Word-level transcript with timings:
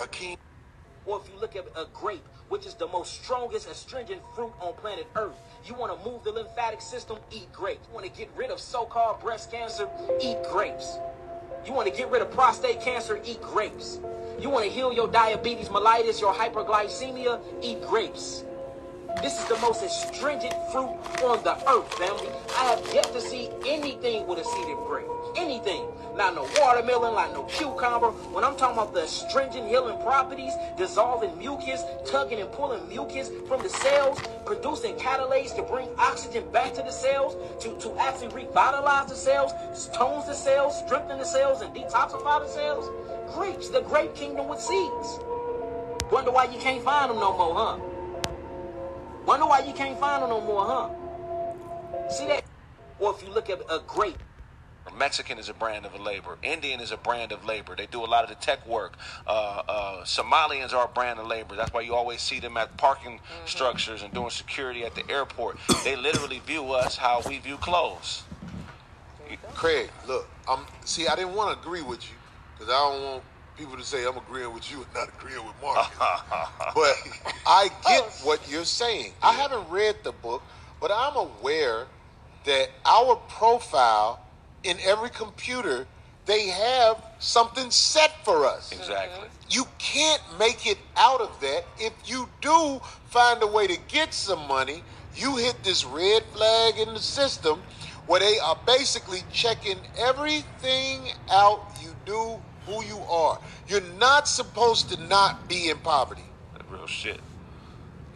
A. 0.00 0.36
Or 1.04 1.20
if 1.20 1.32
you 1.32 1.38
look 1.40 1.54
at 1.56 1.66
a 1.76 1.86
grape, 1.92 2.26
which 2.48 2.66
is 2.66 2.74
the 2.74 2.86
most 2.88 3.22
strongest 3.22 3.68
astringent 3.68 4.20
fruit 4.34 4.52
on 4.60 4.74
planet 4.74 5.06
Earth, 5.16 5.36
you 5.64 5.74
want 5.74 5.96
to 5.96 6.08
move 6.08 6.24
the 6.24 6.32
lymphatic 6.32 6.80
system, 6.80 7.18
eat 7.30 7.52
grapes. 7.52 7.86
You 7.88 7.94
want 7.94 8.06
to 8.06 8.12
get 8.12 8.28
rid 8.36 8.50
of 8.50 8.60
so-called 8.60 9.20
breast 9.20 9.50
cancer, 9.50 9.88
eat 10.20 10.38
grapes. 10.50 10.98
You 11.64 11.72
want 11.72 11.88
to 11.88 11.96
get 11.96 12.10
rid 12.10 12.22
of 12.22 12.30
prostate 12.30 12.80
cancer, 12.80 13.20
eat 13.24 13.40
grapes. 13.42 13.98
You 14.40 14.50
want 14.50 14.64
to 14.64 14.70
heal 14.70 14.92
your 14.92 15.08
diabetes 15.08 15.68
mellitus, 15.68 16.20
your 16.20 16.34
hyperglycemia, 16.34 17.40
eat 17.62 17.82
grapes. 17.82 18.44
This 19.22 19.40
is 19.40 19.48
the 19.48 19.56
most 19.58 19.82
astringent 19.82 20.54
fruit 20.70 20.92
on 21.24 21.42
the 21.42 21.56
earth, 21.70 21.92
family. 21.94 22.28
I 22.58 22.64
have 22.64 22.94
yet 22.94 23.04
to 23.14 23.20
see 23.20 23.48
anything 23.66 24.26
with 24.26 24.38
a 24.38 24.44
seeded 24.44 24.76
grape. 24.86 25.06
Anything. 25.36 25.86
Not 26.16 26.34
no 26.34 26.46
watermelon, 26.58 27.14
like 27.14 27.32
no 27.32 27.44
cucumber. 27.44 28.10
When 28.32 28.44
I'm 28.44 28.56
talking 28.56 28.76
about 28.76 28.92
the 28.92 29.04
astringent 29.04 29.68
healing 29.68 30.00
properties, 30.02 30.52
dissolving 30.76 31.36
mucus, 31.38 31.82
tugging 32.04 32.40
and 32.40 32.52
pulling 32.52 32.86
mucus 32.88 33.30
from 33.48 33.62
the 33.62 33.70
cells, 33.70 34.20
producing 34.44 34.96
catalase 34.96 35.56
to 35.56 35.62
bring 35.62 35.88
oxygen 35.98 36.44
back 36.52 36.74
to 36.74 36.82
the 36.82 36.92
cells, 36.92 37.36
to, 37.62 37.74
to 37.78 37.98
actually 37.98 38.28
revitalize 38.28 39.08
the 39.08 39.16
cells, 39.16 39.52
tones 39.96 40.26
the 40.26 40.34
cells, 40.34 40.78
strengthen 40.84 41.18
the 41.18 41.24
cells, 41.24 41.62
and 41.62 41.74
detoxify 41.74 42.40
the 42.40 42.48
cells. 42.48 42.90
Grapes, 43.34 43.70
the 43.70 43.80
grape 43.80 44.14
kingdom 44.14 44.46
with 44.46 44.60
seeds. 44.60 45.20
Wonder 46.12 46.30
why 46.30 46.44
you 46.44 46.58
can't 46.60 46.82
find 46.84 47.10
them 47.10 47.18
no 47.18 47.36
more, 47.36 47.54
huh? 47.54 47.95
Wonder 49.26 49.46
why 49.46 49.60
you 49.60 49.72
can't 49.72 49.98
find 49.98 50.22
them 50.22 50.30
no 50.30 50.40
more, 50.40 50.64
huh? 50.64 52.08
See 52.08 52.26
that? 52.26 52.44
Or 53.00 53.12
if 53.14 53.22
you 53.26 53.32
look 53.32 53.50
at 53.50 53.60
a 53.68 53.80
grape. 53.86 54.18
Mexican 54.96 55.38
is 55.38 55.48
a 55.48 55.54
brand 55.54 55.84
of 55.84 56.00
labor. 56.00 56.38
Indian 56.42 56.80
is 56.80 56.92
a 56.92 56.96
brand 56.96 57.32
of 57.32 57.44
labor. 57.44 57.74
They 57.76 57.86
do 57.86 58.02
a 58.04 58.06
lot 58.06 58.22
of 58.22 58.30
the 58.30 58.36
tech 58.36 58.66
work. 58.66 58.96
Uh, 59.26 59.62
uh, 59.68 60.04
Somalians 60.04 60.72
are 60.72 60.86
a 60.86 60.88
brand 60.88 61.18
of 61.18 61.26
labor. 61.26 61.56
That's 61.56 61.72
why 61.72 61.82
you 61.82 61.94
always 61.94 62.22
see 62.22 62.40
them 62.40 62.56
at 62.56 62.74
parking 62.78 63.18
mm-hmm. 63.18 63.46
structures 63.46 64.02
and 64.02 64.14
doing 64.14 64.30
security 64.30 64.84
at 64.84 64.94
the 64.94 65.02
airport. 65.10 65.58
They 65.84 65.96
literally 65.96 66.38
view 66.46 66.72
us 66.72 66.96
how 66.96 67.20
we 67.28 67.38
view 67.38 67.56
clothes. 67.56 68.22
Craig, 69.54 69.90
look, 70.06 70.28
I'm 70.48 70.60
see. 70.84 71.08
I 71.08 71.16
didn't 71.16 71.34
want 71.34 71.52
to 71.52 71.60
agree 71.60 71.82
with 71.82 72.02
you 72.08 72.16
because 72.54 72.72
I 72.72 72.78
don't 72.78 73.02
want 73.02 73.22
people 73.56 73.76
to 73.76 73.84
say 73.84 74.06
I'm 74.06 74.16
agreeing 74.16 74.52
with 74.52 74.70
you 74.70 74.78
and 74.78 74.94
not 74.94 75.08
agreeing 75.08 75.44
with 75.44 75.54
Mark. 75.62 75.90
but 76.74 76.94
I 77.46 77.68
get 77.86 78.02
oh, 78.04 78.10
what 78.22 78.48
you're 78.50 78.64
saying. 78.64 79.12
I 79.22 79.32
haven't 79.32 79.68
read 79.70 79.96
the 80.04 80.12
book, 80.12 80.42
but 80.80 80.90
I'm 80.92 81.16
aware 81.16 81.86
that 82.44 82.68
our 82.84 83.16
profile 83.28 84.20
in 84.62 84.76
every 84.84 85.10
computer 85.10 85.86
they 86.26 86.48
have 86.48 87.04
something 87.20 87.70
set 87.70 88.12
for 88.24 88.46
us. 88.46 88.72
Exactly. 88.72 89.28
Mm-hmm. 89.28 89.46
You 89.48 89.64
can't 89.78 90.22
make 90.38 90.66
it 90.66 90.78
out 90.96 91.20
of 91.20 91.40
that. 91.40 91.64
If 91.78 91.92
you 92.04 92.28
do 92.40 92.80
find 93.06 93.40
a 93.42 93.46
way 93.46 93.68
to 93.68 93.78
get 93.88 94.12
some 94.12 94.46
money, 94.48 94.82
you 95.14 95.36
hit 95.36 95.62
this 95.62 95.84
red 95.84 96.24
flag 96.34 96.78
in 96.78 96.94
the 96.94 97.00
system 97.00 97.62
where 98.06 98.20
they 98.20 98.38
are 98.40 98.58
basically 98.66 99.20
checking 99.32 99.78
everything 99.98 101.10
out 101.30 101.60
you 101.80 101.94
do 102.04 102.40
who 102.66 102.84
you 102.84 102.98
are. 103.08 103.38
You're 103.68 103.80
not 103.98 104.28
supposed 104.28 104.90
to 104.90 105.02
not 105.04 105.48
be 105.48 105.70
in 105.70 105.78
poverty. 105.78 106.24
That 106.54 106.64
real 106.70 106.86
shit. 106.86 107.20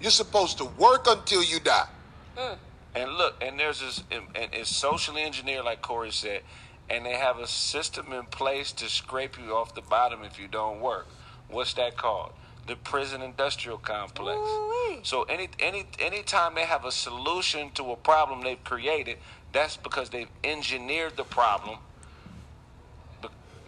You're 0.00 0.10
supposed 0.10 0.58
to 0.58 0.64
work 0.64 1.06
until 1.06 1.42
you 1.42 1.60
die. 1.60 1.88
Mm. 2.36 2.56
And 2.94 3.12
look, 3.12 3.34
and 3.40 3.58
there's 3.58 3.80
this, 3.80 4.02
and 4.10 4.24
it's 4.34 4.74
socially 4.74 5.22
engineered, 5.22 5.64
like 5.64 5.82
Corey 5.82 6.10
said, 6.10 6.42
and 6.88 7.06
they 7.06 7.14
have 7.14 7.38
a 7.38 7.46
system 7.46 8.12
in 8.12 8.24
place 8.24 8.72
to 8.72 8.88
scrape 8.88 9.38
you 9.38 9.54
off 9.54 9.74
the 9.74 9.82
bottom 9.82 10.24
if 10.24 10.40
you 10.40 10.48
don't 10.48 10.80
work. 10.80 11.06
What's 11.48 11.74
that 11.74 11.96
called? 11.96 12.32
The 12.66 12.76
prison 12.76 13.22
industrial 13.22 13.78
complex. 13.78 14.38
Ooh-wee. 14.38 15.00
So 15.02 15.22
any 15.24 15.48
any 15.58 15.86
anytime 15.98 16.54
they 16.54 16.64
have 16.64 16.84
a 16.84 16.92
solution 16.92 17.70
to 17.72 17.92
a 17.92 17.96
problem 17.96 18.42
they've 18.42 18.62
created, 18.62 19.18
that's 19.52 19.77
because 19.77 20.10
they've 20.10 20.28
engineered 20.44 21.16
the 21.16 21.24
problem 21.24 21.78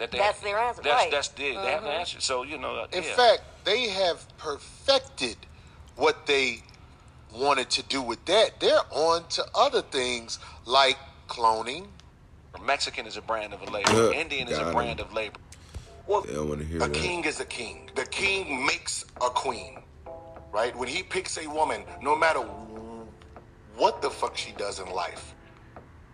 that 0.03 0.11
they 0.11 0.19
that's 0.19 0.39
have, 0.39 0.45
their 0.45 0.59
answer. 0.59 0.83
That's 0.83 0.95
right. 0.95 1.11
that's 1.13 1.29
the, 1.29 1.43
mm-hmm. 1.45 1.63
they 1.63 1.71
have 1.71 1.83
the 1.83 1.89
mm-hmm. 1.89 2.01
answer. 2.01 2.21
So 2.21 2.43
you 2.43 2.59
know. 2.59 2.87
In 2.93 3.05
yeah. 3.05 3.15
fact, 3.15 3.43
they 3.65 3.89
have 3.89 4.27
perfected 4.37 5.37
what 5.95 6.27
they 6.27 6.65
wanted 7.33 7.71
to 7.71 7.85
do 7.85 8.03
with 8.03 8.25
that. 8.25 8.59
They're 8.59 8.81
on 8.91 9.29
to 9.29 9.45
other 9.55 9.81
things 9.81 10.41
like 10.67 10.99
cloning. 11.29 11.87
Mexican 12.65 13.07
is 13.07 13.17
a 13.17 13.23
brand 13.23 13.55
of 13.55 13.63
a 13.63 13.71
labor. 13.71 14.13
Indian 14.13 14.49
is 14.49 14.59
a 14.59 14.67
him. 14.67 14.75
brand 14.75 15.01
of 15.01 15.13
labor. 15.13 15.39
Well, 16.09 16.27
yeah, 16.29 16.39
I 16.39 16.43
want 16.43 16.61
to 16.61 16.67
hear 16.67 16.79
a 16.79 16.81
that. 16.81 16.93
king 16.93 17.25
is 17.25 17.39
a 17.39 17.45
king. 17.45 17.89
The 17.95 18.05
king 18.07 18.67
makes 18.67 19.05
a 19.21 19.31
queen, 19.31 19.79
right? 20.53 20.77
When 20.77 20.89
he 20.89 21.05
picks 21.05 21.39
a 21.39 21.49
woman, 21.49 21.85
no 22.03 22.17
matter 22.17 22.41
what 23.77 24.03
the 24.03 24.11
fuck 24.11 24.37
she 24.37 24.51
does 24.53 24.81
in 24.81 24.91
life, 24.91 25.35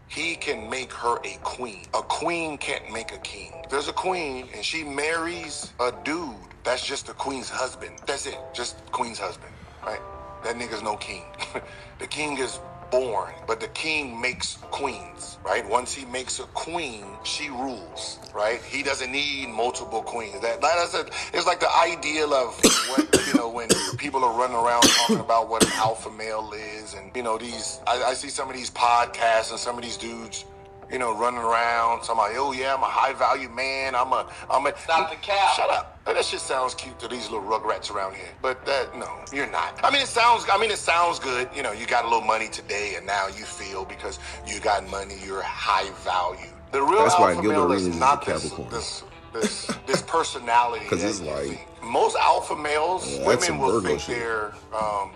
he 0.09 0.35
can 0.37 0.69
make 0.69 0.93
her 0.93 1.19
a 1.25 1.39
queen. 1.43 1.85
A 1.95 2.03
queen 2.03 2.59
can't 2.59 2.91
make 2.93 3.13
a 3.13 3.19
king. 3.19 3.53
There's 3.71 3.89
a 3.89 3.93
queen 3.93 4.49
and 4.55 4.65
she 4.65 4.83
marries 4.83 5.73
a 5.81 5.93
dude. 6.05 6.35
That's 6.65 6.85
just 6.85 7.07
the 7.07 7.13
queen's 7.13 7.49
husband. 7.49 7.93
That's 8.07 8.27
it. 8.27 8.39
Just 8.55 8.91
queen's 8.91 9.19
husband, 9.19 9.53
right? 9.85 10.01
That 10.45 10.57
nigga's 10.57 10.83
no 10.83 10.97
king. 10.97 11.25
the 11.99 12.07
king 12.07 12.39
is 12.39 12.59
born, 12.91 13.33
but 13.47 13.61
the 13.61 13.69
king 13.69 14.21
makes 14.21 14.57
queens, 14.71 15.39
right? 15.45 15.69
Once 15.69 15.93
he 15.95 16.05
makes 16.07 16.39
a 16.41 16.45
queen, 16.55 17.05
she 17.25 17.49
rules, 17.51 18.19
right? 18.35 18.63
He 18.63 18.83
doesn't 18.83 19.11
need 19.13 19.49
multiple 19.49 20.03
queens. 20.03 20.41
That 20.41 20.61
that's 20.61 20.95
a, 20.95 21.07
it's 21.33 21.47
like 21.47 21.61
the 21.61 21.71
ideal 21.77 22.33
of 22.35 22.59
what 22.89 23.27
you 23.27 23.35
know 23.35 23.49
when 23.49 23.69
people 23.97 24.25
are 24.25 24.39
running 24.39 24.57
around 24.57 24.83
talking 24.83 25.21
about 25.21 25.49
what 25.49 25.65
an 25.65 25.73
alpha 25.75 26.11
male 26.11 26.53
is, 26.55 26.95
and 26.95 27.11
you 27.15 27.23
know 27.23 27.39
these. 27.39 27.81
I, 27.87 28.03
I 28.03 28.15
see 28.15 28.29
some 28.29 28.49
of 28.49 28.57
these 28.57 28.71
podcasts 28.71 29.51
and 29.51 29.59
some 29.59 29.77
of 29.77 29.83
these 29.83 29.97
dudes 29.97 30.45
you 30.91 30.99
know, 30.99 31.17
running 31.17 31.41
around, 31.41 32.03
talking 32.03 32.13
about, 32.13 32.31
oh 32.35 32.53
yeah, 32.53 32.75
I'm 32.75 32.83
a 32.83 32.87
high 32.87 33.13
value 33.13 33.49
man. 33.49 33.95
I'm 33.95 34.13
a, 34.13 34.31
I'm 34.51 34.67
a. 34.67 34.77
Stop 34.79 35.11
the 35.11 35.17
cap. 35.17 35.55
Shut 35.55 35.71
up. 35.71 35.95
That 36.07 36.25
shit 36.25 36.41
sounds 36.41 36.75
cute 36.75 36.99
to 37.01 37.09
these 37.09 37.31
little 37.31 37.47
rugrats 37.47 37.91
around 37.91 38.15
here, 38.15 38.31
but 38.41 38.65
that 38.65 38.97
no, 38.97 39.09
you're 39.33 39.51
not. 39.51 39.79
I 39.85 39.91
mean, 39.91 40.03
it 40.03 40.09
sounds. 40.09 40.47
I 40.51 40.59
mean, 40.59 40.71
it 40.71 40.79
sounds 40.79 41.19
good. 41.19 41.49
You 41.55 41.63
know, 41.63 41.73
you 41.73 41.87
got 41.87 42.05
a 42.05 42.09
little 42.09 42.27
money 42.27 42.49
today, 42.49 42.95
and 42.97 43.07
now 43.07 43.27
you 43.29 43.45
feel 43.45 43.85
because 43.85 44.19
you 44.47 44.61
got 44.61 44.89
money, 44.89 45.17
you're 45.25 45.43
high 45.43 45.91
value. 46.05 46.51
The 46.73 46.83
real 46.83 47.03
That's 47.03 47.15
alpha 47.15 47.43
male 47.43 47.73
is 47.73 47.89
not 47.89 48.25
this, 48.25 48.51
this, 48.71 49.03
this, 49.33 49.71
this 49.87 50.03
personality. 50.03 50.85
Because 50.91 51.05
it's 51.05 51.21
like 51.21 51.67
most 51.83 52.17
alpha 52.17 52.57
males, 52.57 53.19
yeah, 53.19 53.27
women 53.27 53.59
will 53.59 53.81
think 53.81 54.01
shit. 54.01 54.17
they're. 54.17 54.55
Um, 54.75 55.13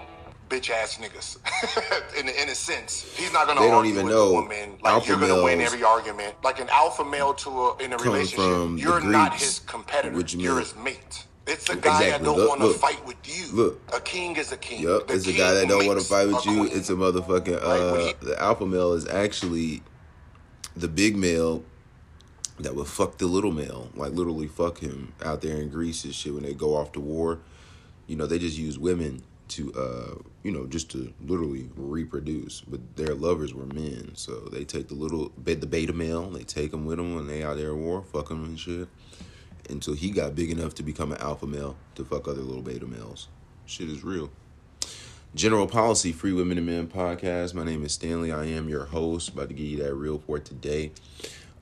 bitch 0.52 0.70
ass 0.70 0.98
niggas. 0.98 1.38
in, 2.20 2.28
in 2.28 2.48
a 2.48 2.54
sense, 2.54 3.16
he's 3.16 3.32
not 3.32 3.46
gonna. 3.46 3.60
They 3.60 3.68
don't 3.68 3.86
even 3.86 4.06
know. 4.06 4.32
woman. 4.32 4.78
Like 4.82 5.06
you're 5.06 5.18
gonna 5.18 5.42
win 5.42 5.60
every 5.60 5.82
argument. 5.82 6.34
Like 6.44 6.60
an 6.60 6.68
alpha 6.70 7.04
male 7.04 7.34
to 7.34 7.50
a 7.50 7.76
in 7.78 7.92
a 7.92 7.96
relationship, 7.96 8.78
you're 8.78 9.00
not 9.00 9.34
his 9.34 9.60
competitor. 9.60 10.20
You're 10.36 10.60
his 10.60 10.76
mate. 10.76 11.26
It's 11.44 11.68
a 11.68 11.74
guy 11.74 12.04
exactly. 12.04 12.10
that 12.10 12.22
don't 12.22 12.48
want 12.48 12.60
to 12.60 12.78
fight 12.78 13.04
with 13.04 13.16
you. 13.24 13.52
Look, 13.52 13.80
a 13.92 14.00
king 14.00 14.36
is 14.36 14.52
a 14.52 14.56
king. 14.56 14.82
Yep, 14.82 15.08
the 15.08 15.14
it's 15.14 15.24
king 15.24 15.34
a 15.34 15.38
guy 15.38 15.54
that 15.54 15.68
don't 15.68 15.86
want 15.86 15.98
to 15.98 16.06
fight 16.06 16.28
with 16.28 16.44
you. 16.46 16.66
Queen. 16.66 16.70
It's 16.72 16.90
a 16.90 16.94
motherfucking. 16.94 17.58
Uh, 17.60 17.96
he, 17.96 18.12
the 18.22 18.40
alpha 18.40 18.64
male 18.64 18.92
is 18.92 19.08
actually 19.08 19.82
the 20.76 20.86
big 20.86 21.16
male 21.16 21.64
that 22.60 22.76
would 22.76 22.86
fuck 22.86 23.18
the 23.18 23.26
little 23.26 23.50
male, 23.50 23.90
like 23.96 24.12
literally 24.12 24.46
fuck 24.46 24.78
him 24.78 25.14
out 25.24 25.40
there 25.40 25.56
in 25.56 25.68
Greece 25.68 26.04
and 26.04 26.14
shit 26.14 26.32
when 26.32 26.44
they 26.44 26.54
go 26.54 26.76
off 26.76 26.92
to 26.92 27.00
war. 27.00 27.40
You 28.06 28.14
know, 28.14 28.26
they 28.26 28.38
just 28.38 28.58
use 28.58 28.78
women 28.78 29.22
to 29.48 29.72
uh 29.72 30.22
you 30.42 30.50
know 30.50 30.66
just 30.66 30.90
to 30.90 31.12
literally 31.24 31.70
reproduce. 31.76 32.60
But 32.60 32.96
their 32.96 33.14
lovers 33.14 33.54
were 33.54 33.66
men 33.66 34.12
so 34.14 34.40
they 34.52 34.64
take 34.64 34.88
the 34.88 34.94
little 34.94 35.32
the 35.42 35.66
beta 35.66 35.92
male 35.92 36.30
they 36.30 36.44
take 36.44 36.70
them 36.70 36.84
with 36.84 36.98
them 36.98 37.14
when 37.14 37.26
they 37.26 37.42
out 37.42 37.56
there 37.56 37.70
at 37.70 37.76
war 37.76 38.02
fuck 38.02 38.28
them 38.28 38.44
and 38.44 38.58
shit 38.58 38.88
until 39.70 39.94
he 39.94 40.10
got 40.10 40.34
big 40.34 40.50
enough 40.50 40.74
to 40.74 40.82
become 40.82 41.12
an 41.12 41.18
alpha 41.18 41.46
male 41.46 41.76
to 41.94 42.04
fuck 42.04 42.28
other 42.28 42.42
little 42.42 42.62
beta 42.62 42.86
males. 42.86 43.28
Shit 43.66 43.88
is 43.88 44.04
real. 44.04 44.30
General 45.34 45.66
policy 45.66 46.12
free 46.12 46.32
women 46.32 46.58
and 46.58 46.66
men 46.66 46.86
podcast. 46.88 47.54
My 47.54 47.64
name 47.64 47.84
is 47.84 47.92
stanley. 47.92 48.32
I 48.32 48.44
am 48.46 48.68
your 48.68 48.84
host. 48.86 49.30
About 49.30 49.48
to 49.48 49.54
give 49.54 49.66
you 49.66 49.82
that 49.82 49.94
real 49.94 50.18
for 50.18 50.38
today. 50.38 50.92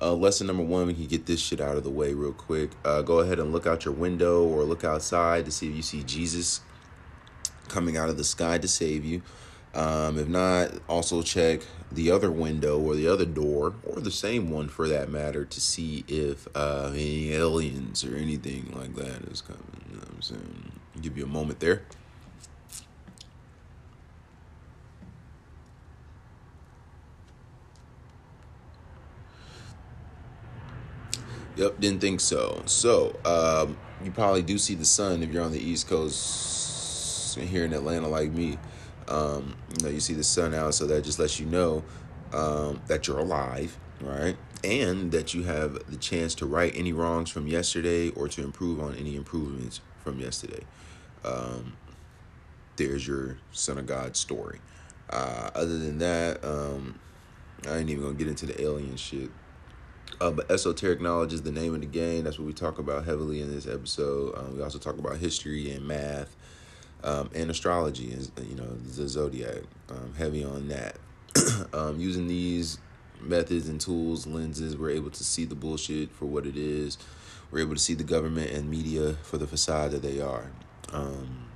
Uh, 0.00 0.14
lesson 0.14 0.46
number 0.46 0.62
one, 0.62 0.86
we 0.86 0.94
can 0.94 1.06
get 1.06 1.26
this 1.26 1.40
shit 1.40 1.60
out 1.60 1.76
of 1.76 1.84
the 1.84 1.90
way 1.90 2.14
real 2.14 2.32
quick. 2.32 2.70
Uh, 2.84 3.02
go 3.02 3.18
ahead 3.18 3.38
and 3.38 3.52
look 3.52 3.66
out 3.66 3.84
your 3.84 3.94
window 3.94 4.42
or 4.44 4.64
look 4.64 4.82
outside 4.82 5.44
to 5.44 5.50
see 5.50 5.68
if 5.68 5.76
you 5.76 5.82
see 5.82 6.02
Jesus 6.02 6.62
coming 7.70 7.96
out 7.96 8.10
of 8.10 8.16
the 8.18 8.24
sky 8.24 8.58
to 8.58 8.68
save 8.68 9.04
you. 9.04 9.22
Um, 9.72 10.18
if 10.18 10.26
not, 10.26 10.72
also 10.88 11.22
check 11.22 11.60
the 11.92 12.10
other 12.10 12.30
window 12.30 12.78
or 12.78 12.96
the 12.96 13.06
other 13.06 13.24
door, 13.24 13.74
or 13.84 14.00
the 14.00 14.10
same 14.10 14.50
one 14.50 14.68
for 14.68 14.88
that 14.88 15.08
matter, 15.08 15.44
to 15.44 15.60
see 15.60 16.04
if 16.08 16.48
uh, 16.56 16.90
any 16.92 17.32
aliens 17.32 18.04
or 18.04 18.16
anything 18.16 18.72
like 18.76 18.94
that 18.96 19.22
is 19.30 19.40
coming. 19.40 19.62
You 19.88 19.96
know 19.96 20.02
I'm 20.10 20.22
saying? 20.22 20.72
Give 21.00 21.16
you 21.16 21.24
a 21.24 21.28
moment 21.28 21.60
there. 21.60 21.82
Yep, 31.56 31.80
didn't 31.80 32.00
think 32.00 32.20
so. 32.20 32.62
So, 32.66 33.16
um, 33.24 33.76
you 34.02 34.10
probably 34.10 34.42
do 34.42 34.56
see 34.58 34.74
the 34.74 34.84
sun 34.84 35.22
if 35.22 35.30
you're 35.30 35.44
on 35.44 35.52
the 35.52 35.60
East 35.60 35.88
Coast 35.88 36.59
here 37.34 37.64
in 37.64 37.72
Atlanta 37.72 38.08
like 38.08 38.30
me. 38.30 38.58
Um, 39.08 39.56
you 39.76 39.84
know, 39.84 39.90
you 39.90 40.00
see 40.00 40.14
the 40.14 40.24
sun 40.24 40.54
out, 40.54 40.74
so 40.74 40.86
that 40.86 41.04
just 41.04 41.18
lets 41.18 41.40
you 41.40 41.46
know 41.46 41.82
um, 42.32 42.80
that 42.86 43.08
you're 43.08 43.18
alive, 43.18 43.76
right? 44.00 44.36
And 44.62 45.10
that 45.12 45.34
you 45.34 45.42
have 45.44 45.90
the 45.90 45.96
chance 45.96 46.34
to 46.36 46.46
right 46.46 46.72
any 46.74 46.92
wrongs 46.92 47.30
from 47.30 47.46
yesterday 47.46 48.10
or 48.10 48.28
to 48.28 48.42
improve 48.42 48.80
on 48.80 48.94
any 48.96 49.16
improvements 49.16 49.80
from 50.04 50.20
yesterday. 50.20 50.64
Um, 51.24 51.76
there's 52.76 53.06
your 53.06 53.38
Son 53.52 53.78
of 53.78 53.86
God 53.86 54.16
story. 54.16 54.60
Uh, 55.08 55.50
other 55.54 55.76
than 55.78 55.98
that, 55.98 56.44
um, 56.44 56.98
I 57.68 57.78
ain't 57.78 57.90
even 57.90 58.04
gonna 58.04 58.14
get 58.14 58.28
into 58.28 58.46
the 58.46 58.60
alien 58.60 58.96
shit. 58.96 59.30
Uh, 60.20 60.30
but 60.30 60.50
esoteric 60.50 61.00
knowledge 61.00 61.32
is 61.32 61.42
the 61.42 61.52
name 61.52 61.74
of 61.74 61.80
the 61.80 61.86
game. 61.86 62.24
That's 62.24 62.38
what 62.38 62.46
we 62.46 62.52
talk 62.52 62.78
about 62.78 63.04
heavily 63.04 63.40
in 63.40 63.52
this 63.52 63.66
episode. 63.66 64.36
Um, 64.36 64.56
we 64.56 64.62
also 64.62 64.78
talk 64.78 64.98
about 64.98 65.16
history 65.16 65.70
and 65.70 65.86
math 65.86 66.36
um, 67.04 67.30
and 67.34 67.50
astrology, 67.50 68.12
and 68.12 68.30
you 68.48 68.56
know 68.56 68.66
the 68.66 69.08
zodiac. 69.08 69.62
Um, 69.88 70.14
heavy 70.16 70.44
on 70.44 70.68
that. 70.68 70.96
Um, 71.72 72.00
using 72.00 72.26
these 72.26 72.78
methods 73.20 73.68
and 73.68 73.80
tools, 73.80 74.26
lenses, 74.26 74.76
we're 74.76 74.90
able 74.90 75.10
to 75.10 75.22
see 75.22 75.44
the 75.44 75.54
bullshit 75.54 76.10
for 76.10 76.26
what 76.26 76.46
it 76.46 76.56
is. 76.56 76.98
We're 77.50 77.60
able 77.60 77.74
to 77.74 77.80
see 77.80 77.94
the 77.94 78.04
government 78.04 78.50
and 78.50 78.68
media 78.68 79.14
for 79.22 79.38
the 79.38 79.46
facade 79.46 79.92
that 79.92 80.02
they 80.02 80.20
are. 80.20 80.50
Um, 80.92 81.50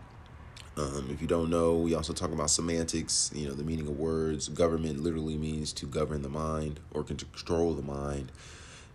um, 0.77 1.09
if 1.11 1.21
you 1.21 1.29
don't 1.29 1.51
know, 1.51 1.75
we 1.75 1.95
also 1.95 2.13
talk 2.13 2.33
about 2.33 2.51
semantics, 2.51 3.31
you 3.35 3.47
know, 3.47 3.55
the 3.55 3.63
meaning 3.63 3.87
of 3.87 3.97
words. 3.97 4.49
Government 4.49 5.01
literally 5.03 5.37
means 5.37 5.73
to 5.75 5.87
govern 5.87 6.23
the 6.23 6.29
mind 6.29 6.81
or 6.93 7.05
control 7.05 7.75
the 7.75 7.83
mind, 7.83 8.33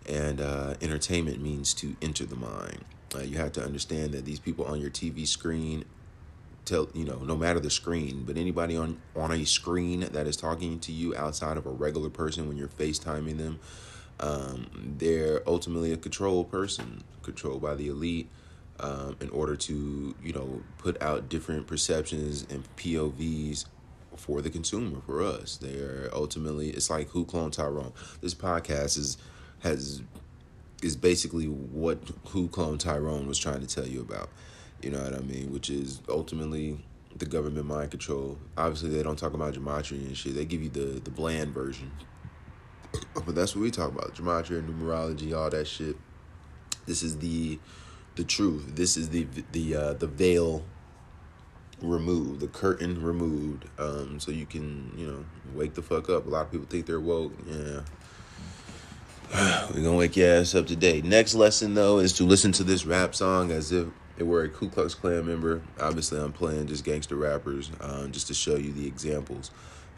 and 0.06 0.40
uh, 0.40 0.74
entertainment 0.82 1.40
means 1.40 1.72
to 1.74 1.96
enter 2.02 2.26
the 2.26 2.36
mind. 2.36 2.84
Uh, 3.14 3.20
you 3.20 3.38
have 3.38 3.52
to 3.52 3.64
understand 3.64 4.12
that 4.12 4.24
these 4.26 4.38
people 4.38 4.64
on 4.66 4.80
your 4.80 4.90
TV 4.90 5.26
screen 5.26 5.84
tell 6.64 6.88
you 6.94 7.04
know 7.04 7.18
no 7.18 7.36
matter 7.36 7.60
the 7.60 7.70
screen 7.70 8.24
but 8.24 8.36
anybody 8.36 8.76
on 8.76 9.00
on 9.16 9.32
a 9.32 9.44
screen 9.44 10.00
that 10.00 10.26
is 10.26 10.36
talking 10.36 10.78
to 10.78 10.92
you 10.92 11.14
outside 11.16 11.56
of 11.56 11.66
a 11.66 11.70
regular 11.70 12.10
person 12.10 12.46
when 12.48 12.56
you're 12.56 12.68
facetiming 12.68 13.38
them 13.38 13.58
um, 14.20 14.96
they're 14.98 15.42
ultimately 15.46 15.92
a 15.92 15.96
controlled 15.96 16.50
person 16.50 17.02
controlled 17.22 17.62
by 17.62 17.74
the 17.74 17.88
elite 17.88 18.28
um, 18.80 19.16
in 19.20 19.30
order 19.30 19.56
to 19.56 20.14
you 20.22 20.32
know 20.32 20.62
put 20.78 21.00
out 21.02 21.28
different 21.28 21.66
perceptions 21.66 22.46
and 22.50 22.64
povs 22.76 23.66
for 24.16 24.42
the 24.42 24.50
consumer 24.50 25.00
for 25.06 25.22
us. 25.22 25.56
They're 25.56 26.08
ultimately 26.12 26.70
it's 26.70 26.90
like 26.90 27.10
who 27.10 27.24
cloned 27.24 27.52
tyrone. 27.52 27.92
This 28.20 28.34
podcast 28.34 28.98
is 28.98 29.16
has 29.60 30.02
is 30.82 30.96
basically 30.96 31.46
what 31.46 31.98
who 32.28 32.48
cloned 32.48 32.80
tyrone 32.80 33.26
was 33.26 33.38
trying 33.38 33.60
to 33.60 33.66
tell 33.66 33.86
you 33.86 34.00
about 34.00 34.30
you 34.82 34.90
know 34.90 35.00
what 35.00 35.14
I 35.14 35.20
mean? 35.20 35.52
Which 35.52 35.70
is 35.70 36.00
ultimately 36.08 36.78
the 37.16 37.26
government 37.26 37.66
mind 37.66 37.90
control. 37.90 38.38
Obviously, 38.56 38.90
they 38.90 39.02
don't 39.02 39.18
talk 39.18 39.34
about 39.34 39.54
gematria 39.54 40.06
and 40.06 40.16
shit. 40.16 40.34
They 40.34 40.44
give 40.44 40.62
you 40.62 40.70
the 40.70 41.00
the 41.00 41.10
bland 41.10 41.54
version. 41.54 41.90
But 43.14 43.34
that's 43.34 43.54
what 43.54 43.62
we 43.62 43.70
talk 43.70 43.92
about: 43.92 44.14
gematria, 44.14 44.66
numerology, 44.66 45.36
all 45.36 45.50
that 45.50 45.66
shit. 45.66 45.96
This 46.86 47.02
is 47.02 47.18
the 47.18 47.58
the 48.16 48.24
truth. 48.24 48.74
This 48.74 48.96
is 48.96 49.10
the 49.10 49.26
the 49.52 49.76
uh, 49.76 49.92
the 49.94 50.06
veil 50.06 50.64
removed, 51.80 52.40
the 52.40 52.48
curtain 52.48 53.02
removed, 53.02 53.66
um, 53.78 54.20
so 54.20 54.30
you 54.30 54.46
can 54.46 54.92
you 54.96 55.06
know 55.06 55.24
wake 55.54 55.74
the 55.74 55.82
fuck 55.82 56.10
up. 56.10 56.26
A 56.26 56.30
lot 56.30 56.46
of 56.46 56.52
people 56.52 56.66
think 56.68 56.86
they're 56.86 57.00
woke. 57.00 57.32
Yeah. 57.46 57.80
We're 59.74 59.82
gonna 59.82 59.96
wake 59.96 60.16
your 60.16 60.40
ass 60.40 60.54
up 60.54 60.66
today. 60.66 61.02
Next 61.02 61.34
lesson 61.34 61.74
though 61.74 61.98
is 61.98 62.12
to 62.14 62.24
listen 62.24 62.52
to 62.52 62.64
this 62.64 62.84
rap 62.84 63.14
song 63.14 63.52
as 63.52 63.70
if 63.70 63.86
they 64.20 64.26
were 64.26 64.42
a 64.42 64.50
Ku 64.50 64.68
Klux 64.68 64.94
Klan 64.94 65.26
member. 65.26 65.62
Obviously, 65.80 66.20
I'm 66.20 66.30
playing 66.30 66.66
just 66.66 66.84
gangster 66.84 67.16
rappers 67.16 67.70
um, 67.80 68.12
just 68.12 68.26
to 68.26 68.34
show 68.34 68.54
you 68.56 68.70
the 68.70 68.86
examples 68.86 69.50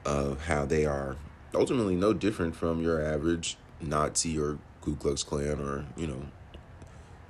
of 0.04 0.46
how 0.46 0.64
they 0.64 0.86
are 0.86 1.16
ultimately 1.56 1.96
no 1.96 2.12
different 2.12 2.54
from 2.54 2.80
your 2.80 3.04
average 3.04 3.56
Nazi 3.80 4.38
or 4.38 4.58
Ku 4.80 4.94
Klux 4.94 5.24
Klan 5.24 5.58
or, 5.58 5.84
you 5.96 6.06
know, 6.06 6.22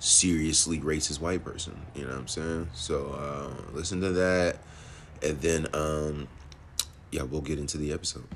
seriously 0.00 0.80
racist 0.80 1.18
white 1.18 1.42
person. 1.42 1.80
You 1.94 2.02
know 2.02 2.10
what 2.10 2.18
I'm 2.18 2.28
saying? 2.28 2.68
So 2.74 3.18
uh, 3.18 3.72
listen 3.72 4.02
to 4.02 4.10
that. 4.10 4.58
And 5.22 5.40
then, 5.40 5.68
um, 5.72 6.28
yeah, 7.10 7.22
we'll 7.22 7.40
get 7.40 7.58
into 7.58 7.78
the 7.78 7.90
episode. 7.94 8.28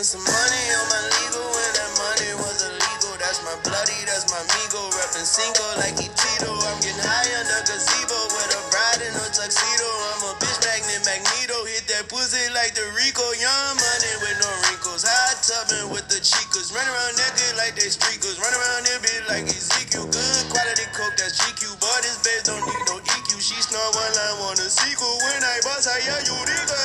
Spend 0.00 0.24
some 0.24 0.32
money 0.32 0.64
on 0.80 0.86
my 0.88 1.02
legal 1.12 1.44
when 1.44 1.70
that 1.76 1.92
money 2.00 2.32
was 2.40 2.64
illegal. 2.64 3.12
That's 3.20 3.36
my 3.44 3.52
bloody, 3.60 4.00
that's 4.08 4.32
my 4.32 4.40
migo. 4.48 4.80
Reppin' 4.96 5.28
single 5.28 5.76
like 5.76 5.92
Tito. 5.92 6.56
I'm 6.56 6.80
getting 6.80 7.04
high 7.04 7.28
under 7.36 7.60
the 7.68 7.76
gazebo 7.76 8.16
with 8.32 8.48
a 8.48 8.62
bride 8.72 9.04
in 9.04 9.12
a 9.12 9.26
tuxedo. 9.28 9.84
I'm 9.84 10.24
a 10.24 10.32
bitch 10.40 10.56
magnet, 10.64 11.04
magneto. 11.04 11.68
Hit 11.68 11.84
that 11.92 12.08
pussy 12.08 12.40
like 12.56 12.72
the 12.72 12.88
Rico. 12.96 13.28
Young 13.44 13.76
money 13.76 14.14
with 14.24 14.40
no 14.40 14.48
wrinkles. 14.64 15.04
Hot 15.04 15.36
tubbing 15.44 15.92
with 15.92 16.08
the 16.08 16.24
chicas. 16.24 16.72
Run 16.72 16.88
around 16.88 17.20
naked 17.20 17.60
like 17.60 17.76
they 17.76 17.92
streakers. 17.92 18.40
Run 18.40 18.56
around 18.56 18.88
there 18.88 19.04
bitch 19.04 19.28
like 19.28 19.52
Ezekiel. 19.52 20.08
Good 20.08 20.44
quality 20.48 20.88
coke, 20.96 21.12
that's 21.20 21.36
GQ. 21.44 21.76
But 21.76 22.00
this 22.08 22.16
bitch 22.24 22.48
don't 22.48 22.64
need 22.64 22.82
no 22.88 23.04
EQ. 23.04 23.36
She 23.36 23.60
snort 23.60 23.92
one 23.92 24.16
line, 24.16 24.48
want 24.48 24.64
a 24.64 24.68
sequel. 24.72 25.12
When 25.28 25.44
I 25.44 25.60
bust, 25.60 25.92
I 25.92 26.00
yell, 26.08 26.24
you 26.24 26.40
nigga. 26.48 26.79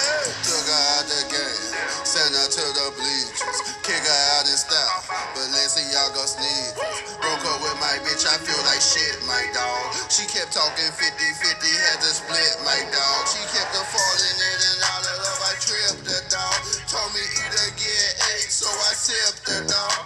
Balenciaga 5.33 6.23
sneakers. 6.29 7.17
Broke 7.17 7.45
up 7.49 7.59
with 7.65 7.77
my 7.81 7.97
bitch, 8.05 8.27
I 8.29 8.37
feel 8.43 8.59
like 8.69 8.83
shit, 8.83 9.17
my 9.25 9.41
dog. 9.55 9.95
She 10.11 10.27
kept 10.29 10.53
talking 10.53 10.91
50 10.93 11.01
50, 11.01 11.65
had 11.89 11.97
to 12.03 12.11
split, 12.13 12.53
my 12.61 12.77
dog. 12.93 13.19
She 13.31 13.41
kept 13.49 13.71
the 13.73 13.83
falling 13.89 14.37
in 14.37 14.59
and 14.59 14.81
out 14.93 15.05
of 15.07 15.17
love, 15.23 15.41
I 15.49 15.53
tripped 15.57 16.03
the 16.05 16.19
dog. 16.29 16.59
Told 16.91 17.09
me 17.15 17.23
either 17.41 17.67
get 17.79 18.11
eight, 18.37 18.51
so 18.51 18.69
I 18.69 18.93
sipped 18.93 19.41
the 19.47 19.59
dog. 19.65 20.03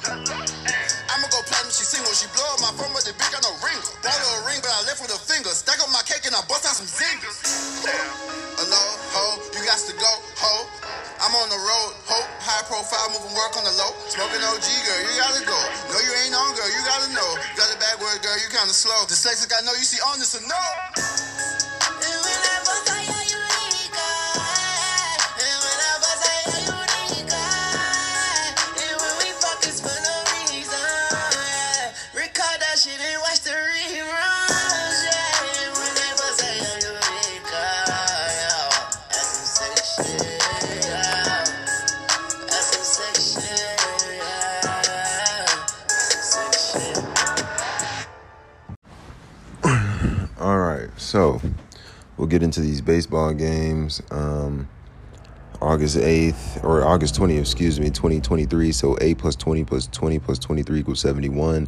I'ma 1.10 1.28
go 1.34 1.42
platinum, 1.50 1.74
she 1.74 1.84
single, 1.84 2.14
she 2.16 2.30
blow 2.32 2.48
up 2.56 2.62
my 2.64 2.72
phone, 2.80 2.94
ring. 3.70 3.82
Bought 4.02 4.18
her 4.18 4.34
a 4.42 4.48
ring, 4.50 4.60
but 4.66 4.74
I 4.74 4.82
left 4.90 5.02
with 5.02 5.14
a 5.14 5.22
finger. 5.22 5.54
Stack 5.54 5.78
up 5.82 5.90
my 5.94 6.02
cake 6.10 6.26
and 6.26 6.34
I 6.34 6.42
bust 6.50 6.66
out 6.66 6.76
some 6.78 6.90
zingers. 6.90 7.38
Hello, 8.60 8.84
ho, 9.16 9.40
you 9.56 9.62
got 9.64 9.80
to 9.80 9.94
go, 9.96 10.12
ho. 10.42 10.54
I'm 11.20 11.36
on 11.36 11.48
the 11.52 11.60
road, 11.60 11.92
ho, 12.08 12.20
high 12.44 12.64
profile, 12.68 13.12
moving 13.12 13.36
work 13.36 13.56
on 13.56 13.64
the 13.64 13.76
low. 13.76 13.92
Smoking 14.08 14.42
OG, 14.44 14.68
girl, 14.68 15.00
you 15.04 15.14
gotta 15.20 15.44
go. 15.46 15.60
No, 15.92 15.98
you 16.00 16.12
ain't 16.26 16.36
on, 16.36 16.52
girl, 16.56 16.68
you 16.68 16.82
gotta 16.84 17.10
know. 17.12 17.30
Got 17.56 17.72
it 17.72 17.80
backward, 17.80 18.20
girl, 18.24 18.36
you 18.40 18.48
kinda 18.52 18.74
slow. 18.74 19.08
Dyslexic, 19.08 19.52
I 19.52 19.64
know 19.64 19.76
you 19.76 19.86
see 19.86 20.02
on 20.02 20.20
this 20.20 20.36
or 20.36 20.44
no. 20.48 20.64
So 51.10 51.42
we'll 52.18 52.28
get 52.28 52.44
into 52.44 52.62
these 52.62 52.82
baseball 52.82 53.34
games. 53.34 54.00
Um, 54.12 54.70
August 55.60 55.98
8th, 55.98 56.64
or 56.64 56.86
August 56.86 57.16
20th, 57.16 57.40
excuse 57.40 57.80
me, 57.80 57.90
2023. 57.90 58.72
So 58.72 58.96
8 59.02 59.18
plus 59.18 59.36
20 59.36 59.64
plus 59.64 59.88
20 59.88 60.20
plus 60.20 60.38
23 60.38 60.82
equals 60.82 61.00
71. 61.00 61.68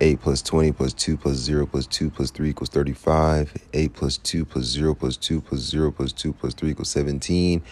8 0.00 0.20
plus 0.20 0.40
20 0.42 0.72
plus 0.72 0.92
2 0.94 1.16
plus 1.16 1.36
0 1.36 1.66
plus 1.66 1.86
2 1.86 2.10
plus 2.10 2.30
3 2.30 2.50
equals 2.50 2.70
35. 2.70 3.52
8 3.74 3.92
plus 3.92 4.16
2 4.16 4.44
plus 4.44 4.64
0 4.64 4.94
plus 4.94 5.16
2 5.18 5.40
plus 5.40 5.60
0 5.60 5.90
plus 5.90 6.12
2 6.12 6.32
plus 6.32 6.54
3 6.54 6.70
equals 6.70 6.88
17. 6.90 7.62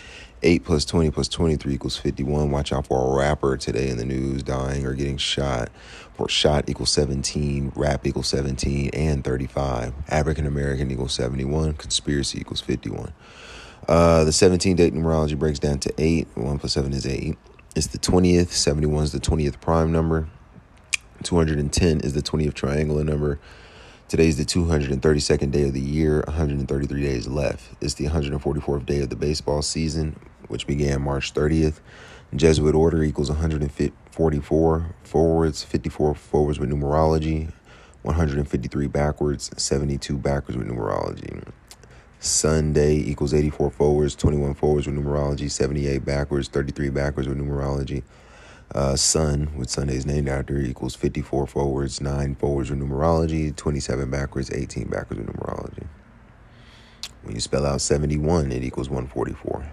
8 0.43 0.65
plus 0.65 0.85
20 0.85 1.11
plus 1.11 1.29
23 1.29 1.73
equals 1.75 1.97
51. 1.97 2.51
Watch 2.51 2.73
out 2.73 2.87
for 2.87 3.13
a 3.13 3.19
rapper 3.19 3.57
today 3.57 3.89
in 3.89 3.97
the 3.97 4.05
news 4.05 4.43
dying 4.43 4.87
or 4.87 4.95
getting 4.95 5.17
shot. 5.17 5.71
For 6.15 6.29
shot 6.29 6.69
equals 6.69 6.91
17, 6.91 7.73
rap 7.75 8.07
equals 8.07 8.29
17, 8.29 8.91
and 8.93 9.25
35. 9.25 9.95
African 10.09 10.47
American 10.47 10.91
equals 10.91 11.15
71. 11.15 11.75
Conspiracy 11.75 12.41
equals 12.41 12.61
51. 12.61 13.13
Uh, 13.89 14.25
the 14.25 14.33
17 14.33 14.77
date 14.77 14.93
numerology 14.93 15.39
breaks 15.39 15.59
down 15.59 15.79
to 15.79 15.95
8. 15.97 16.29
1 16.35 16.59
plus 16.59 16.73
7 16.73 16.93
is 16.93 17.07
8. 17.07 17.39
It's 17.75 17.87
the 17.87 17.99
20th. 17.99 18.49
71 18.49 19.05
is 19.05 19.13
the 19.13 19.21
20th 19.21 19.61
prime 19.61 19.93
number. 19.93 20.29
210 21.23 22.01
is 22.01 22.15
the 22.15 22.23
20th 22.23 22.55
triangular 22.55 23.05
number. 23.05 23.39
Today 24.09 24.29
is 24.29 24.37
the 24.37 24.45
232nd 24.45 25.51
day 25.51 25.65
of 25.65 25.75
the 25.75 25.81
year, 25.81 26.23
133 26.27 27.03
days 27.03 27.27
left. 27.27 27.71
It's 27.81 27.95
the 27.95 28.07
144th 28.07 28.87
day 28.87 29.01
of 29.01 29.11
the 29.11 29.17
baseball 29.17 29.63
season, 29.63 30.19
which 30.47 30.67
began 30.67 31.03
March 31.03 31.35
30th. 31.35 31.81
Jesuit 32.35 32.75
order 32.75 33.03
equals 33.03 33.31
144 33.31 34.95
forwards, 35.03 35.65
54 35.65 36.15
forwards 36.15 36.59
with 36.59 36.71
numerology, 36.71 37.53
153 38.03 38.87
backwards, 38.87 39.51
72 39.57 40.17
backwards 40.17 40.57
with 40.57 40.69
numerology. 40.69 41.43
Sunday 42.21 42.97
equals 42.97 43.35
84 43.35 43.71
forwards, 43.71 44.15
21 44.15 44.55
forwards 44.55 44.87
with 44.87 44.97
numerology, 44.97 45.51
78 45.51 46.05
backwards, 46.05 46.49
33 46.49 46.91
backwards 46.91 47.29
with 47.29 47.39
numerology. 47.39 48.03
Uh, 48.75 48.97
Sun, 48.97 49.57
with 49.57 49.71
Sunday's 49.71 50.05
named 50.05 50.29
after, 50.29 50.59
equals 50.59 50.95
54 50.95 51.47
forwards, 51.47 52.01
9 52.01 52.35
forwards 52.35 52.71
with 52.71 52.79
numerology, 52.81 53.55
27 53.57 54.11
backwards, 54.11 54.51
18 54.51 54.89
backwards 54.89 55.21
with 55.21 55.35
numerology. 55.35 55.87
When 57.23 57.35
you 57.35 57.41
spell 57.41 57.65
out 57.65 57.81
71, 57.81 58.53
it 58.53 58.63
equals 58.63 58.91
144. 58.91 59.71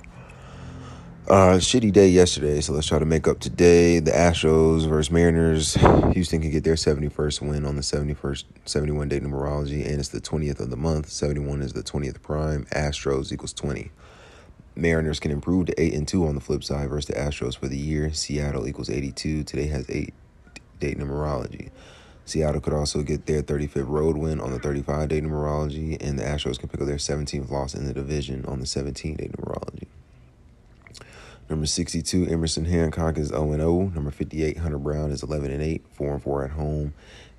Uh, 1.27 1.57
shitty 1.57 1.91
day 1.91 2.07
yesterday, 2.07 2.61
so 2.61 2.71
let's 2.71 2.85
try 2.85 2.99
to 2.99 3.05
make 3.05 3.27
up 3.27 3.39
today. 3.39 3.99
The 3.99 4.11
Astros 4.11 4.87
versus 4.87 5.11
Mariners. 5.11 5.73
Houston 6.13 6.39
can 6.39 6.51
get 6.51 6.63
their 6.63 6.75
71st 6.75 7.41
win 7.41 7.65
on 7.65 7.75
the 7.75 7.81
71st 7.81 8.43
71 8.65 9.09
day 9.09 9.19
numerology, 9.19 9.85
and 9.85 9.99
it's 9.99 10.09
the 10.09 10.21
20th 10.21 10.59
of 10.59 10.69
the 10.69 10.77
month. 10.77 11.09
71 11.09 11.63
is 11.63 11.73
the 11.73 11.81
20th 11.81 12.21
prime. 12.21 12.65
Astros 12.65 13.31
equals 13.31 13.53
20. 13.53 13.91
Mariners 14.75 15.19
can 15.19 15.31
improve 15.31 15.67
to 15.67 15.81
8 15.81 15.93
and 15.93 16.07
2 16.07 16.27
on 16.27 16.35
the 16.35 16.41
flip 16.41 16.63
side 16.63 16.89
versus 16.89 17.07
the 17.07 17.13
Astros 17.13 17.57
for 17.57 17.67
the 17.67 17.77
year. 17.77 18.11
Seattle 18.13 18.67
equals 18.67 18.89
82. 18.89 19.43
Today 19.43 19.67
has 19.67 19.89
8 19.89 20.13
date 20.79 20.97
numerology. 20.97 21.69
Seattle 22.25 22.59
could 22.59 22.73
also 22.73 23.01
get 23.01 23.25
their 23.27 23.41
35th 23.41 23.87
road 23.87 24.17
win 24.17 24.41
on 24.41 24.51
the 24.51 24.59
35 24.59 25.09
day 25.09 25.21
numerology, 25.21 25.95
and 26.01 26.19
the 26.19 26.23
Astros 26.23 26.59
can 26.59 26.67
pick 26.67 26.81
up 26.81 26.87
their 26.87 26.97
17th 26.97 27.49
loss 27.49 27.73
in 27.73 27.85
the 27.85 27.93
division 27.93 28.45
on 28.45 28.59
the 28.59 28.65
17 28.65 29.15
day 29.15 29.29
numerology. 29.29 29.87
Number 31.49 31.67
62, 31.67 32.25
Emerson 32.27 32.65
Hancock 32.65 33.17
is 33.17 33.27
0 33.27 33.55
0. 33.55 33.91
Number 33.93 34.11
58, 34.11 34.57
Hunter 34.57 34.79
Brown 34.79 35.11
is 35.11 35.23
11 35.23 35.51
and 35.51 35.61
8, 35.61 35.85
4 35.93 36.13
and 36.13 36.23
4 36.23 36.43
at 36.45 36.51
home. 36.51 36.93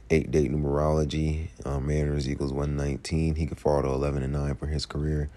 Eight 0.08 0.30
date 0.30 0.52
numerology. 0.52 1.48
Um, 1.64 1.88
Mariners 1.88 2.28
equals 2.28 2.52
119. 2.52 3.34
He 3.34 3.46
could 3.46 3.58
fall 3.58 3.82
to 3.82 3.88
11 3.88 4.22
and 4.22 4.32
9 4.32 4.54
for 4.54 4.68
his 4.68 4.86
career 4.86 5.28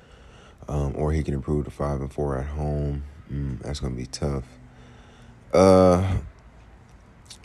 um, 0.69 0.93
or 0.95 1.11
he 1.11 1.23
can 1.23 1.33
improve 1.33 1.65
to 1.65 1.71
five 1.71 1.99
and 1.99 2.13
four 2.13 2.38
at 2.38 2.45
home. 2.45 3.03
Mm, 3.31 3.61
that's 3.61 3.79
gonna 3.79 3.95
be 3.95 4.05
tough. 4.05 4.45
Uh, 5.51 6.17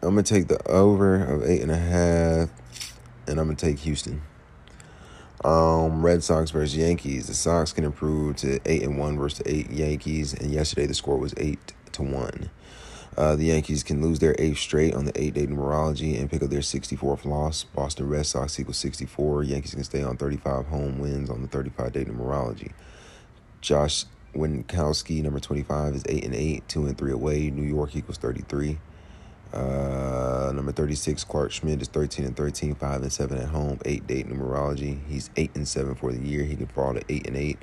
I'm 0.02 0.10
gonna 0.10 0.22
take 0.22 0.48
the 0.48 0.62
over 0.68 1.24
of 1.24 1.42
eight 1.42 1.62
and 1.62 1.72
a 1.72 1.76
half, 1.76 2.50
and 3.26 3.40
I'm 3.40 3.46
gonna 3.46 3.56
take 3.56 3.78
Houston. 3.80 4.22
Um, 5.42 6.04
Red 6.04 6.22
Sox 6.22 6.50
versus 6.50 6.76
Yankees. 6.76 7.26
The 7.26 7.34
Sox 7.34 7.72
can 7.72 7.84
improve 7.84 8.36
to 8.36 8.60
eight 8.66 8.82
and 8.82 8.98
one 8.98 9.18
versus 9.18 9.42
eight 9.46 9.70
Yankees, 9.70 10.34
and 10.34 10.50
yesterday 10.50 10.86
the 10.86 10.94
score 10.94 11.16
was 11.16 11.34
eight 11.38 11.72
to 11.92 12.02
one. 12.02 12.50
Uh, 13.16 13.36
the 13.36 13.44
Yankees 13.44 13.82
can 13.82 14.02
lose 14.02 14.18
their 14.18 14.34
eighth 14.38 14.58
straight 14.58 14.92
on 14.92 15.06
the 15.06 15.18
eight 15.20 15.34
day 15.34 15.46
numerology 15.46 16.18
and 16.18 16.30
pick 16.30 16.42
up 16.42 16.50
their 16.50 16.60
64th 16.60 17.24
loss. 17.24 17.62
Boston 17.62 18.08
Red 18.08 18.26
Sox 18.26 18.58
equals 18.58 18.76
64. 18.78 19.44
Yankees 19.44 19.74
can 19.74 19.84
stay 19.84 20.02
on 20.02 20.16
35 20.16 20.66
home 20.66 20.98
wins 20.98 21.30
on 21.30 21.40
the 21.40 21.48
35 21.48 21.92
day 21.92 22.04
numerology. 22.04 22.72
Josh 23.64 24.04
Winckowski, 24.34 25.22
number 25.22 25.40
25, 25.40 25.94
is 25.94 26.04
8 26.06 26.24
and 26.26 26.34
8, 26.34 26.68
2 26.68 26.86
and 26.86 26.98
3 26.98 27.12
away. 27.12 27.50
New 27.50 27.62
York 27.62 27.96
equals 27.96 28.18
33. 28.18 28.78
Uh, 29.54 30.52
number 30.54 30.70
36, 30.70 31.24
Clarke 31.24 31.50
Schmidt 31.50 31.80
is 31.80 31.88
13 31.88 32.26
and 32.26 32.36
13, 32.36 32.74
5 32.74 33.02
and 33.02 33.12
7 33.12 33.38
at 33.38 33.48
home, 33.48 33.78
8 33.86 34.06
date 34.06 34.28
numerology. 34.28 34.98
He's 35.08 35.30
8 35.36 35.52
and 35.54 35.66
7 35.66 35.94
for 35.94 36.12
the 36.12 36.18
year. 36.18 36.44
He 36.44 36.56
can 36.56 36.66
fall 36.66 36.92
to 36.92 37.02
8 37.08 37.26
and 37.26 37.36
8. 37.36 37.58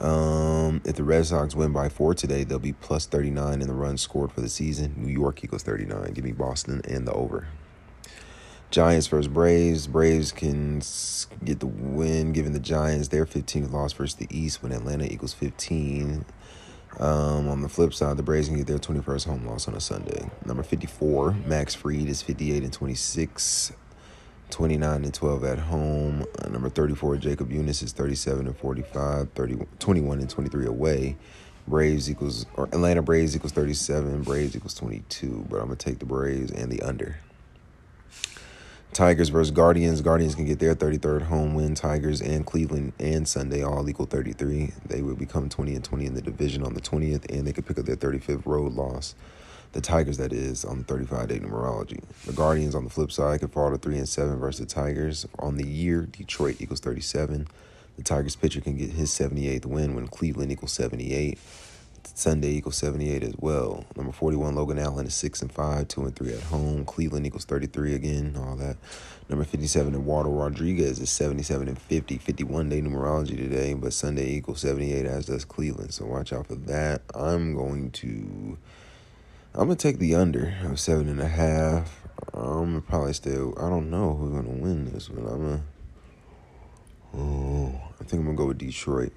Um, 0.00 0.80
if 0.86 0.96
the 0.96 1.04
Red 1.04 1.26
Sox 1.26 1.54
win 1.54 1.72
by 1.72 1.90
four 1.90 2.14
today, 2.14 2.42
they'll 2.42 2.58
be 2.58 2.72
plus 2.72 3.04
39 3.04 3.60
in 3.60 3.68
the 3.68 3.74
runs 3.74 4.00
scored 4.00 4.32
for 4.32 4.40
the 4.40 4.48
season. 4.48 4.94
New 4.96 5.12
York 5.12 5.44
equals 5.44 5.62
39. 5.62 6.14
Give 6.14 6.24
me 6.24 6.32
Boston 6.32 6.80
and 6.88 7.06
the 7.06 7.12
over. 7.12 7.46
Giants 8.70 9.08
versus 9.08 9.26
Braves. 9.26 9.88
Braves 9.88 10.30
can 10.30 10.80
get 11.44 11.58
the 11.58 11.66
win, 11.66 12.32
giving 12.32 12.52
the 12.52 12.60
Giants 12.60 13.08
their 13.08 13.26
15th 13.26 13.72
loss 13.72 13.92
versus 13.92 14.14
the 14.14 14.28
East 14.30 14.62
when 14.62 14.70
Atlanta 14.70 15.04
equals 15.12 15.32
15. 15.32 16.24
Um, 16.98 17.48
on 17.48 17.62
the 17.62 17.68
flip 17.68 17.92
side, 17.94 18.16
the 18.16 18.22
Braves 18.22 18.48
can 18.48 18.56
get 18.56 18.66
their 18.66 18.78
21st 18.78 19.26
home 19.26 19.46
loss 19.46 19.66
on 19.66 19.74
a 19.74 19.80
Sunday. 19.80 20.30
Number 20.44 20.62
54, 20.62 21.32
Max 21.46 21.74
Fried 21.74 22.08
is 22.08 22.22
58 22.22 22.62
and 22.62 22.72
26, 22.72 23.72
29 24.50 25.04
and 25.04 25.14
12 25.14 25.44
at 25.44 25.58
home. 25.58 26.24
Uh, 26.42 26.48
number 26.48 26.68
34, 26.68 27.16
Jakob 27.16 27.50
Junis 27.50 27.82
is 27.82 27.92
37 27.92 28.46
and 28.46 28.56
45, 28.56 29.30
30, 29.32 29.66
21 29.78 30.18
and 30.20 30.30
23 30.30 30.66
away. 30.66 31.16
Braves 31.66 32.10
equals, 32.10 32.46
or 32.56 32.64
Atlanta 32.66 33.02
Braves 33.02 33.34
equals 33.34 33.52
37, 33.52 34.22
Braves 34.22 34.56
equals 34.56 34.74
22, 34.74 35.46
but 35.48 35.60
I'm 35.60 35.68
to 35.70 35.76
take 35.76 35.98
the 35.98 36.06
Braves 36.06 36.50
and 36.52 36.70
the 36.70 36.82
under. 36.82 37.18
Tigers 38.92 39.28
versus 39.28 39.52
Guardians. 39.52 40.00
Guardians 40.00 40.34
can 40.34 40.46
get 40.46 40.58
their 40.58 40.74
33rd 40.74 41.22
home 41.22 41.54
win. 41.54 41.76
Tigers 41.76 42.20
and 42.20 42.44
Cleveland 42.44 42.92
and 42.98 43.26
Sunday 43.26 43.62
all 43.62 43.88
equal 43.88 44.06
33. 44.06 44.72
They 44.84 45.00
would 45.00 45.16
become 45.16 45.48
20 45.48 45.76
and 45.76 45.84
20 45.84 46.06
in 46.06 46.14
the 46.14 46.20
division 46.20 46.64
on 46.64 46.74
the 46.74 46.80
20th, 46.80 47.30
and 47.30 47.46
they 47.46 47.52
could 47.52 47.66
pick 47.66 47.78
up 47.78 47.86
their 47.86 47.94
35th 47.94 48.44
road 48.46 48.72
loss. 48.72 49.14
The 49.72 49.80
Tigers, 49.80 50.18
that 50.18 50.32
is, 50.32 50.64
on 50.64 50.78
the 50.78 50.84
35 50.84 51.28
day 51.28 51.38
numerology. 51.38 52.02
The 52.26 52.32
Guardians, 52.32 52.74
on 52.74 52.82
the 52.82 52.90
flip 52.90 53.12
side, 53.12 53.38
could 53.40 53.52
fall 53.52 53.70
to 53.70 53.78
3 53.78 53.98
and 53.98 54.08
7 54.08 54.36
versus 54.40 54.66
the 54.66 54.66
Tigers. 54.66 55.24
On 55.38 55.56
the 55.56 55.66
year, 55.66 56.06
Detroit 56.06 56.56
equals 56.58 56.80
37. 56.80 57.46
The 57.96 58.02
Tigers 58.02 58.34
pitcher 58.34 58.60
can 58.60 58.76
get 58.76 58.90
his 58.90 59.10
78th 59.10 59.66
win 59.66 59.94
when 59.94 60.08
Cleveland 60.08 60.50
equals 60.50 60.72
78. 60.72 61.38
Sunday 62.04 62.50
equals 62.50 62.76
78 62.76 63.22
as 63.22 63.34
well. 63.38 63.84
Number 63.96 64.12
41, 64.12 64.54
Logan 64.54 64.78
Allen 64.78 65.06
is 65.06 65.14
6 65.14 65.42
and 65.42 65.52
5, 65.52 65.88
2 65.88 66.02
and 66.02 66.16
3 66.16 66.32
at 66.34 66.42
home. 66.42 66.84
Cleveland 66.84 67.26
equals 67.26 67.44
33 67.44 67.94
again, 67.94 68.36
all 68.38 68.56
that. 68.56 68.76
Number 69.28 69.44
57, 69.44 69.94
Eduardo 69.94 70.30
Rodriguez 70.30 70.98
is 70.98 71.08
77 71.10 71.68
and 71.68 71.78
50, 71.78 72.18
51 72.18 72.68
day 72.68 72.82
numerology 72.82 73.36
today, 73.36 73.74
but 73.74 73.92
Sunday 73.92 74.34
equals 74.34 74.60
78, 74.60 75.06
as 75.06 75.26
does 75.26 75.44
Cleveland. 75.44 75.94
So 75.94 76.04
watch 76.04 76.32
out 76.32 76.48
for 76.48 76.56
that. 76.56 77.02
I'm 77.14 77.54
going 77.54 77.90
to. 77.92 78.58
I'm 79.54 79.66
gonna 79.66 79.76
take 79.76 79.98
the 79.98 80.14
under 80.14 80.54
of 80.64 80.78
seven 80.78 81.08
and 81.08 81.20
a 81.20 81.28
half. 81.28 82.00
I'm 82.34 82.42
gonna 82.42 82.80
probably 82.80 83.12
still. 83.12 83.54
I 83.56 83.68
don't 83.68 83.90
know 83.90 84.14
who's 84.14 84.32
gonna 84.32 84.48
win 84.48 84.92
this, 84.92 85.08
but 85.08 85.20
I'm 85.20 85.42
gonna. 85.42 85.62
Oh, 87.16 87.80
I 88.00 88.04
think 88.04 88.20
I'm 88.20 88.26
gonna 88.26 88.36
go 88.36 88.46
with 88.46 88.58
Detroit. 88.58 89.12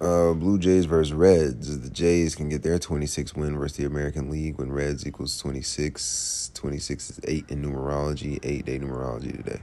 Uh, 0.00 0.32
Blue 0.32 0.58
Jays 0.58 0.86
versus 0.86 1.12
Reds. 1.12 1.78
The 1.78 1.90
Jays 1.90 2.34
can 2.34 2.48
get 2.48 2.62
their 2.62 2.78
26 2.78 3.34
win 3.34 3.58
versus 3.58 3.76
the 3.76 3.84
American 3.84 4.30
League 4.30 4.56
when 4.56 4.72
Reds 4.72 5.06
equals 5.06 5.36
26. 5.38 6.52
26 6.54 7.10
is 7.10 7.20
8 7.22 7.44
in 7.50 7.62
numerology, 7.62 8.38
8 8.42 8.64
day 8.64 8.78
numerology 8.78 9.36
today. 9.36 9.60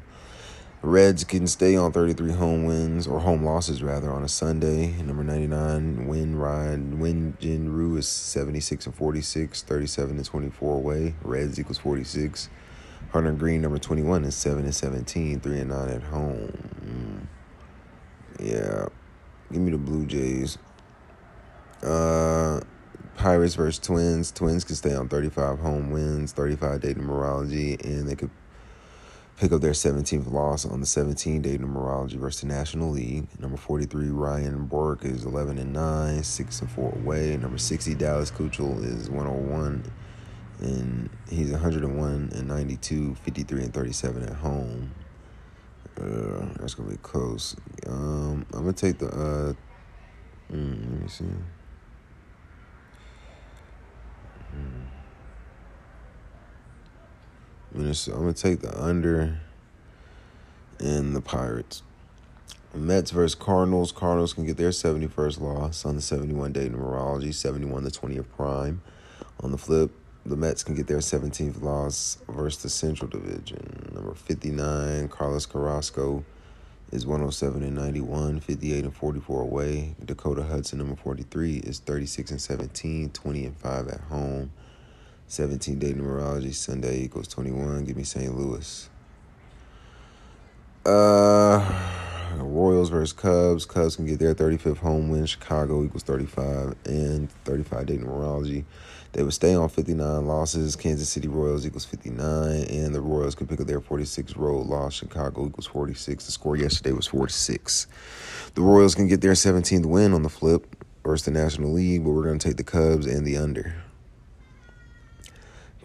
Reds 0.84 1.24
can 1.24 1.48
stay 1.48 1.76
on 1.76 1.92
33 1.92 2.34
home 2.34 2.66
wins, 2.66 3.08
or 3.08 3.20
home 3.20 3.44
losses 3.44 3.82
rather, 3.82 4.12
on 4.12 4.24
a 4.24 4.28
Sunday. 4.28 4.92
Number 5.02 5.24
99, 5.24 6.06
Win 6.06 6.36
Ryan 6.36 7.00
Win 7.00 7.36
Jin 7.40 7.74
Ryu 7.74 7.98
is 7.98 8.08
76 8.08 8.86
and 8.86 8.94
46, 8.94 9.64
37 9.64 10.18
and 10.18 10.26
24 10.26 10.76
away. 10.76 11.16
Reds 11.24 11.60
equals 11.60 11.80
46. 11.80 12.50
Hunter 13.12 13.32
Greene, 13.32 13.62
number 13.62 13.80
21, 13.80 14.24
is 14.26 14.36
7 14.36 14.64
and 14.64 14.76
17, 14.76 15.40
3 15.40 15.60
and 15.60 15.70
9 15.70 15.90
at 15.90 16.04
home. 16.04 17.28
Yeah. 18.40 18.90
Give 19.52 19.62
me 19.62 19.72
the 19.72 19.78
Blue 19.78 20.06
Jays. 20.06 20.58
Uh, 21.84 22.60
Pirates 23.16 23.56
versus 23.56 23.80
Twins. 23.80 24.32
Twins 24.32 24.64
can 24.64 24.76
stay 24.76 24.94
on 24.94 25.10
35 25.10 25.60
home 25.60 25.90
wins, 25.90 26.32
35 26.34 26.82
day 26.82 26.94
numerology, 26.94 27.84
and 27.84 28.08
they 28.08 28.16
could 28.16 28.30
pick 29.38 29.52
up 29.52 29.62
their 29.62 29.72
17th 29.72 30.32
loss 30.32 30.66
on 30.66 30.80
the 30.80 30.86
17 30.86 31.42
day 31.42 31.58
numerology 31.58 32.14
versus 32.14 32.42
the 32.42 32.48
National 32.48 32.90
League. 32.92 33.28
Number 33.40 33.58
43, 33.58 34.10
Ryan 34.10 34.68
Boruck 34.68 35.06
is 35.06 35.26
11 35.26 35.58
and 35.58 35.74
9, 35.74 36.24
6 36.24 36.62
and 36.62 36.72
4 36.72 36.94
away. 36.96 37.38
Number 37.38 37.58
60, 37.58 37.96
Dallas 37.96 38.32
Keuchel 38.32 38.84
is 38.84 39.10
101 39.10 39.92
and 40.60 41.10
he's 41.30 41.52
101 41.52 42.32
and 42.34 42.48
92, 42.48 43.16
53 43.16 43.64
and 43.64 43.74
37 43.74 44.24
at 44.24 44.34
home. 44.34 44.92
Uh, 46.00 46.46
that's 46.60 46.76
gonna 46.76 46.90
be 46.90 46.98
close. 46.98 47.56
Um, 47.88 48.46
I'm 48.54 48.60
gonna 48.62 48.74
take 48.74 49.00
the. 49.00 49.08
Uh, 49.08 49.54
mm, 50.54 50.92
let 50.92 51.02
me 51.02 51.08
see. 51.08 51.26
I'm 58.12 58.20
gonna 58.20 58.34
take 58.34 58.62
the 58.62 58.84
under 58.84 59.40
and 60.80 61.16
the 61.16 61.22
Pirates. 61.22 61.84
Mets 62.74 63.12
versus 63.12 63.36
Cardinals. 63.36 63.92
Cardinals 63.92 64.34
can 64.34 64.46
get 64.46 64.58
their 64.58 64.70
71st 64.70 65.40
loss 65.42 65.86
on 65.86 65.96
the 65.96 66.02
71 66.02 66.54
day 66.54 66.70
numerology, 66.70 67.34
71 67.34 67.84
the 67.84 67.92
20th 67.92 68.26
prime. 68.36 68.82
On 69.40 69.52
the 69.52 69.58
flip, 69.58 69.92
the 70.28 70.36
Mets 70.36 70.64
can 70.64 70.76
get 70.76 70.88
their 70.88 70.98
17th 70.98 71.62
loss 71.62 72.18
versus 72.28 72.62
the 72.62 72.70
Central 72.70 73.10
Division. 73.10 73.92
Number 73.94 74.14
59, 74.14 75.08
Carlos 75.08 75.46
Carrasco 75.46 76.26
is 76.92 77.06
107 77.06 77.64
and 77.64 77.76
91, 77.76 78.42
58 78.42 78.84
and 78.84 78.96
44 78.96 79.42
away. 79.42 79.96
Dakota 80.04 80.44
Hudson, 80.44 80.80
number 80.80 80.96
43, 80.96 81.58
is 81.58 81.80
36 81.80 82.32
and 82.32 82.42
17, 82.42 83.10
20 83.12 83.46
and 83.46 83.58
5 83.58 83.88
at 83.88 84.02
home. 84.02 84.52
17 85.30 85.80
day 85.80 85.94
numerology, 85.94 86.54
Sunday 86.54 87.04
equals 87.04 87.28
21. 87.28 87.86
Give 87.86 87.98
me 87.98 88.04
St. 88.04 88.34
Louis. 88.34 88.90
Uh, 90.86 91.60
Royals 92.44 92.90
versus 92.90 93.14
Cubs. 93.14 93.66
Cubs 93.66 93.96
can 93.96 94.06
get 94.06 94.20
their 94.20 94.36
35th 94.36 94.78
home 94.78 95.10
win. 95.10 95.26
Chicago 95.26 95.84
equals 95.84 96.04
35 96.04 96.76
and 96.86 97.32
35 97.46 97.86
day 97.86 97.98
numerology. 97.98 98.66
They 99.14 99.24
would 99.24 99.34
stay 99.34 99.56
on 99.56 99.70
59 99.70 100.28
losses. 100.28 100.76
Kansas 100.76 101.10
City 101.10 101.28
Royals 101.28 101.66
equals 101.66 101.86
59, 101.86 102.64
and 102.66 102.94
the 102.94 103.02
Royals 103.02 103.36
could 103.36 103.50
pick 103.50 103.60
up 103.60 103.68
their 103.68 103.82
46 103.82 104.36
road 104.36 104.68
loss. 104.68 104.94
Chicago 104.94 105.48
equals 105.48 105.66
46. 105.66 106.26
The 106.26 106.32
score 106.32 106.56
yesterday 106.56 106.92
was 106.92 107.08
46. 107.08 107.88
The 108.54 108.62
Royals 108.62 108.96
can 108.96 109.08
get 109.08 109.22
their 109.22 109.34
17th 109.34 109.86
win 109.86 110.14
on 110.14 110.24
the 110.24 110.30
flip 110.30 110.86
versus 111.04 111.26
the 111.26 111.32
National 111.32 111.72
League, 111.72 112.04
but 112.04 112.12
we're 112.12 112.24
going 112.24 112.40
to 112.40 112.48
take 112.48 112.58
the 112.58 112.64
Cubs 112.64 113.06
and 113.06 113.26
the 113.26 113.38
under. 113.38 113.74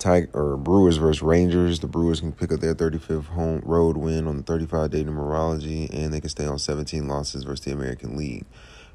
Tiger 0.02 0.28
or 0.34 0.56
Brewers 0.56 0.96
versus 0.96 1.22
Rangers. 1.22 1.78
The 1.78 1.86
Brewers 1.86 2.18
can 2.18 2.32
pick 2.32 2.50
up 2.50 2.58
their 2.58 2.74
35th 2.74 3.26
home 3.26 3.62
road 3.64 3.96
win 3.96 4.26
on 4.26 4.36
the 4.36 4.42
35 4.42 4.90
day 4.90 5.04
numerology, 5.04 5.88
and 5.94 6.12
they 6.12 6.20
can 6.20 6.28
stay 6.28 6.44
on 6.44 6.58
17 6.58 7.06
losses 7.06 7.44
versus 7.44 7.64
the 7.64 7.72
American 7.72 8.16
League. 8.16 8.44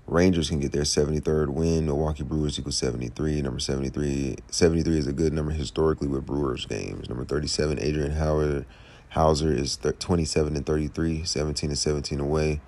Rangers 0.06 0.50
can 0.50 0.60
get 0.60 0.74
their 0.74 0.84
73rd 0.84 1.50
win. 1.50 1.86
Milwaukee 1.86 2.24
Brewers 2.24 2.60
equals 2.60 2.78
73. 2.78 3.42
Number 3.42 3.60
73. 3.60 4.36
73 4.52 4.98
is 4.98 5.08
a 5.08 5.14
good 5.14 5.32
number 5.32 5.52
historically 5.52 6.10
with 6.10 6.26
Brewers 6.26 6.66
games. 6.66 7.08
Number 7.08 7.24
37, 7.24 7.80
Adrian 7.80 8.12
Howard. 8.12 8.66
Houser 9.10 9.54
is 9.54 9.78
27 9.78 10.58
and 10.58 10.66
33, 10.66 11.24
17 11.24 11.70
and 11.70 11.80
17 11.80 12.20
away. 12.20 12.60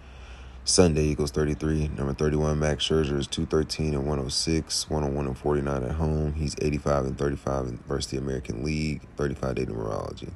Sunday 0.64 1.06
equals 1.06 1.32
33. 1.32 1.90
Number 1.98 2.14
31, 2.14 2.60
Max 2.60 2.88
Scherzer 2.88 3.18
is 3.18 3.28
213 3.28 3.94
and 3.94 4.06
106, 4.06 4.90
101 4.90 5.28
and 5.28 5.38
49 5.38 5.84
at 5.84 5.92
home. 5.92 6.34
He's 6.34 6.56
85 6.62 7.06
and 7.06 7.18
35 7.18 7.66
versus 7.88 8.12
the 8.12 8.18
American 8.18 8.64
League, 8.64 9.02
35 9.18 9.56
day 9.56 9.66
numerology. 9.66 10.32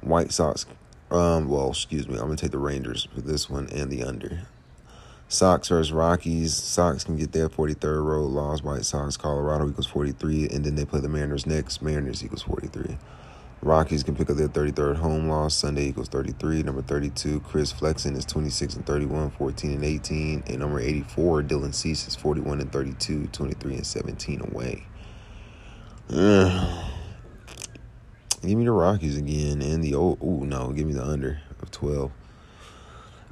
White 0.00 0.32
Sox, 0.32 0.66
um, 1.10 1.48
well, 1.48 1.70
excuse 1.70 2.08
me, 2.08 2.14
I'm 2.14 2.26
going 2.26 2.36
to 2.36 2.42
take 2.42 2.52
the 2.52 2.58
Rangers 2.58 3.08
for 3.14 3.20
this 3.20 3.50
one 3.50 3.68
and 3.70 3.90
the 3.90 4.02
under. 4.02 4.42
Sox 5.28 5.68
versus 5.68 5.92
Rockies. 5.92 6.54
Sox 6.54 7.04
can 7.04 7.16
get 7.16 7.30
their 7.30 7.48
43rd 7.48 8.04
road 8.04 8.30
loss. 8.30 8.64
White 8.64 8.84
Sox, 8.84 9.16
Colorado 9.16 9.68
equals 9.68 9.86
43. 9.86 10.48
And 10.48 10.64
then 10.64 10.74
they 10.74 10.84
play 10.84 10.98
the 10.98 11.08
Mariners 11.08 11.46
next. 11.46 11.82
Mariners 11.82 12.24
equals 12.24 12.42
43. 12.42 12.98
Rockies 13.62 14.02
can 14.02 14.16
pick 14.16 14.30
up 14.30 14.36
their 14.38 14.48
33rd 14.48 14.96
home 14.96 15.28
loss. 15.28 15.54
Sunday 15.54 15.88
equals 15.88 16.08
33. 16.08 16.62
Number 16.62 16.80
32, 16.80 17.40
Chris 17.40 17.70
Flexen 17.70 18.16
is 18.16 18.24
26 18.24 18.76
and 18.76 18.86
31, 18.86 19.30
14 19.32 19.72
and 19.72 19.84
18. 19.84 20.44
And 20.46 20.58
number 20.58 20.80
84, 20.80 21.42
Dylan 21.42 21.74
Cease 21.74 22.08
is 22.08 22.16
41 22.16 22.60
and 22.60 22.72
32, 22.72 23.26
23 23.26 23.74
and 23.74 23.86
17 23.86 24.40
away. 24.50 24.86
Give 28.42 28.56
me 28.56 28.64
the 28.64 28.72
Rockies 28.72 29.18
again. 29.18 29.60
And 29.60 29.84
the, 29.84 29.94
oh, 29.94 30.16
ooh, 30.22 30.46
no, 30.46 30.72
give 30.72 30.86
me 30.86 30.94
the 30.94 31.04
under 31.04 31.42
of 31.60 31.70
12. 31.70 32.10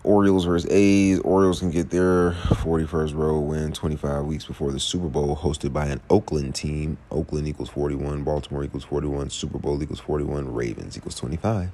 Orioles 0.08 0.46
versus 0.46 0.70
A's. 0.70 1.20
Orioles 1.20 1.60
can 1.60 1.70
get 1.70 1.90
their 1.90 2.30
41st 2.32 3.14
road 3.14 3.40
win 3.40 3.74
25 3.74 4.24
weeks 4.24 4.46
before 4.46 4.72
the 4.72 4.80
Super 4.80 5.08
Bowl, 5.08 5.36
hosted 5.36 5.70
by 5.70 5.84
an 5.84 6.00
Oakland 6.08 6.54
team. 6.54 6.96
Oakland 7.10 7.46
equals 7.46 7.68
41, 7.68 8.24
Baltimore 8.24 8.64
equals 8.64 8.84
41, 8.84 9.28
Super 9.28 9.58
Bowl 9.58 9.82
equals 9.82 10.00
41, 10.00 10.54
Ravens 10.54 10.96
equals 10.96 11.14
25. 11.16 11.70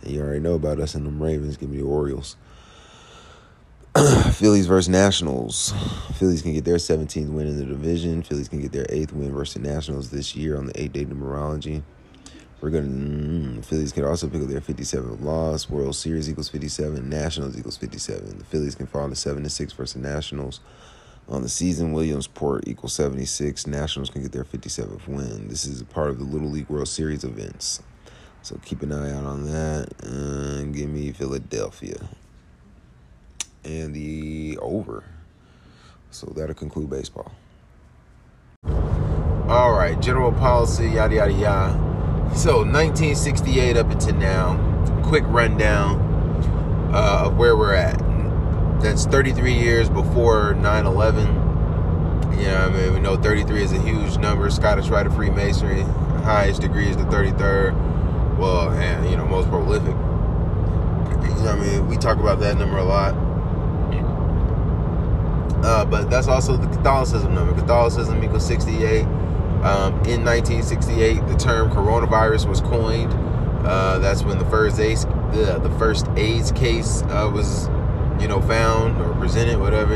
And 0.00 0.10
you 0.10 0.22
already 0.22 0.40
know 0.40 0.54
about 0.54 0.80
us 0.80 0.94
and 0.94 1.04
them 1.04 1.22
Ravens. 1.22 1.58
Give 1.58 1.68
me 1.68 1.76
the 1.76 1.84
Orioles. 1.84 2.36
Phillies 4.32 4.66
versus 4.66 4.88
Nationals. 4.88 5.74
Phillies 6.14 6.40
can 6.40 6.54
get 6.54 6.64
their 6.64 6.76
17th 6.76 7.28
win 7.28 7.48
in 7.48 7.58
the 7.58 7.66
division. 7.66 8.22
Phillies 8.22 8.48
can 8.48 8.62
get 8.62 8.72
their 8.72 8.86
8th 8.86 9.12
win 9.12 9.30
versus 9.30 9.60
the 9.60 9.68
Nationals 9.68 10.08
this 10.08 10.34
year 10.34 10.56
on 10.56 10.64
the 10.64 10.80
8 10.80 10.92
day 10.94 11.04
numerology. 11.04 11.82
We're 12.64 12.70
gonna 12.70 12.86
mm, 12.86 13.62
Phillies 13.62 13.92
can 13.92 14.06
also 14.06 14.26
pick 14.26 14.40
up 14.40 14.48
their 14.48 14.62
57th 14.62 15.22
loss. 15.22 15.68
World 15.68 15.94
Series 15.94 16.30
equals 16.30 16.48
57. 16.48 17.06
Nationals 17.10 17.58
equals 17.58 17.76
57. 17.76 18.38
The 18.38 18.44
Phillies 18.46 18.74
can 18.74 18.86
fall 18.86 19.06
to 19.06 19.14
seven 19.14 19.42
to 19.42 19.50
six 19.50 19.74
versus 19.74 20.00
Nationals. 20.00 20.60
On 21.28 21.42
the 21.42 21.50
season, 21.50 21.92
Williamsport 21.92 22.66
equals 22.66 22.94
76. 22.94 23.66
Nationals 23.66 24.08
can 24.08 24.22
get 24.22 24.32
their 24.32 24.44
57th 24.44 25.06
win. 25.06 25.48
This 25.48 25.66
is 25.66 25.82
part 25.82 26.08
of 26.08 26.18
the 26.18 26.24
Little 26.24 26.48
League 26.48 26.70
World 26.70 26.88
Series 26.88 27.22
events. 27.22 27.82
So 28.40 28.58
keep 28.64 28.80
an 28.80 28.92
eye 28.92 29.12
out 29.12 29.26
on 29.26 29.44
that. 29.44 29.88
And 30.02 30.74
give 30.74 30.88
me 30.88 31.12
Philadelphia. 31.12 32.08
And 33.62 33.92
the 33.94 34.58
over. 34.62 35.04
So 36.10 36.32
that'll 36.34 36.54
conclude 36.54 36.88
baseball. 36.88 37.30
All 38.64 39.74
right, 39.74 40.00
general 40.00 40.32
policy, 40.32 40.88
yada, 40.88 41.16
yada, 41.16 41.32
yada. 41.34 41.93
So 42.32 42.58
1968 42.58 43.76
up 43.76 43.90
until 43.90 44.14
now, 44.16 45.02
quick 45.04 45.24
rundown 45.26 46.00
uh, 46.92 47.26
of 47.26 47.36
where 47.36 47.56
we're 47.56 47.74
at. 47.74 47.98
That's 48.80 49.06
33 49.06 49.54
years 49.54 49.88
before 49.88 50.54
9/11. 50.54 51.42
You 52.36 52.46
know, 52.48 52.56
I 52.56 52.68
mean, 52.70 52.94
we 52.94 53.00
know 53.00 53.16
33 53.16 53.62
is 53.62 53.72
a 53.72 53.80
huge 53.80 54.18
number. 54.18 54.50
Scottish 54.50 54.88
Rite 54.88 55.06
of 55.06 55.14
Freemasonry, 55.14 55.82
highest 56.22 56.60
degree 56.60 56.88
is 56.88 56.96
the 56.96 57.04
33rd. 57.04 57.74
Well, 58.38 58.70
and 58.70 59.08
you 59.08 59.16
know, 59.16 59.26
most 59.26 59.48
prolific. 59.48 59.88
You 59.88 61.44
know, 61.44 61.52
I 61.52 61.56
mean, 61.56 61.86
we 61.88 61.96
talk 61.96 62.18
about 62.18 62.40
that 62.40 62.58
number 62.58 62.78
a 62.78 62.84
lot. 62.84 63.14
Uh, 65.64 65.84
but 65.84 66.10
that's 66.10 66.28
also 66.28 66.56
the 66.56 66.66
Catholicism 66.66 67.34
number. 67.34 67.54
Catholicism 67.54 68.22
equals 68.22 68.46
68. 68.46 69.06
Um, 69.64 69.94
in 70.04 70.22
1968, 70.24 71.26
the 71.26 71.36
term 71.36 71.70
coronavirus 71.70 72.46
was 72.46 72.60
coined. 72.60 73.10
Uh, 73.66 73.98
that's 73.98 74.22
when 74.22 74.38
the 74.38 74.44
first 74.44 74.78
AIDS, 74.78 75.06
the, 75.06 75.58
the 75.62 75.70
first 75.78 76.06
AIDS 76.16 76.52
case 76.52 77.00
uh, 77.04 77.30
was, 77.32 77.68
you 78.20 78.28
know, 78.28 78.42
found 78.42 79.00
or 79.00 79.14
presented, 79.14 79.58
whatever. 79.58 79.94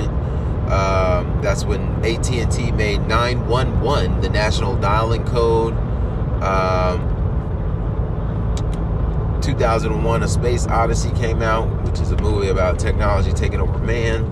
Um, 0.70 1.40
that's 1.42 1.66
when 1.66 1.83
AT&T 2.02 2.72
made 2.72 3.07
911 3.07 4.22
the 4.22 4.31
national 4.31 4.74
dialing 4.76 5.24
code. 5.26 5.74
Um, 6.42 7.00
2001: 9.42 10.22
A 10.22 10.28
Space 10.28 10.66
Odyssey 10.66 11.11
came 11.11 11.42
out, 11.42 11.66
which 11.85 12.00
is 12.00 12.11
a 12.11 12.16
movie 12.16 12.48
about 12.48 12.78
technology 12.78 13.33
taking 13.33 13.61
over 13.61 13.78
man. 13.78 14.24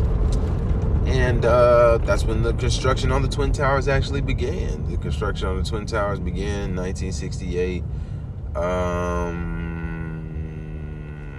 And 1.07 1.45
uh, 1.45 1.99
that's 1.99 2.25
when 2.25 2.43
the 2.43 2.53
construction 2.55 3.13
on 3.13 3.23
the 3.23 3.29
Twin 3.29 3.53
Towers 3.53 3.87
actually 3.87 4.21
began. 4.21 4.91
The 4.91 4.97
construction 4.97 5.47
on 5.49 5.57
the 5.57 5.63
Twin 5.63 5.87
Towers 5.87 6.19
began 6.19 6.71
in 6.71 6.77
1968. 6.77 7.85
Um, 8.57 9.77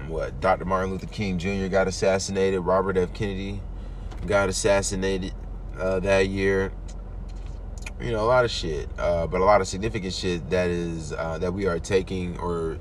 what? 0.07 0.39
Dr. 0.39 0.63
Martin 0.65 0.91
Luther 0.91 1.07
King 1.07 1.37
Jr. 1.37 1.67
got 1.67 1.87
assassinated. 1.87 2.61
Robert 2.61 2.95
F. 2.97 3.13
Kennedy 3.13 3.59
got 4.25 4.47
assassinated 4.47 5.33
uh, 5.77 5.99
that 5.99 6.27
year. 6.27 6.71
You 7.99 8.11
know, 8.11 8.23
a 8.23 8.27
lot 8.27 8.45
of 8.45 8.51
shit, 8.51 8.87
uh, 8.97 9.27
but 9.27 9.41
a 9.41 9.43
lot 9.43 9.59
of 9.59 9.67
significant 9.67 10.13
shit 10.13 10.49
that 10.49 10.69
is 10.69 11.11
uh, 11.11 11.39
that 11.39 11.53
we 11.53 11.65
are 11.65 11.79
taking 11.79 12.37
or 12.39 12.77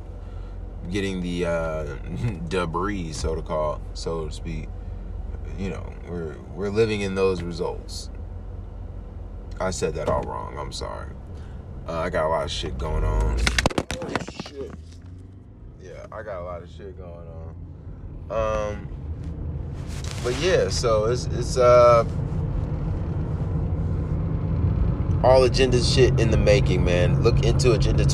getting 0.90 1.20
the 1.20 1.46
uh, 1.46 1.84
debris, 2.48 3.12
so 3.12 3.34
to 3.34 3.42
call, 3.42 3.80
so 3.94 4.26
to 4.26 4.32
speak. 4.32 4.68
You 5.58 5.70
know, 5.70 5.92
we're 6.08 6.36
we're 6.54 6.70
living 6.70 7.00
in 7.00 7.14
those 7.14 7.42
results. 7.42 8.10
I 9.58 9.70
said 9.70 9.94
that 9.94 10.08
all 10.08 10.22
wrong. 10.22 10.58
I'm 10.58 10.72
sorry. 10.72 11.10
Uh, 11.88 11.98
I 11.98 12.10
got 12.10 12.26
a 12.26 12.28
lot 12.28 12.44
of 12.44 12.50
shit 12.50 12.76
going 12.76 13.04
on. 13.04 13.38
Shit. 14.48 14.70
Yeah, 15.82 16.06
I 16.12 16.22
got 16.22 16.42
a 16.42 16.44
lot 16.44 16.62
of 16.62 16.70
shit 16.70 16.98
going 16.98 17.28
on. 17.28 17.54
Um, 18.30 18.88
but 20.22 20.38
yeah, 20.40 20.68
so 20.68 21.06
it's 21.06 21.26
it's 21.26 21.56
uh 21.56 22.04
all 25.22 25.44
agenda 25.44 25.82
shit 25.82 26.20
in 26.20 26.30
the 26.30 26.36
making, 26.36 26.84
man. 26.84 27.22
Look 27.22 27.44
into 27.44 27.72
Agenda 27.72 28.04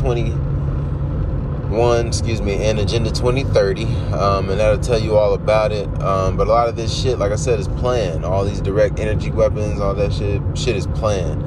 21, 1.73 2.09
excuse 2.09 2.43
me, 2.43 2.67
and 2.67 2.79
Agenda 2.79 3.11
2030, 3.11 3.85
um, 4.13 4.51
and 4.51 4.61
that'll 4.61 4.79
tell 4.79 4.99
you 4.99 5.17
all 5.17 5.33
about 5.33 5.73
it. 5.73 5.89
Um, 6.03 6.37
but 6.37 6.47
a 6.47 6.51
lot 6.51 6.69
of 6.69 6.77
this 6.77 6.95
shit, 6.95 7.19
like 7.19 7.33
I 7.33 7.37
said, 7.37 7.59
is 7.59 7.67
planned. 7.67 8.27
All 8.27 8.45
these 8.45 8.61
direct 8.61 9.01
energy 9.01 9.31
weapons, 9.31 9.81
all 9.81 9.95
that 9.95 10.13
shit, 10.13 10.43
shit 10.55 10.77
is 10.77 10.87
planned. 10.89 11.43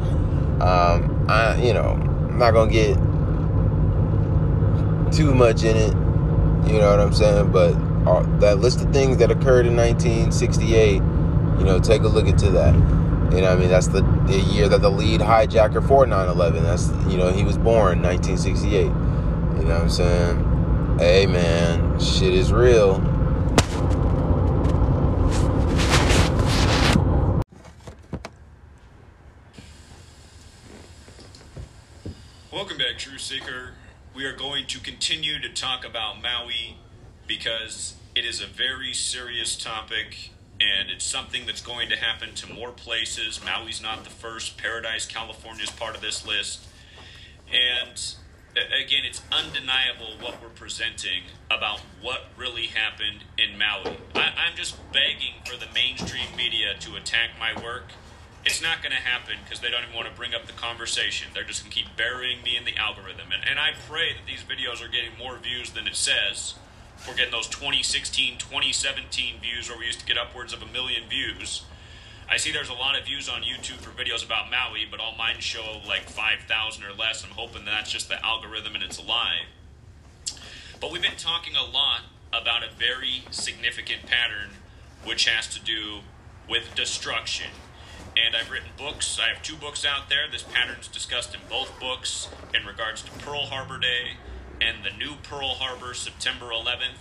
Um, 0.63 1.27
I, 1.29 1.61
you 1.61 1.75
know, 1.75 1.91
I'm 1.91 2.39
not 2.39 2.55
gonna 2.55 2.71
get 2.71 2.95
too 5.15 5.35
much 5.35 5.63
in 5.63 5.77
it. 5.77 5.93
You 6.71 6.79
know 6.79 6.89
what 6.89 6.99
I'm 6.99 7.13
saying? 7.13 7.51
But 7.51 7.75
uh, 8.09 8.23
that 8.39 8.57
list 8.57 8.81
of 8.81 8.91
things 8.91 9.17
that 9.17 9.29
occurred 9.29 9.67
in 9.67 9.75
1968, 9.75 10.93
you 10.95 11.65
know, 11.65 11.79
take 11.79 12.01
a 12.01 12.07
look 12.07 12.25
into 12.25 12.49
that. 12.49 12.73
You 13.31 13.41
know, 13.41 13.51
I 13.51 13.55
mean, 13.57 13.69
that's 13.69 13.89
the, 13.89 14.01
the 14.25 14.39
year 14.39 14.69
that 14.69 14.81
the 14.81 14.89
lead 14.89 15.21
hijacker 15.21 15.87
for 15.87 16.07
9/11. 16.07 16.63
That's 16.63 16.87
you 17.11 17.17
know, 17.19 17.31
he 17.31 17.43
was 17.43 17.59
born 17.59 18.01
1968. 18.01 19.04
You 19.55 19.63
know 19.63 19.75
what 19.75 19.81
I'm 19.83 19.89
saying? 19.89 20.97
Hey, 20.99 21.25
man, 21.25 21.97
shit 21.97 22.33
is 22.33 22.51
real. 22.51 22.99
Welcome 32.51 32.77
back, 32.77 32.97
True 32.97 33.17
Seeker. 33.17 33.71
We 34.13 34.25
are 34.25 34.35
going 34.35 34.67
to 34.67 34.79
continue 34.81 35.39
to 35.39 35.49
talk 35.49 35.85
about 35.85 36.21
Maui 36.21 36.77
because 37.25 37.95
it 38.13 38.25
is 38.25 38.41
a 38.41 38.47
very 38.47 38.93
serious 38.93 39.55
topic 39.55 40.31
and 40.59 40.89
it's 40.89 41.05
something 41.05 41.45
that's 41.45 41.61
going 41.61 41.87
to 41.89 41.95
happen 41.95 42.35
to 42.35 42.53
more 42.53 42.71
places. 42.71 43.39
Maui's 43.43 43.81
not 43.81 44.03
the 44.03 44.09
first. 44.09 44.57
Paradise, 44.57 45.05
California 45.05 45.63
is 45.63 45.71
part 45.71 45.95
of 45.95 46.01
this 46.01 46.27
list. 46.27 46.65
And 47.51 48.15
again, 48.55 49.03
it's 49.05 49.21
undeniable 49.31 50.15
what 50.21 50.41
we're 50.41 50.49
presenting 50.49 51.23
about 51.51 51.81
what 52.01 52.27
really 52.37 52.67
happened 52.67 53.23
in 53.37 53.57
Maui. 53.57 53.97
I, 54.15 54.49
am 54.49 54.55
just 54.55 54.77
begging 54.91 55.35
for 55.45 55.57
the 55.57 55.67
mainstream 55.73 56.35
media 56.37 56.75
to 56.79 56.95
attack 56.95 57.31
my 57.39 57.53
work. 57.61 57.91
It's 58.45 58.61
not 58.61 58.81
going 58.81 58.95
to 58.95 59.01
happen 59.01 59.37
because 59.43 59.59
they 59.59 59.71
don't 59.71 59.83
even 59.83 59.95
want 59.95 60.07
to 60.07 60.13
bring 60.13 60.35
up 60.35 60.45
the 60.45 60.53
conversation. 60.53 61.29
They're 61.33 61.43
just 61.43 61.63
going 61.63 61.71
to 61.71 61.77
keep 61.77 61.97
burying 61.97 62.43
me 62.43 62.55
in 62.55 62.63
the 62.63 62.77
algorithm. 62.77 63.31
And, 63.33 63.43
and 63.47 63.59
I 63.59 63.71
pray 63.89 64.13
that 64.13 64.25
these 64.27 64.43
videos 64.43 64.85
are 64.85 64.87
getting 64.87 65.17
more 65.17 65.37
views 65.37 65.71
than 65.71 65.87
it 65.87 65.95
says 65.95 66.55
we're 67.07 67.15
getting 67.15 67.31
those 67.31 67.47
2016, 67.47 68.37
2017 68.37 69.39
views 69.41 69.69
where 69.69 69.77
we 69.77 69.85
used 69.85 69.99
to 69.99 70.05
get 70.05 70.17
upwards 70.17 70.53
of 70.53 70.61
a 70.61 70.65
million 70.65 71.03
views. 71.09 71.63
I 72.27 72.37
see 72.37 72.51
there's 72.51 72.69
a 72.69 72.73
lot 72.73 72.97
of 72.97 73.05
views 73.05 73.29
on 73.29 73.43
YouTube 73.43 73.77
for 73.77 73.91
videos 73.91 74.25
about 74.25 74.49
Maui, 74.49 74.87
but 74.89 74.99
all 74.99 75.15
mine 75.15 75.39
show 75.39 75.79
like 75.87 76.09
5,000 76.09 76.83
or 76.83 76.93
less. 76.93 77.23
I'm 77.23 77.29
hoping 77.31 77.65
that 77.65 77.71
that's 77.71 77.91
just 77.91 78.09
the 78.09 78.23
algorithm 78.25 78.73
and 78.73 78.83
it's 78.83 78.97
a 78.97 79.03
lie. 79.03 79.41
But 80.81 80.91
we've 80.91 81.01
been 81.01 81.17
talking 81.17 81.55
a 81.55 81.63
lot 81.63 82.01
about 82.33 82.63
a 82.63 82.69
very 82.77 83.23
significant 83.29 84.07
pattern 84.07 84.49
which 85.03 85.29
has 85.29 85.47
to 85.53 85.63
do 85.63 85.99
with 86.49 86.73
destruction. 86.75 87.51
And 88.17 88.35
I've 88.35 88.49
written 88.49 88.69
books. 88.77 89.19
I 89.21 89.31
have 89.31 89.43
two 89.43 89.55
books 89.55 89.85
out 89.85 90.09
there. 90.09 90.29
This 90.31 90.43
pattern's 90.43 90.87
discussed 90.87 91.35
in 91.35 91.41
both 91.49 91.79
books 91.79 92.29
in 92.53 92.65
regards 92.65 93.03
to 93.03 93.11
Pearl 93.11 93.47
Harbor 93.47 93.77
Day 93.77 94.17
and 94.59 94.83
the 94.83 94.97
new 94.97 95.15
Pearl 95.21 95.49
Harbor 95.49 95.93
September 95.93 96.47
11th. 96.47 96.97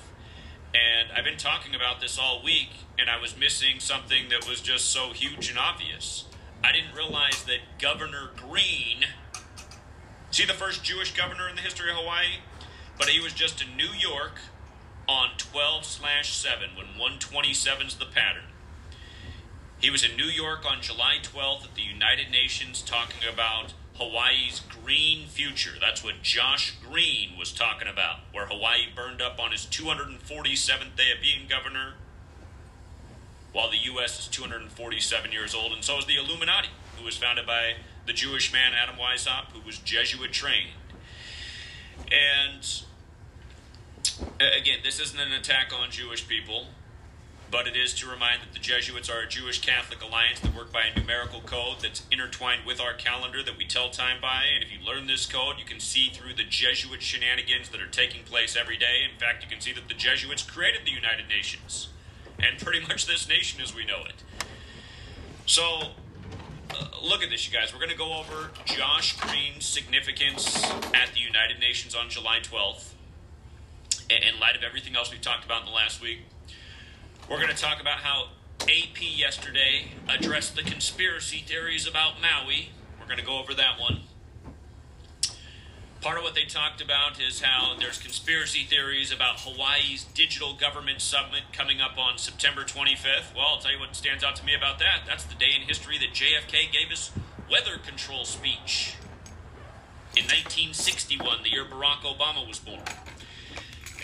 And 0.74 1.12
I've 1.16 1.24
been 1.24 1.36
talking 1.38 1.74
about 1.74 2.00
this 2.00 2.18
all 2.18 2.42
week, 2.42 2.70
and 2.98 3.08
I 3.08 3.20
was 3.20 3.38
missing 3.38 3.78
something 3.78 4.28
that 4.30 4.48
was 4.48 4.60
just 4.60 4.86
so 4.86 5.10
huge 5.12 5.48
and 5.48 5.58
obvious. 5.58 6.24
I 6.64 6.72
didn't 6.72 6.94
realize 6.94 7.44
that 7.44 7.78
Governor 7.80 8.30
Green, 8.36 9.06
see 10.32 10.44
the 10.44 10.52
first 10.52 10.82
Jewish 10.82 11.14
governor 11.14 11.48
in 11.48 11.54
the 11.54 11.62
history 11.62 11.90
of 11.90 11.96
Hawaii? 11.96 12.40
But 12.98 13.08
he 13.08 13.20
was 13.20 13.32
just 13.32 13.62
in 13.62 13.76
New 13.76 13.92
York 13.96 14.40
on 15.08 15.30
12 15.38 15.84
slash 15.84 16.34
7 16.34 16.70
when 16.76 16.86
127 16.98 17.86
is 17.86 17.94
the 17.94 18.06
pattern. 18.06 18.44
He 19.78 19.90
was 19.90 20.04
in 20.04 20.16
New 20.16 20.24
York 20.24 20.64
on 20.68 20.80
July 20.80 21.18
12th 21.22 21.64
at 21.66 21.74
the 21.74 21.82
United 21.82 22.30
Nations 22.30 22.80
talking 22.82 23.28
about 23.30 23.74
Hawaii's 23.96 24.60
green 24.82 25.26
future. 25.28 25.74
That's 25.80 26.02
what 26.02 26.22
Josh 26.22 26.74
Green 26.82 27.38
was 27.38 27.52
talking 27.52 27.86
about, 27.86 28.20
where 28.32 28.46
Hawaii 28.46 28.86
burned 28.94 29.22
up 29.22 29.38
on 29.38 29.52
his 29.52 29.66
247th 29.66 30.96
day 30.96 31.12
of 31.14 31.22
being 31.22 31.46
governor, 31.48 31.94
while 33.52 33.70
the 33.70 33.78
U.S. 33.84 34.18
is 34.18 34.28
247 34.28 35.30
years 35.30 35.54
old, 35.54 35.72
and 35.72 35.84
so 35.84 35.98
is 35.98 36.06
the 36.06 36.16
Illuminati, 36.16 36.70
who 36.98 37.04
was 37.04 37.16
founded 37.16 37.46
by 37.46 37.74
the 38.06 38.12
Jewish 38.12 38.52
man 38.52 38.72
Adam 38.74 38.96
Weishaupt, 38.96 39.52
who 39.52 39.60
was 39.64 39.78
Jesuit 39.78 40.32
trained. 40.32 40.70
And 42.10 42.82
again, 44.40 44.80
this 44.82 44.98
isn't 44.98 45.18
an 45.18 45.32
attack 45.32 45.72
on 45.72 45.90
Jewish 45.90 46.26
people 46.26 46.66
but 47.54 47.68
it 47.68 47.76
is 47.76 47.94
to 47.94 48.10
remind 48.10 48.42
that 48.42 48.52
the 48.52 48.58
Jesuits 48.58 49.08
are 49.08 49.20
a 49.20 49.28
Jewish 49.28 49.60
Catholic 49.60 50.02
alliance 50.02 50.40
that 50.40 50.52
work 50.56 50.72
by 50.72 50.86
a 50.92 50.98
numerical 50.98 51.40
code 51.40 51.76
that's 51.80 52.02
intertwined 52.10 52.66
with 52.66 52.80
our 52.80 52.94
calendar 52.94 53.44
that 53.44 53.56
we 53.56 53.64
tell 53.64 53.90
time 53.90 54.16
by. 54.20 54.42
And 54.52 54.64
if 54.64 54.72
you 54.72 54.84
learn 54.84 55.06
this 55.06 55.24
code, 55.24 55.54
you 55.60 55.64
can 55.64 55.78
see 55.78 56.08
through 56.08 56.34
the 56.34 56.42
Jesuit 56.42 57.00
shenanigans 57.00 57.68
that 57.68 57.80
are 57.80 57.86
taking 57.86 58.24
place 58.24 58.56
every 58.60 58.76
day. 58.76 59.02
In 59.08 59.16
fact, 59.20 59.44
you 59.44 59.48
can 59.48 59.60
see 59.60 59.72
that 59.72 59.86
the 59.86 59.94
Jesuits 59.94 60.42
created 60.42 60.80
the 60.84 60.90
United 60.90 61.28
Nations 61.28 61.90
and 62.40 62.58
pretty 62.58 62.80
much 62.80 63.06
this 63.06 63.28
nation 63.28 63.60
as 63.62 63.72
we 63.72 63.86
know 63.86 64.00
it. 64.00 64.24
So, 65.46 65.92
uh, 66.72 66.86
look 67.04 67.22
at 67.22 67.30
this, 67.30 67.46
you 67.46 67.56
guys. 67.56 67.72
We're 67.72 67.78
going 67.78 67.92
to 67.92 67.96
go 67.96 68.18
over 68.18 68.50
Josh 68.64 69.16
Green's 69.20 69.64
significance 69.64 70.60
at 70.92 71.12
the 71.14 71.20
United 71.20 71.60
Nations 71.60 71.94
on 71.94 72.10
July 72.10 72.40
12th 72.42 72.94
in 74.10 74.40
light 74.40 74.56
of 74.56 74.64
everything 74.64 74.96
else 74.96 75.12
we've 75.12 75.20
talked 75.20 75.44
about 75.44 75.60
in 75.60 75.66
the 75.66 75.72
last 75.72 76.02
week. 76.02 76.18
We're 77.28 77.36
going 77.36 77.48
to 77.48 77.56
talk 77.56 77.80
about 77.80 78.00
how 78.00 78.28
AP 78.62 79.00
yesterday 79.00 79.86
addressed 80.06 80.56
the 80.56 80.62
conspiracy 80.62 81.38
theories 81.38 81.88
about 81.88 82.20
Maui. 82.20 82.68
We're 83.00 83.06
going 83.06 83.18
to 83.18 83.24
go 83.24 83.38
over 83.38 83.54
that 83.54 83.80
one. 83.80 84.02
Part 86.02 86.18
of 86.18 86.22
what 86.22 86.34
they 86.34 86.44
talked 86.44 86.82
about 86.82 87.18
is 87.18 87.40
how 87.40 87.76
there's 87.78 87.96
conspiracy 87.96 88.64
theories 88.64 89.10
about 89.10 89.40
Hawaii's 89.40 90.04
digital 90.04 90.52
government 90.52 91.00
summit 91.00 91.44
coming 91.54 91.80
up 91.80 91.96
on 91.96 92.18
September 92.18 92.62
25th. 92.62 93.34
Well, 93.34 93.46
I'll 93.46 93.58
tell 93.58 93.72
you 93.72 93.80
what 93.80 93.96
stands 93.96 94.22
out 94.22 94.36
to 94.36 94.44
me 94.44 94.54
about 94.54 94.78
that. 94.80 95.04
That's 95.06 95.24
the 95.24 95.34
day 95.34 95.52
in 95.58 95.66
history 95.66 95.96
that 95.96 96.10
JFK 96.10 96.70
gave 96.70 96.90
his 96.90 97.10
weather 97.50 97.78
control 97.78 98.26
speech 98.26 98.96
in 100.16 100.24
1961, 100.26 101.42
the 101.42 101.50
year 101.50 101.64
Barack 101.64 102.02
Obama 102.02 102.46
was 102.46 102.58
born 102.60 102.82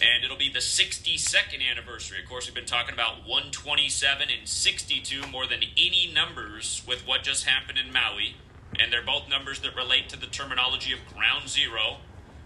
and 0.01 0.25
it'll 0.25 0.37
be 0.37 0.51
the 0.51 0.61
62nd 0.61 1.61
anniversary. 1.71 2.23
Of 2.23 2.29
course, 2.29 2.47
we've 2.47 2.55
been 2.55 2.65
talking 2.65 2.95
about 2.95 3.27
127 3.27 4.29
and 4.31 4.49
62 4.49 5.27
more 5.27 5.47
than 5.47 5.61
any 5.77 6.11
numbers 6.13 6.83
with 6.89 7.07
what 7.07 7.23
just 7.23 7.45
happened 7.45 7.79
in 7.79 7.93
Maui, 7.93 8.37
and 8.79 8.93
they're 8.93 9.05
both 9.05 9.29
numbers 9.29 9.61
that 9.61 9.77
relate 9.77 10.09
to 10.09 10.19
the 10.19 10.27
terminology 10.27 10.93
of 10.93 11.01
ground 11.15 11.49
zero, 11.49 11.99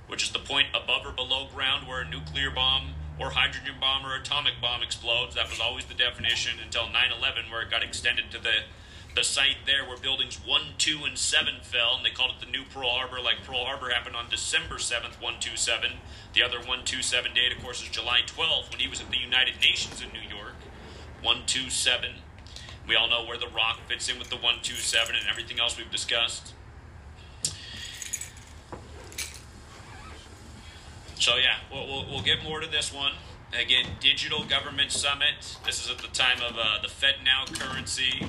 which 0.09 0.25
is 0.25 0.31
the 0.31 0.39
point 0.39 0.69
above 0.75 1.07
or 1.07 1.13
below 1.13 1.47
ground 1.55 1.87
where 1.87 2.01
a 2.01 2.09
nuclear 2.09 2.51
bomb 2.51 2.95
or 3.21 3.31
hydrogen 3.31 3.75
bomb 3.81 4.05
or 4.05 4.17
atomic 4.17 4.55
bomb 4.61 4.83
explodes. 4.83 5.37
That 5.37 5.49
was 5.49 5.61
always 5.61 5.85
the 5.85 5.95
definition 5.95 6.59
until 6.63 6.89
9 6.91 6.95
11, 7.17 7.45
where 7.51 7.63
it 7.63 7.71
got 7.71 7.85
extended 7.85 8.31
to 8.33 8.39
the 8.43 8.67
the 9.15 9.23
site 9.23 9.59
there 9.65 9.85
where 9.85 9.97
buildings 9.97 10.41
1, 10.45 10.63
2, 10.79 11.05
and 11.05 11.17
7 11.17 11.55
fell, 11.63 11.95
and 11.97 12.05
they 12.05 12.11
called 12.11 12.33
it 12.37 12.45
the 12.45 12.51
New 12.51 12.65
Pearl 12.65 12.89
Harbor, 12.89 13.21
like 13.21 13.45
Pearl 13.45 13.65
Harbor 13.65 13.91
happened 13.91 14.17
on 14.17 14.29
December 14.29 14.77
7th, 14.77 15.23
127. 15.23 15.93
The 16.33 16.43
other 16.43 16.59
127 16.59 17.33
date, 17.35 17.53
of 17.57 17.63
course, 17.63 17.83
is 17.83 17.89
July 17.89 18.21
12th 18.27 18.71
when 18.71 18.81
he 18.81 18.89
was 18.89 19.01
at 19.01 19.11
the 19.11 19.19
United 19.19 19.61
Nations 19.61 20.03
in 20.03 20.09
New 20.09 20.29
York, 20.29 20.59
127. 21.23 22.11
We 22.89 22.97
all 22.97 23.09
know 23.09 23.25
where 23.25 23.39
The 23.39 23.49
Rock 23.49 23.79
fits 23.89 24.09
in 24.09 24.19
with 24.19 24.31
the 24.31 24.37
127 24.37 25.15
and 25.15 25.29
everything 25.31 25.61
else 25.61 25.79
we've 25.79 25.91
discussed. 25.91 26.53
So, 31.15 31.37
yeah, 31.37 31.57
we'll, 31.73 31.87
we'll, 31.87 32.07
we'll 32.07 32.23
get 32.23 32.43
more 32.43 32.61
to 32.61 32.67
this 32.67 32.93
one. 32.93 33.13
Again, 33.59 33.87
Digital 34.01 34.45
Government 34.45 34.91
Summit. 34.91 35.57
This 35.65 35.83
is 35.85 35.91
at 35.91 35.99
the 35.99 36.09
time 36.09 36.43
of 36.43 36.59
uh, 36.59 36.83
the 36.83 36.89
FedNow 36.89 37.59
currency. 37.59 38.27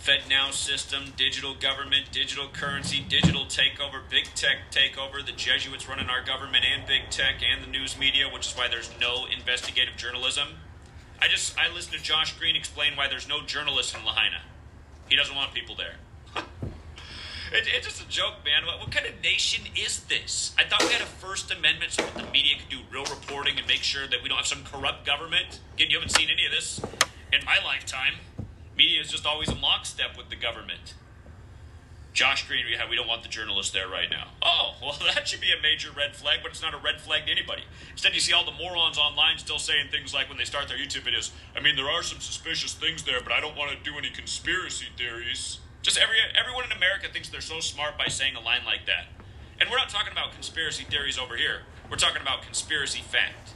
FedNow 0.00 0.50
system, 0.50 1.12
digital 1.14 1.54
government, 1.54 2.06
digital 2.10 2.48
currency, 2.48 3.04
digital 3.06 3.44
takeover, 3.44 4.00
big 4.08 4.24
tech 4.34 4.70
takeover, 4.70 5.24
the 5.24 5.32
Jesuits 5.32 5.86
running 5.86 6.08
our 6.08 6.24
government 6.24 6.64
and 6.64 6.86
big 6.86 7.10
tech 7.10 7.42
and 7.46 7.62
the 7.62 7.68
news 7.68 7.98
media, 7.98 8.26
which 8.26 8.46
is 8.46 8.56
why 8.56 8.66
there's 8.66 8.90
no 8.98 9.26
investigative 9.26 9.96
journalism. 9.96 10.48
I 11.20 11.28
just 11.28 11.58
I 11.58 11.70
listened 11.72 11.98
to 11.98 12.02
Josh 12.02 12.36
Green 12.38 12.56
explain 12.56 12.96
why 12.96 13.08
there's 13.08 13.28
no 13.28 13.42
journalists 13.42 13.94
in 13.94 14.02
Lahaina. 14.02 14.40
He 15.06 15.16
doesn't 15.16 15.36
want 15.36 15.52
people 15.52 15.74
there. 15.74 15.96
it, 17.52 17.68
it's 17.76 17.86
just 17.86 18.02
a 18.02 18.08
joke, 18.08 18.36
man. 18.42 18.64
What, 18.64 18.80
what, 18.80 18.90
kind 18.90 19.04
of 19.04 19.20
nation 19.22 19.66
is 19.76 20.04
this? 20.04 20.54
I 20.56 20.64
thought 20.64 20.82
we 20.82 20.92
had 20.92 21.02
a 21.02 21.06
First 21.06 21.50
Amendment 21.50 21.92
so 21.92 22.02
that 22.04 22.14
the 22.14 22.30
media 22.30 22.54
could 22.58 22.70
do 22.70 22.78
real 22.90 23.04
reporting 23.04 23.58
and 23.58 23.66
make 23.66 23.82
sure 23.82 24.06
that 24.06 24.22
we 24.22 24.30
don't 24.30 24.38
have 24.38 24.46
some 24.46 24.64
corrupt 24.64 25.04
government. 25.04 25.60
Again, 25.74 25.90
you 25.90 25.98
haven't 25.98 26.16
seen 26.16 26.30
any 26.30 26.46
of 26.46 26.52
this 26.52 26.80
in 27.34 27.44
my 27.44 27.58
lifetime. 27.62 28.14
Media 28.80 29.02
is 29.02 29.10
just 29.10 29.26
always 29.26 29.50
in 29.50 29.60
lockstep 29.60 30.16
with 30.16 30.30
the 30.30 30.36
government. 30.36 30.94
Josh 32.14 32.48
Green, 32.48 32.64
yeah, 32.66 32.88
we 32.88 32.96
don't 32.96 33.06
want 33.06 33.22
the 33.22 33.28
journalists 33.28 33.74
there 33.74 33.86
right 33.86 34.08
now. 34.10 34.28
Oh, 34.40 34.72
well, 34.82 34.96
that 35.14 35.28
should 35.28 35.42
be 35.42 35.52
a 35.52 35.60
major 35.60 35.90
red 35.94 36.16
flag, 36.16 36.38
but 36.42 36.52
it's 36.52 36.62
not 36.62 36.72
a 36.72 36.78
red 36.78 36.98
flag 36.98 37.26
to 37.26 37.30
anybody. 37.30 37.64
Instead, 37.92 38.14
you 38.14 38.20
see 38.20 38.32
all 38.32 38.46
the 38.46 38.56
morons 38.56 38.96
online 38.96 39.36
still 39.36 39.58
saying 39.58 39.88
things 39.90 40.14
like 40.14 40.30
when 40.30 40.38
they 40.38 40.46
start 40.46 40.66
their 40.68 40.78
YouTube 40.78 41.02
videos, 41.02 41.30
I 41.54 41.60
mean, 41.60 41.76
there 41.76 41.90
are 41.90 42.02
some 42.02 42.20
suspicious 42.20 42.72
things 42.72 43.02
there, 43.02 43.20
but 43.20 43.34
I 43.34 43.40
don't 43.40 43.54
want 43.54 43.70
to 43.70 43.76
do 43.84 43.98
any 43.98 44.08
conspiracy 44.08 44.86
theories. 44.96 45.58
Just 45.82 45.98
every 45.98 46.16
everyone 46.34 46.64
in 46.64 46.72
America 46.72 47.08
thinks 47.12 47.28
they're 47.28 47.42
so 47.42 47.60
smart 47.60 47.98
by 47.98 48.06
saying 48.06 48.34
a 48.34 48.40
line 48.40 48.64
like 48.64 48.86
that. 48.86 49.08
And 49.60 49.68
we're 49.68 49.76
not 49.76 49.90
talking 49.90 50.12
about 50.12 50.32
conspiracy 50.32 50.84
theories 50.84 51.18
over 51.18 51.36
here. 51.36 51.68
We're 51.90 51.98
talking 51.98 52.22
about 52.22 52.40
conspiracy 52.40 53.02
fact. 53.02 53.52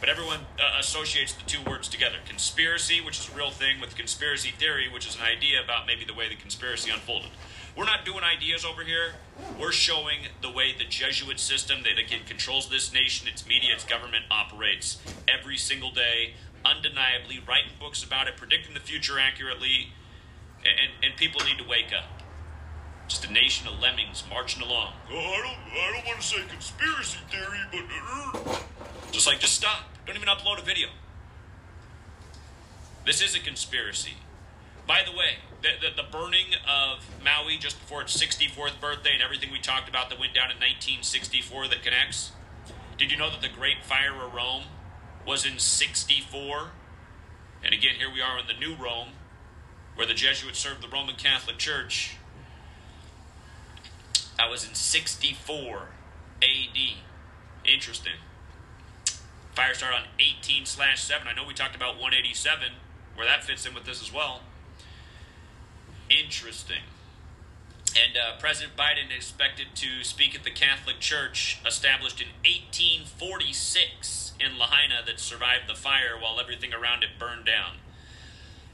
But 0.00 0.08
everyone 0.08 0.40
uh, 0.58 0.78
associates 0.78 1.32
the 1.32 1.42
two 1.44 1.58
words 1.68 1.88
together 1.88 2.16
conspiracy, 2.26 3.00
which 3.00 3.18
is 3.18 3.28
a 3.32 3.36
real 3.36 3.50
thing, 3.50 3.80
with 3.80 3.96
conspiracy 3.96 4.50
theory, 4.50 4.88
which 4.88 5.06
is 5.08 5.16
an 5.16 5.22
idea 5.22 5.62
about 5.62 5.86
maybe 5.86 6.04
the 6.04 6.14
way 6.14 6.28
the 6.28 6.36
conspiracy 6.36 6.90
unfolded. 6.90 7.30
We're 7.76 7.84
not 7.84 8.04
doing 8.04 8.22
ideas 8.22 8.64
over 8.64 8.82
here. 8.82 9.14
We're 9.58 9.72
showing 9.72 10.20
the 10.42 10.50
way 10.50 10.74
the 10.76 10.84
Jesuit 10.84 11.38
system 11.38 11.82
that 11.82 11.98
again 11.98 12.20
controls 12.26 12.68
this 12.68 12.92
nation, 12.92 13.28
its 13.28 13.46
media, 13.46 13.74
its 13.74 13.84
government 13.84 14.24
operates 14.30 14.98
every 15.28 15.56
single 15.56 15.90
day, 15.90 16.34
undeniably, 16.64 17.40
writing 17.46 17.72
books 17.78 18.02
about 18.02 18.28
it, 18.28 18.36
predicting 18.36 18.74
the 18.74 18.80
future 18.80 19.18
accurately, 19.18 19.92
and, 20.64 20.90
and 21.04 21.16
people 21.16 21.40
need 21.44 21.58
to 21.58 21.68
wake 21.68 21.92
up. 21.96 22.17
Just 23.08 23.24
a 23.24 23.32
nation 23.32 23.66
of 23.66 23.80
lemmings 23.80 24.22
marching 24.28 24.62
along. 24.62 24.92
Oh, 25.10 25.16
I 25.16 25.36
don't, 25.42 25.72
I 25.72 25.92
don't 25.94 26.06
want 26.06 26.20
to 26.20 26.26
say 26.26 26.36
conspiracy 26.46 27.18
theory, 27.30 27.58
but 27.72 28.52
uh, 28.52 28.58
just 29.10 29.26
like 29.26 29.40
just 29.40 29.54
stop. 29.54 29.84
Don't 30.06 30.14
even 30.14 30.28
upload 30.28 30.60
a 30.60 30.62
video. 30.62 30.88
This 33.06 33.22
is 33.22 33.34
a 33.34 33.40
conspiracy. 33.40 34.12
By 34.86 35.00
the 35.04 35.12
way, 35.12 35.36
the, 35.62 35.68
the, 35.80 36.02
the, 36.02 36.08
burning 36.08 36.46
of 36.66 37.04
Maui 37.24 37.56
just 37.58 37.80
before 37.80 38.02
its 38.02 38.16
64th 38.16 38.80
birthday 38.80 39.12
and 39.12 39.22
everything 39.22 39.50
we 39.50 39.58
talked 39.58 39.88
about 39.88 40.08
that 40.10 40.18
went 40.18 40.34
down 40.34 40.50
in 40.50 40.56
1964 40.56 41.68
that 41.68 41.82
connects. 41.82 42.32
Did 42.96 43.10
you 43.10 43.16
know 43.16 43.30
that 43.30 43.40
the 43.40 43.48
Great 43.48 43.82
Fire 43.82 44.14
of 44.14 44.32
Rome 44.34 44.64
was 45.26 45.46
in 45.46 45.58
64? 45.58 46.70
And 47.64 47.74
again, 47.74 47.94
here 47.96 48.12
we 48.12 48.20
are 48.20 48.38
in 48.38 48.46
the 48.46 48.54
New 48.54 48.74
Rome, 48.76 49.08
where 49.94 50.06
the 50.06 50.14
Jesuits 50.14 50.58
served 50.58 50.82
the 50.82 50.88
Roman 50.88 51.16
Catholic 51.16 51.58
Church. 51.58 52.16
That 54.38 54.48
was 54.48 54.66
in 54.66 54.74
64 54.74 55.88
AD. 56.42 56.78
Interesting. 57.64 58.14
Fire 59.52 59.74
started 59.74 59.96
on 59.96 60.04
18 60.20 60.64
slash 60.64 61.02
7. 61.02 61.26
I 61.26 61.34
know 61.34 61.44
we 61.46 61.54
talked 61.54 61.74
about 61.74 61.94
187, 61.94 62.72
where 63.16 63.26
that 63.26 63.42
fits 63.42 63.66
in 63.66 63.74
with 63.74 63.84
this 63.84 64.00
as 64.00 64.12
well. 64.12 64.42
Interesting. 66.08 66.82
And 67.96 68.16
uh, 68.16 68.38
President 68.38 68.76
Biden 68.76 69.14
expected 69.14 69.68
to 69.74 70.04
speak 70.04 70.34
at 70.36 70.44
the 70.44 70.50
Catholic 70.52 71.00
Church 71.00 71.58
established 71.66 72.20
in 72.20 72.28
1846 72.44 74.34
in 74.38 74.56
Lahaina 74.58 75.02
that 75.04 75.18
survived 75.18 75.68
the 75.68 75.74
fire 75.74 76.16
while 76.20 76.38
everything 76.38 76.72
around 76.72 77.02
it 77.02 77.18
burned 77.18 77.46
down. 77.46 77.78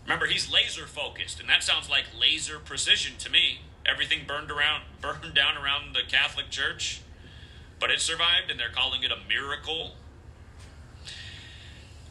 Remember, 0.02 0.26
he's 0.26 0.52
laser 0.52 0.86
focused, 0.86 1.40
and 1.40 1.48
that 1.48 1.62
sounds 1.62 1.88
like 1.88 2.04
laser 2.18 2.58
precision 2.58 3.14
to 3.18 3.30
me. 3.30 3.60
Everything 3.86 4.20
burned 4.26 4.50
around, 4.50 4.82
burned 5.00 5.34
down 5.34 5.56
around 5.56 5.94
the 5.94 6.02
Catholic 6.08 6.50
Church, 6.50 7.00
but 7.78 7.90
it 7.90 8.00
survived, 8.00 8.50
and 8.50 8.58
they're 8.58 8.70
calling 8.70 9.02
it 9.02 9.10
a 9.10 9.28
miracle. 9.28 9.92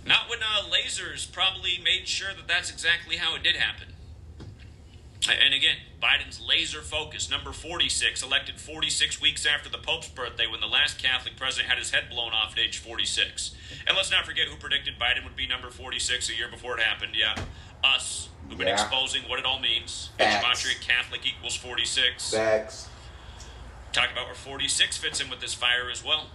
Not 0.05 0.29
when 0.29 0.39
uh, 0.39 0.69
lasers 0.69 1.31
probably 1.31 1.79
made 1.81 2.07
sure 2.07 2.33
that 2.35 2.47
that's 2.47 2.69
exactly 2.69 3.17
how 3.17 3.35
it 3.35 3.43
did 3.43 3.55
happen. 3.55 3.93
And 5.29 5.53
again, 5.53 5.77
Biden's 6.01 6.41
laser 6.41 6.81
focus, 6.81 7.29
number 7.29 7.53
46, 7.53 8.21
elected 8.21 8.59
46 8.59 9.21
weeks 9.21 9.45
after 9.45 9.69
the 9.69 9.77
Pope's 9.77 10.09
birthday 10.09 10.47
when 10.47 10.59
the 10.59 10.67
last 10.67 11.01
Catholic 11.01 11.37
president 11.37 11.69
had 11.69 11.77
his 11.77 11.91
head 11.91 12.09
blown 12.09 12.33
off 12.33 12.53
at 12.53 12.59
age 12.59 12.77
46. 12.79 13.55
And 13.87 13.95
let's 13.95 14.11
not 14.11 14.25
forget 14.25 14.49
who 14.49 14.57
predicted 14.57 14.95
Biden 14.99 15.23
would 15.23 15.37
be 15.37 15.47
number 15.47 15.69
46 15.69 16.29
a 16.29 16.35
year 16.35 16.49
before 16.49 16.77
it 16.77 16.83
happened. 16.83 17.13
Yeah, 17.15 17.35
us, 17.83 18.27
who've 18.47 18.57
been 18.57 18.67
yeah. 18.67 18.73
exposing 18.73 19.23
what 19.23 19.39
it 19.39 19.45
all 19.45 19.59
means. 19.59 20.09
Gematria 20.19 20.79
Catholic 20.81 21.25
equals 21.25 21.55
46. 21.55 22.33
Facts. 22.33 22.89
Talk 23.91 24.11
about 24.11 24.25
where 24.25 24.35
46 24.35 24.97
fits 24.97 25.21
in 25.21 25.29
with 25.29 25.39
this 25.39 25.53
fire 25.53 25.89
as 25.91 26.03
well. 26.03 26.27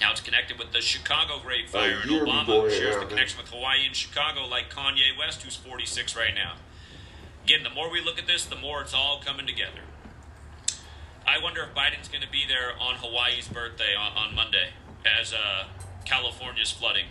Now 0.00 0.12
it's 0.12 0.20
connected 0.20 0.58
with 0.58 0.72
the 0.72 0.80
Chicago 0.80 1.40
Great 1.42 1.68
Fire, 1.68 1.98
and 2.02 2.10
Obama 2.10 2.70
shares 2.70 2.96
the 2.96 3.06
connection 3.06 3.40
with 3.40 3.50
Hawaii 3.50 3.84
and 3.84 3.96
Chicago, 3.96 4.46
like 4.46 4.70
Kanye 4.72 5.16
West, 5.18 5.42
who's 5.42 5.56
46 5.56 6.16
right 6.16 6.34
now. 6.34 6.54
Again, 7.44 7.64
the 7.64 7.70
more 7.70 7.90
we 7.90 8.00
look 8.00 8.18
at 8.18 8.26
this, 8.26 8.44
the 8.44 8.56
more 8.56 8.80
it's 8.82 8.94
all 8.94 9.20
coming 9.24 9.46
together. 9.46 9.80
I 11.26 11.42
wonder 11.42 11.62
if 11.62 11.74
Biden's 11.74 12.08
going 12.08 12.22
to 12.22 12.30
be 12.30 12.44
there 12.46 12.72
on 12.80 12.96
Hawaii's 12.96 13.48
birthday 13.48 13.94
on, 13.98 14.12
on 14.16 14.34
Monday 14.34 14.70
as 15.20 15.32
uh, 15.32 15.64
California's 16.04 16.72
flooding. 16.72 17.06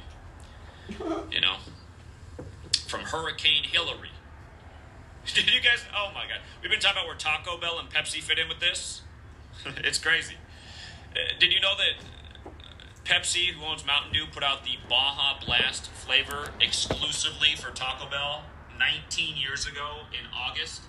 You 1.32 1.42
know, 1.42 1.58
from 2.88 3.02
Hurricane 3.02 3.64
Hilary. 3.64 4.12
Did 5.34 5.54
you 5.54 5.60
guys? 5.62 5.84
Oh 5.96 6.12
my 6.14 6.24
God, 6.24 6.40
we've 6.62 6.72
been 6.72 6.80
talking 6.80 6.98
about 6.98 7.08
where 7.08 7.16
Taco 7.16 7.58
Bell 7.58 7.78
and 7.80 7.90
Pepsi 7.90 8.22
fit 8.22 8.40
in 8.40 8.48
with 8.48 8.60
this. 8.60 9.02
it's 9.66 9.98
crazy. 9.98 10.36
Uh, 11.12 11.38
did 11.40 11.52
you 11.52 11.60
know 11.60 11.74
that 11.78 12.04
Pepsi, 13.04 13.48
who 13.48 13.66
owns 13.66 13.86
Mountain 13.86 14.14
Dew, 14.14 14.26
put 14.32 14.44
out 14.44 14.64
the 14.64 14.78
Baja 14.90 15.40
Blast 15.44 15.90
flavor 15.90 16.50
exclusively 16.62 17.56
for 17.56 17.72
Taco 17.72 18.10
Bell 18.10 18.44
19 18.78 19.36
years 19.36 19.66
ago 19.66 20.02
in 20.12 20.28
August, 20.34 20.84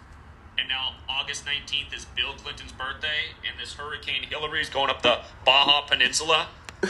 and 0.59 0.69
now 0.69 0.95
August 1.09 1.45
19th 1.45 1.97
is 1.97 2.05
Bill 2.05 2.35
Clinton's 2.35 2.73
birthday, 2.73 3.35
and 3.49 3.59
this 3.59 3.75
Hurricane 3.75 4.23
Hilary 4.29 4.61
is 4.61 4.69
going 4.69 4.91
up 4.91 5.03
the 5.03 5.21
Baja 5.45 5.87
Peninsula. 5.87 6.49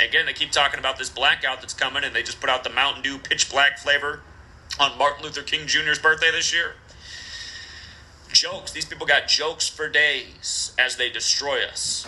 Again, 0.00 0.26
they 0.26 0.32
keep 0.32 0.50
talking 0.50 0.78
about 0.78 0.98
this 0.98 1.08
blackout 1.08 1.60
that's 1.60 1.74
coming, 1.74 2.04
and 2.04 2.14
they 2.14 2.22
just 2.22 2.40
put 2.40 2.50
out 2.50 2.64
the 2.64 2.70
Mountain 2.70 3.02
Dew 3.02 3.18
pitch 3.18 3.50
black 3.50 3.78
flavor 3.78 4.20
on 4.78 4.98
Martin 4.98 5.24
Luther 5.24 5.42
King 5.42 5.66
Jr.'s 5.66 5.98
birthday 5.98 6.30
this 6.30 6.52
year. 6.52 6.74
Jokes. 8.32 8.72
These 8.72 8.84
people 8.84 9.06
got 9.06 9.28
jokes 9.28 9.68
for 9.68 9.88
days 9.88 10.72
as 10.78 10.96
they 10.96 11.08
destroy 11.08 11.64
us. 11.64 12.06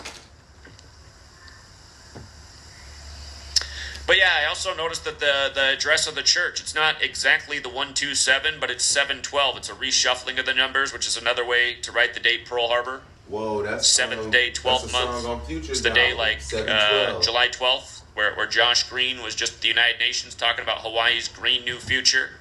But 4.05 4.17
yeah, 4.17 4.39
I 4.41 4.45
also 4.47 4.75
noticed 4.75 5.05
that 5.05 5.19
the 5.19 5.51
the 5.53 5.73
address 5.73 6.07
of 6.07 6.15
the 6.15 6.23
church 6.23 6.59
it's 6.59 6.73
not 6.73 6.99
exactly 7.03 7.59
the 7.59 7.69
one 7.69 7.93
two 7.93 8.15
seven, 8.15 8.55
but 8.59 8.71
it's 8.71 8.83
seven 8.83 9.21
twelve. 9.21 9.55
It's 9.57 9.69
a 9.69 9.73
reshuffling 9.73 10.39
of 10.39 10.47
the 10.47 10.53
numbers, 10.53 10.91
which 10.91 11.05
is 11.05 11.15
another 11.15 11.45
way 11.45 11.75
to 11.81 11.91
write 11.91 12.15
the 12.15 12.19
date 12.19 12.45
Pearl 12.45 12.69
Harbor. 12.69 13.01
Whoa, 13.29 13.61
that's 13.61 13.87
seventh 13.87 14.25
um, 14.25 14.31
day, 14.31 14.49
twelfth 14.49 14.91
month. 14.91 15.49
It's 15.49 15.81
the 15.81 15.91
day 15.91 16.15
like 16.15 16.39
uh, 16.51 17.21
July 17.21 17.47
twelfth, 17.47 18.03
where 18.15 18.33
where 18.33 18.47
Josh 18.47 18.89
Green 18.89 19.21
was 19.21 19.35
just 19.35 19.61
the 19.61 19.67
United 19.67 19.99
Nations 19.99 20.33
talking 20.33 20.63
about 20.63 20.79
Hawaii's 20.79 21.27
green 21.27 21.63
new 21.63 21.77
future, 21.77 22.31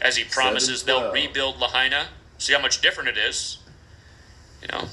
as 0.00 0.16
he 0.16 0.22
promises 0.22 0.84
they'll 0.84 1.10
rebuild 1.10 1.58
Lahaina. 1.58 2.06
See 2.38 2.52
how 2.52 2.62
much 2.62 2.80
different 2.80 3.08
it 3.08 3.18
is. 3.18 3.58
You 4.62 4.68
know, 4.68 4.84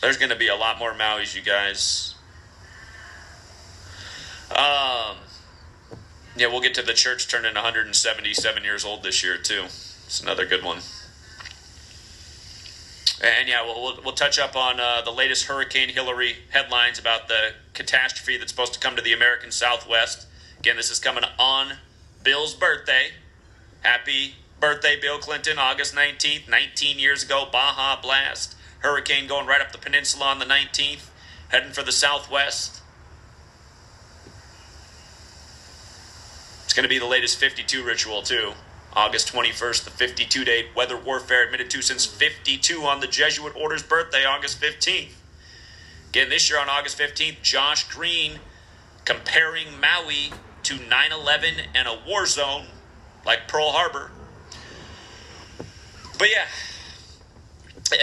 there's 0.00 0.16
going 0.16 0.30
to 0.30 0.36
be 0.36 0.48
a 0.48 0.56
lot 0.56 0.78
more 0.78 0.94
Maui's, 0.94 1.36
you 1.36 1.42
guys. 1.42 2.14
Um, 4.50 5.16
yeah, 6.36 6.46
we'll 6.46 6.60
get 6.60 6.74
to 6.74 6.82
the 6.82 6.94
church 6.94 7.28
turning 7.28 7.54
177 7.54 8.64
years 8.64 8.84
old 8.86 9.02
this 9.02 9.22
year 9.22 9.36
too. 9.36 9.64
It's 9.64 10.22
another 10.22 10.46
good 10.46 10.64
one. 10.64 10.78
And 13.22 13.48
yeah, 13.48 13.64
we'll, 13.64 13.80
we'll, 13.80 14.00
we'll 14.04 14.14
touch 14.14 14.38
up 14.38 14.56
on 14.56 14.80
uh, 14.80 15.02
the 15.02 15.12
latest 15.12 15.44
Hurricane 15.44 15.88
Hilary 15.88 16.36
headlines 16.50 16.98
about 16.98 17.28
the 17.28 17.52
catastrophe 17.72 18.36
that's 18.36 18.50
supposed 18.50 18.74
to 18.74 18.80
come 18.80 18.96
to 18.96 19.02
the 19.02 19.12
American 19.12 19.52
Southwest. 19.52 20.26
Again, 20.58 20.76
this 20.76 20.90
is 20.90 20.98
coming 20.98 21.24
on 21.38 21.74
Bill's 22.22 22.54
birthday. 22.54 23.10
Happy 23.82 24.34
birthday, 24.60 24.98
Bill 25.00 25.18
Clinton, 25.18 25.58
August 25.58 25.94
19th, 25.94 26.48
19 26.48 26.98
years 26.98 27.22
ago, 27.22 27.48
Baja 27.50 28.00
Blast. 28.00 28.56
Hurricane 28.78 29.28
going 29.28 29.46
right 29.46 29.60
up 29.60 29.72
the 29.72 29.78
peninsula 29.78 30.26
on 30.26 30.38
the 30.40 30.44
19th, 30.44 31.08
heading 31.48 31.72
for 31.72 31.82
the 31.82 31.92
southwest. 31.92 32.80
It's 36.64 36.74
going 36.74 36.84
to 36.84 36.88
be 36.88 36.98
the 36.98 37.06
latest 37.06 37.38
52 37.38 37.84
ritual, 37.84 38.22
too. 38.22 38.52
August 38.94 39.32
21st, 39.32 39.84
the 39.84 39.90
52 39.90 40.44
day 40.44 40.66
weather 40.74 40.96
warfare 40.96 41.44
admitted 41.44 41.70
to 41.70 41.82
since 41.82 42.04
52 42.04 42.82
on 42.82 43.00
the 43.00 43.06
Jesuit 43.06 43.54
order's 43.56 43.82
birthday, 43.82 44.24
August 44.24 44.60
15th. 44.60 45.14
Again, 46.10 46.28
this 46.28 46.50
year 46.50 46.60
on 46.60 46.68
August 46.68 46.98
15th, 46.98 47.40
Josh 47.42 47.88
Green 47.88 48.40
comparing 49.04 49.80
Maui 49.80 50.32
to 50.64 50.76
9 50.76 51.12
11 51.12 51.54
and 51.74 51.88
a 51.88 51.98
war 52.06 52.26
zone 52.26 52.66
like 53.24 53.48
Pearl 53.48 53.70
Harbor. 53.70 54.10
But 56.18 56.28
yeah, 56.30 56.46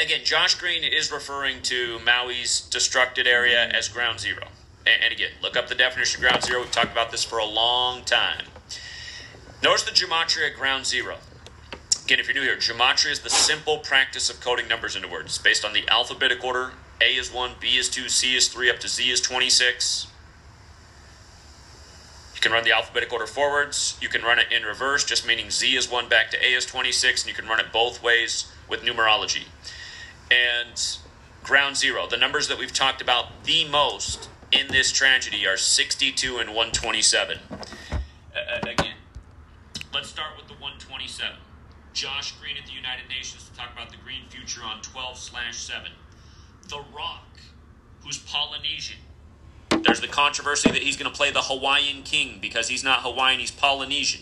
again, 0.04 0.22
Josh 0.24 0.56
Green 0.56 0.84
is 0.84 1.12
referring 1.12 1.62
to 1.64 2.00
Maui's 2.00 2.68
destructed 2.72 3.28
area 3.28 3.68
as 3.68 3.88
ground 3.88 4.20
zero. 4.20 4.48
And 4.86 5.14
again, 5.14 5.32
look 5.42 5.56
up 5.56 5.68
the 5.68 5.76
definition 5.76 6.24
of 6.24 6.30
ground 6.30 6.44
zero. 6.44 6.62
We've 6.62 6.72
talked 6.72 6.92
about 6.92 7.12
this 7.12 7.24
for 7.24 7.38
a 7.38 7.46
long 7.46 8.04
time. 8.04 8.46
Notice 9.62 9.84
the 9.84 9.92
gematria 9.92 10.52
at 10.52 10.56
ground 10.56 10.86
zero. 10.86 11.18
Again, 12.06 12.20
if 12.20 12.28
you're 12.28 12.34
new 12.34 12.44
here, 12.44 12.56
gematria 12.56 13.12
is 13.12 13.20
the 13.20 13.30
simple 13.30 13.80
practice 13.80 14.30
of 14.30 14.40
coding 14.40 14.70
numbers 14.70 14.96
into 14.96 15.10
words 15.10 15.38
based 15.38 15.66
on 15.66 15.74
the 15.74 15.86
alphabetic 15.90 16.42
order. 16.44 16.72
A 17.02 17.16
is 17.16 17.34
1, 17.34 17.52
B 17.60 17.78
is 17.78 17.90
2, 17.90 18.08
C 18.08 18.38
is 18.38 18.48
3, 18.48 18.70
up 18.70 18.80
to 18.80 18.88
Z 18.88 19.10
is 19.10 19.20
26. 19.20 20.08
You 22.36 22.42
can 22.42 22.54
run 22.54 22.64
the 22.64 22.72
alphabetic 22.72 23.12
order 23.12 23.28
forwards. 23.28 23.98
You 24.02 24.08
can 24.08 24.22
run 24.22 24.40
it 24.40 24.50
in 24.50 24.64
reverse, 24.64 25.04
just 25.04 25.28
meaning 25.28 25.50
Z 25.50 25.76
is 25.76 25.92
1 25.92 26.08
back 26.08 26.32
to 26.32 26.38
A 26.38 26.54
is 26.54 26.66
26, 26.66 27.24
and 27.24 27.30
you 27.30 27.36
can 27.36 27.50
run 27.50 27.60
it 27.60 27.74
both 27.74 28.02
ways 28.02 28.50
with 28.70 28.82
numerology. 28.82 29.44
And 30.32 30.98
ground 31.44 31.76
zero, 31.76 32.08
the 32.08 32.16
numbers 32.16 32.48
that 32.48 32.58
we've 32.58 32.72
talked 32.72 33.02
about 33.02 33.44
the 33.44 33.68
most 33.68 34.30
in 34.54 34.68
this 34.70 34.94
tragedy 34.94 35.46
are 35.46 35.58
62 35.58 36.38
and 36.38 36.50
127. 36.50 37.40
Let's 39.92 40.10
start 40.10 40.38
with 40.38 40.48
the 40.48 40.54
127. 40.54 41.36
Josh 41.94 42.34
Green 42.34 42.58
at 42.58 42.68
the 42.68 42.74
United 42.74 43.10
Nations 43.10 43.50
to 43.50 43.56
talk 43.58 43.74
about 43.74 43.90
the 43.90 43.98
green 43.98 44.22
future 44.30 44.62
on 44.64 44.84
12 44.84 45.18
slash 45.18 45.58
7. 45.58 45.92
The 46.68 46.84
Rock, 46.96 47.40
who's 48.04 48.20
Polynesian, 48.20 48.98
there's 49.84 50.00
the 50.00 50.08
controversy 50.08 50.70
that 50.70 50.84
he's 50.84 50.96
going 50.96 51.12
to 51.12 51.18
play 51.18 51.32
the 51.32 51.42
Hawaiian 51.42 52.04
king 52.04 52.38
because 52.40 52.68
he's 52.68 52.84
not 52.84 53.02
Hawaiian, 53.02 53.40
he's 53.40 53.50
Polynesian. 53.50 54.22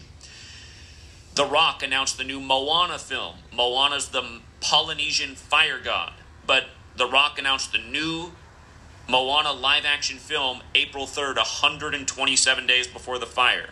The 1.35 1.45
Rock 1.45 1.83
announced 1.83 2.17
the 2.17 2.23
new 2.23 2.39
Moana 2.39 2.97
film. 2.97 3.35
Moana's 3.53 4.09
the 4.09 4.39
Polynesian 4.61 5.35
fire 5.35 5.79
god. 5.83 6.13
But 6.45 6.67
The 6.95 7.07
Rock 7.07 7.37
announced 7.37 7.73
the 7.73 7.77
new 7.77 8.31
Moana 9.09 9.51
live 9.51 9.83
action 9.83 10.17
film 10.17 10.61
April 10.73 11.05
3rd, 11.05 11.35
127 11.35 12.65
days 12.65 12.87
before 12.87 13.19
the 13.19 13.25
fire. 13.25 13.71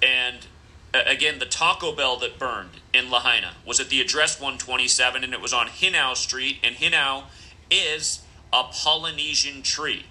And 0.00 0.46
again, 0.92 1.38
the 1.38 1.46
Taco 1.46 1.94
Bell 1.94 2.16
that 2.18 2.38
burned 2.38 2.70
in 2.92 3.10
Lahaina 3.10 3.52
was 3.64 3.80
at 3.80 3.88
the 3.88 4.00
address 4.00 4.40
127 4.40 5.22
and 5.24 5.32
it 5.32 5.40
was 5.40 5.52
on 5.52 5.68
Hinau 5.68 6.16
Street. 6.16 6.58
And 6.62 6.76
Hinau 6.76 7.24
is 7.70 8.22
a 8.52 8.64
Polynesian 8.64 9.62
tree. 9.62 10.06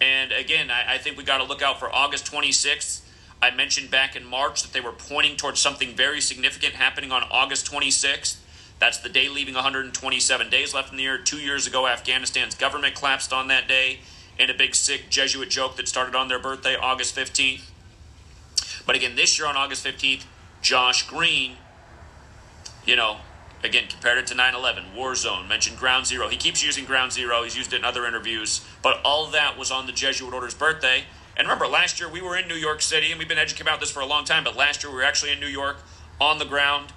And 0.00 0.32
again, 0.32 0.70
I, 0.70 0.94
I 0.94 0.98
think 0.98 1.16
we 1.16 1.24
got 1.24 1.38
to 1.38 1.44
look 1.44 1.62
out 1.62 1.78
for 1.78 1.94
August 1.94 2.30
26th. 2.30 3.02
I 3.42 3.50
mentioned 3.50 3.90
back 3.90 4.16
in 4.16 4.24
March 4.24 4.62
that 4.62 4.72
they 4.72 4.80
were 4.80 4.92
pointing 4.92 5.36
towards 5.36 5.60
something 5.60 5.94
very 5.94 6.20
significant 6.20 6.74
happening 6.74 7.10
on 7.10 7.22
August 7.30 7.70
26th. 7.70 8.36
That's 8.78 8.98
the 8.98 9.08
day 9.08 9.28
leaving 9.28 9.54
127 9.54 10.50
days 10.50 10.74
left 10.74 10.90
in 10.90 10.96
the 10.96 11.02
year. 11.02 11.18
Two 11.18 11.38
years 11.38 11.66
ago, 11.66 11.86
Afghanistan's 11.86 12.54
government 12.54 12.94
collapsed 12.94 13.32
on 13.32 13.48
that 13.48 13.68
day 13.68 14.00
in 14.38 14.48
a 14.48 14.54
big 14.54 14.74
sick 14.74 15.10
Jesuit 15.10 15.50
joke 15.50 15.76
that 15.76 15.88
started 15.88 16.14
on 16.14 16.28
their 16.28 16.38
birthday, 16.38 16.76
August 16.76 17.14
15th. 17.14 17.62
But 18.90 18.96
again, 18.96 19.14
this 19.14 19.38
year 19.38 19.46
on 19.46 19.56
August 19.56 19.86
15th, 19.86 20.24
Josh 20.62 21.06
Green, 21.06 21.52
you 22.84 22.96
know, 22.96 23.18
Again, 23.62 23.84
compared 23.88 24.18
it 24.18 24.26
to 24.26 24.34
9 24.34 24.52
11, 24.52 24.96
War 24.96 25.14
Zone, 25.14 25.46
mentioned 25.46 25.78
Ground 25.78 26.06
Zero. 26.06 26.26
He 26.28 26.36
keeps 26.36 26.64
using 26.64 26.86
Ground 26.86 27.12
Zero, 27.12 27.44
he's 27.44 27.56
used 27.56 27.72
it 27.72 27.76
in 27.76 27.84
other 27.84 28.04
interviews, 28.04 28.66
but 28.82 29.00
all 29.04 29.26
that 29.28 29.56
was 29.56 29.70
on 29.70 29.86
the 29.86 29.92
Jesuit 29.92 30.34
Order's 30.34 30.54
birthday. 30.54 31.04
And 31.36 31.46
remember, 31.46 31.68
last 31.68 32.00
year 32.00 32.08
we 32.08 32.20
were 32.20 32.36
in 32.36 32.48
New 32.48 32.56
York 32.56 32.82
City, 32.82 33.12
and 33.12 33.18
we've 33.20 33.28
been 33.28 33.38
educating 33.38 33.68
about 33.68 33.78
this 33.78 33.92
for 33.92 34.00
a 34.00 34.06
long 34.06 34.24
time, 34.24 34.42
but 34.42 34.56
last 34.56 34.82
year 34.82 34.90
we 34.90 34.96
were 34.96 35.04
actually 35.04 35.30
in 35.30 35.38
New 35.38 35.46
York 35.46 35.76
on 36.20 36.38
the 36.38 36.44
ground 36.44 36.92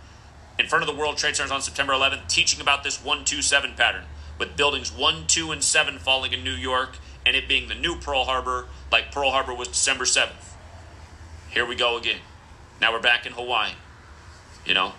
in 0.58 0.65
front 0.65 0.82
of 0.82 0.88
the 0.88 0.99
World 0.99 1.17
Trade 1.17 1.36
Centers 1.36 1.51
on 1.51 1.62
September 1.62 1.93
11th, 1.93 2.27
teaching 2.27 2.60
about 2.60 2.84
this 2.84 3.03
1 3.03 3.23
2 3.23 3.43
7 3.43 3.73
pattern, 3.75 4.06
with 4.39 4.58
buildings 4.58 4.91
1, 4.91 5.27
2, 5.27 5.51
and 5.51 5.63
7 5.63 5.99
falling 5.99 6.34
in 6.34 6.43
New 6.43 6.56
York, 6.56 6.97
and 7.23 7.36
it 7.36 7.47
being 7.47 7.67
the 7.67 7.75
new 7.75 7.97
Pearl 7.97 8.23
Harbor, 8.23 8.67
like 8.91 9.12
Pearl 9.12 9.29
Harbor 9.29 9.53
was 9.53 9.67
December 9.67 10.06
7th. 10.06 10.53
Here 11.54 11.68
we 11.68 11.76
go 11.76 11.98
again. 11.98 12.18
Now 12.82 12.92
we're 12.92 13.00
back 13.00 13.28
in 13.28 13.34
Hawaii. 13.34 13.74
You 14.66 14.74
know, 14.74 14.94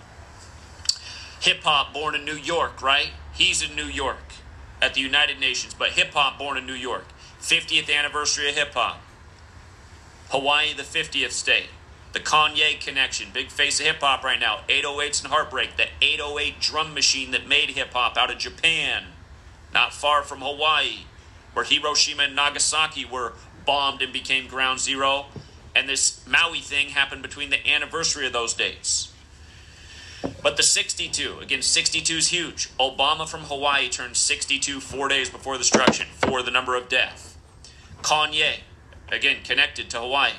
hip 1.40 1.64
hop 1.64 1.92
born 1.92 2.14
in 2.14 2.24
New 2.24 2.36
York, 2.36 2.80
right? 2.80 3.10
He's 3.32 3.60
in 3.60 3.74
New 3.74 3.86
York 3.86 4.34
at 4.80 4.94
the 4.94 5.00
United 5.00 5.40
Nations, 5.40 5.74
but 5.74 5.90
hip 5.90 6.12
hop 6.12 6.38
born 6.38 6.56
in 6.56 6.64
New 6.64 6.74
York. 6.74 7.06
50th 7.40 7.92
anniversary 7.92 8.48
of 8.48 8.54
hip 8.54 8.72
hop. 8.74 9.02
Hawaii, 10.28 10.72
the 10.72 10.84
50th 10.84 11.32
state. 11.32 11.70
The 12.12 12.20
Kanye 12.20 12.78
connection, 12.78 13.30
big 13.34 13.50
face 13.50 13.80
of 13.80 13.86
hip 13.86 13.96
hop 14.00 14.22
right 14.22 14.38
now. 14.38 14.60
808s 14.68 15.24
and 15.24 15.32
Heartbreak, 15.32 15.76
the 15.76 15.88
808 16.00 16.60
drum 16.60 16.94
machine 16.94 17.32
that 17.32 17.48
made 17.48 17.70
hip 17.70 17.92
hop 17.92 18.16
out 18.16 18.30
of 18.30 18.38
Japan, 18.38 19.06
not 19.72 19.92
far 19.92 20.22
from 20.22 20.40
Hawaii, 20.40 21.06
where 21.52 21.64
Hiroshima 21.64 22.22
and 22.22 22.36
Nagasaki 22.36 23.04
were 23.04 23.32
bombed 23.66 24.02
and 24.02 24.12
became 24.12 24.46
ground 24.46 24.78
zero. 24.78 25.26
And 25.74 25.88
this 25.88 26.24
Maui 26.26 26.60
thing 26.60 26.90
happened 26.90 27.22
between 27.22 27.50
the 27.50 27.66
anniversary 27.68 28.26
of 28.26 28.32
those 28.32 28.54
dates. 28.54 29.12
But 30.42 30.56
the 30.56 30.62
62, 30.62 31.38
again, 31.40 31.62
62 31.62 32.14
is 32.14 32.28
huge. 32.28 32.70
Obama 32.78 33.28
from 33.28 33.42
Hawaii 33.42 33.88
turned 33.88 34.16
62 34.16 34.80
four 34.80 35.08
days 35.08 35.28
before 35.28 35.54
the 35.54 35.58
destruction 35.60 36.06
for 36.16 36.42
the 36.42 36.50
number 36.50 36.76
of 36.76 36.88
death. 36.88 37.36
Kanye, 38.02 38.60
again, 39.10 39.38
connected 39.44 39.90
to 39.90 40.00
Hawaii. 40.00 40.32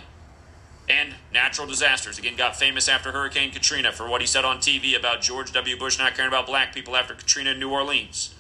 And 0.88 1.16
natural 1.34 1.68
disasters, 1.68 2.20
again, 2.20 2.36
got 2.36 2.56
famous 2.56 2.88
after 2.88 3.12
Hurricane 3.12 3.52
Katrina 3.52 3.92
for 3.92 4.08
what 4.08 4.22
he 4.22 4.28
said 4.28 4.46
on 4.46 4.58
TV 4.60 4.98
about 4.98 5.22
George 5.22 5.52
W. 5.52 5.78
Bush 5.78 5.98
not 5.98 6.16
caring 6.16 6.30
about 6.30 6.46
black 6.46 6.74
people 6.74 6.96
after 6.96 7.16
Katrina 7.16 7.52
in 7.52 7.60
New 7.60 7.72
Orleans. 7.72 8.34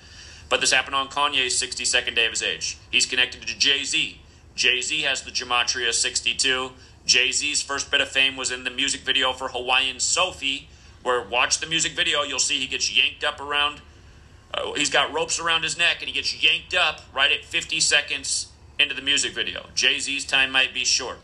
But 0.48 0.62
this 0.62 0.72
happened 0.72 0.96
on 0.96 1.08
Kanye's 1.08 1.60
62nd 1.60 2.16
day 2.16 2.26
of 2.26 2.32
his 2.32 2.44
age. 2.44 2.78
He's 2.92 3.08
connected 3.08 3.42
to 3.42 3.58
Jay 3.58 3.84
Z. 3.84 4.22
Jay 4.56 4.80
Z 4.82 5.02
has 5.02 5.24
the 5.24 5.32
Gematria 5.32 5.92
62. 5.92 6.72
Jay 7.06 7.32
Z's 7.32 7.62
first 7.62 7.92
bit 7.92 8.02
of 8.02 8.10
fame 8.10 8.36
was 8.36 8.52
in 8.52 8.64
the 8.64 8.70
music 8.70 9.02
video 9.02 9.32
for 9.32 9.50
Hawaiian 9.50 10.00
Sophie, 10.00 10.68
where 11.04 11.22
watch 11.22 11.60
the 11.60 11.68
music 11.68 11.94
video, 11.94 12.24
you'll 12.24 12.40
see 12.40 12.60
he 12.60 12.68
gets 12.68 12.96
yanked 12.96 13.24
up 13.24 13.40
around. 13.40 13.82
Uh, 14.54 14.74
he's 14.74 14.90
got 14.90 15.14
ropes 15.14 15.40
around 15.40 15.64
his 15.64 15.78
neck, 15.78 15.98
and 16.00 16.08
he 16.08 16.14
gets 16.14 16.44
yanked 16.44 16.74
up 16.74 17.02
right 17.14 17.32
at 17.32 17.46
50 17.46 17.80
seconds 17.80 18.48
into 18.80 18.96
the 18.96 19.02
music 19.02 19.34
video. 19.34 19.68
Jay 19.76 20.00
Z's 20.00 20.26
time 20.26 20.52
might 20.52 20.74
be 20.74 20.84
short. 20.84 21.20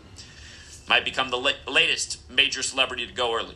Might 0.88 1.04
become 1.04 1.30
the 1.30 1.38
la- 1.38 1.52
latest 1.68 2.30
major 2.30 2.62
celebrity 2.62 3.08
to 3.08 3.14
go 3.14 3.34
early. 3.34 3.56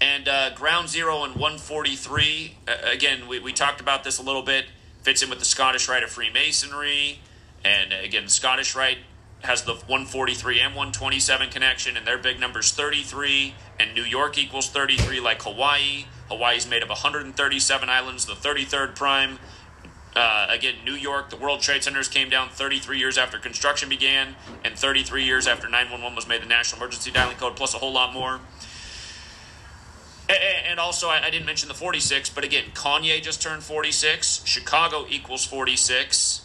And 0.00 0.28
uh, 0.28 0.50
Ground 0.50 0.88
Zero 0.88 1.24
and 1.24 1.34
143, 1.34 2.56
uh, 2.66 2.72
again, 2.90 3.28
we, 3.28 3.38
we 3.38 3.52
talked 3.52 3.80
about 3.80 4.04
this 4.04 4.18
a 4.18 4.22
little 4.22 4.42
bit, 4.42 4.66
fits 5.02 5.22
in 5.22 5.30
with 5.30 5.38
the 5.38 5.44
Scottish 5.44 5.88
Rite 5.88 6.02
of 6.02 6.10
Freemasonry. 6.10 7.20
And 7.64 7.92
uh, 7.92 7.96
again, 8.02 8.24
the 8.24 8.30
Scottish 8.30 8.74
Rite 8.74 8.98
has 9.44 9.62
the 9.62 9.74
143 9.74 10.60
and 10.60 10.74
127 10.74 11.50
connection, 11.50 11.96
and 11.96 12.06
their 12.06 12.18
big 12.18 12.40
numbers 12.40 12.72
33, 12.72 13.54
and 13.78 13.94
New 13.94 14.02
York 14.02 14.38
equals 14.38 14.68
33, 14.68 15.20
like 15.20 15.42
Hawaii. 15.42 16.06
Hawaii 16.28 16.56
is 16.56 16.68
made 16.68 16.82
of 16.82 16.88
137 16.88 17.88
islands, 17.88 18.26
the 18.26 18.32
33rd 18.32 18.96
prime. 18.96 19.38
Uh, 20.16 20.46
again, 20.48 20.76
New 20.84 20.94
York, 20.94 21.30
the 21.30 21.36
World 21.36 21.60
Trade 21.60 21.82
Centers 21.82 22.08
came 22.08 22.30
down 22.30 22.48
33 22.48 22.98
years 22.98 23.18
after 23.18 23.38
construction 23.38 23.88
began, 23.88 24.36
and 24.64 24.78
33 24.78 25.24
years 25.24 25.46
after 25.46 25.68
911 25.68 26.14
was 26.14 26.28
made 26.28 26.40
the 26.40 26.46
national 26.46 26.80
emergency 26.80 27.10
dialing 27.10 27.36
code, 27.36 27.56
plus 27.56 27.74
a 27.74 27.78
whole 27.78 27.92
lot 27.92 28.12
more. 28.12 28.40
And 30.28 30.80
also, 30.80 31.08
I 31.08 31.28
didn't 31.28 31.44
mention 31.44 31.68
the 31.68 31.74
46, 31.74 32.30
but 32.30 32.44
again, 32.44 32.64
Kanye 32.72 33.20
just 33.22 33.42
turned 33.42 33.62
46. 33.62 34.44
Chicago 34.46 35.04
equals 35.08 35.44
46 35.44 36.43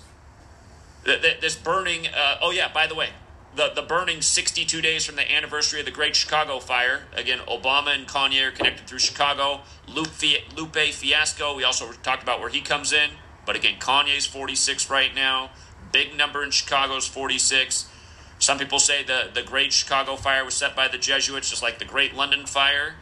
this 1.04 1.56
burning. 1.56 2.08
Uh, 2.08 2.38
oh 2.42 2.52
yeah, 2.52 2.72
by 2.72 2.88
the 2.88 2.96
way, 2.96 3.10
the 3.56 3.72
the 3.74 3.82
burning 3.82 4.22
62 4.22 4.82
days 4.82 5.06
from 5.06 5.16
the 5.16 5.32
anniversary 5.32 5.80
of 5.80 5.86
the 5.86 5.92
Great 5.92 6.16
Chicago 6.16 6.60
Fire. 6.60 7.04
Again, 7.14 7.40
Obama 7.48 7.96
and 7.96 8.08
Kanye 8.08 8.48
are 8.48 8.52
connected 8.52 8.88
through 8.88 9.00
Chicago. 9.00 9.62
Lupe, 9.88 10.44
Lupe 10.56 10.76
Fiasco. 10.76 11.56
We 11.56 11.64
also 11.64 11.92
talked 12.04 12.24
about 12.24 12.40
where 12.40 12.50
he 12.50 12.62
comes 12.62 12.94
in. 12.94 13.12
But 13.46 13.56
again, 13.56 13.80
Kanye's 13.80 14.26
46 14.26 14.90
right 14.90 15.14
now. 15.16 15.50
Big 15.92 16.16
number 16.16 16.44
in 16.44 16.52
Chicago 16.52 16.98
is 16.98 17.08
46. 17.08 17.90
Some 18.38 18.58
people 18.58 18.80
say 18.80 19.04
the, 19.04 19.30
the 19.34 19.42
Great 19.42 19.74
Chicago 19.74 20.16
Fire 20.16 20.46
was 20.46 20.54
set 20.54 20.76
by 20.76 20.88
the 20.88 20.98
Jesuits, 20.98 21.50
just 21.50 21.64
like 21.64 21.80
the 21.80 21.86
Great 21.86 22.16
London 22.16 22.46
Fire. 22.46 22.96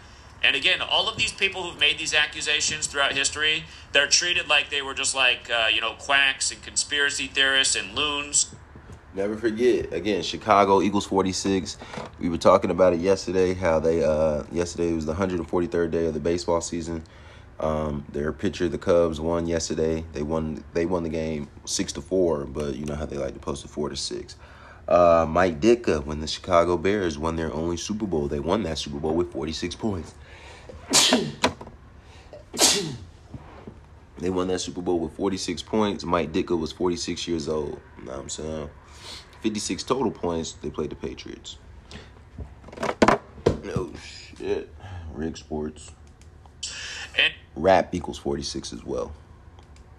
And 0.43 0.55
again, 0.55 0.81
all 0.81 1.09
of 1.09 1.17
these 1.17 1.33
people 1.33 1.63
who've 1.63 1.79
made 1.79 1.97
these 1.97 2.13
accusations 2.13 2.87
throughout 2.87 3.13
history, 3.13 3.63
they're 3.91 4.07
treated 4.07 4.47
like 4.47 4.69
they 4.69 4.81
were 4.81 4.93
just 4.93 5.15
like, 5.15 5.49
uh, 5.49 5.67
you 5.73 5.81
know, 5.81 5.93
quacks 5.93 6.51
and 6.51 6.61
conspiracy 6.61 7.27
theorists 7.27 7.75
and 7.75 7.95
loons. 7.95 8.53
Never 9.13 9.35
forget, 9.35 9.91
again, 9.93 10.21
Chicago 10.21 10.81
Eagles 10.81 11.05
46. 11.07 11.77
We 12.19 12.29
were 12.29 12.37
talking 12.37 12.69
about 12.69 12.93
it 12.93 12.99
yesterday, 12.99 13.55
how 13.55 13.79
they, 13.79 14.03
uh, 14.03 14.43
yesterday 14.51 14.93
was 14.93 15.07
the 15.07 15.15
143rd 15.15 15.89
day 15.89 16.05
of 16.05 16.13
the 16.13 16.19
baseball 16.19 16.61
season. 16.61 17.03
Um, 17.59 18.05
their 18.11 18.31
pitcher, 18.31 18.69
the 18.69 18.77
Cubs, 18.77 19.19
won 19.19 19.47
yesterday. 19.47 20.05
They 20.13 20.21
won. 20.21 20.63
They 20.73 20.85
won 20.85 21.01
the 21.03 21.09
game 21.09 21.49
six 21.65 21.91
to 21.93 22.01
four, 22.01 22.45
but 22.45 22.75
you 22.75 22.85
know 22.85 22.95
how 22.95 23.07
they 23.07 23.17
like 23.17 23.33
to 23.33 23.39
post 23.39 23.65
it 23.65 23.69
four 23.69 23.89
to 23.89 23.95
six. 23.95 24.35
Uh, 24.87 25.25
Mike 25.27 25.59
Ditka, 25.59 26.05
when 26.05 26.21
the 26.21 26.27
Chicago 26.27 26.77
Bears 26.77 27.17
won 27.17 27.35
their 27.35 27.51
only 27.51 27.75
Super 27.75 28.05
Bowl, 28.05 28.27
they 28.27 28.39
won 28.39 28.63
that 28.63 28.77
Super 28.77 28.99
Bowl 28.99 29.13
with 29.15 29.31
46 29.33 29.75
points. 29.75 30.13
They 34.19 34.29
won 34.29 34.47
that 34.47 34.59
Super 34.59 34.81
Bowl 34.81 34.99
with 34.99 35.13
46 35.13 35.61
points. 35.63 36.03
Mike 36.03 36.31
Ditka 36.31 36.57
was 36.57 36.71
46 36.71 37.27
years 37.27 37.47
old. 37.47 37.79
You 37.99 38.05
know 38.05 38.11
what 38.11 38.21
I'm 38.21 38.29
saying? 38.29 38.69
56 39.41 39.83
total 39.83 40.11
points. 40.11 40.53
They 40.53 40.69
played 40.69 40.89
the 40.89 40.95
Patriots. 40.95 41.57
No 43.63 43.91
shit. 44.37 44.69
Rig 45.13 45.37
Sports. 45.37 45.91
And 47.17 47.33
Rap 47.55 47.93
equals 47.93 48.17
46 48.17 48.73
as 48.73 48.83
well. 48.83 49.13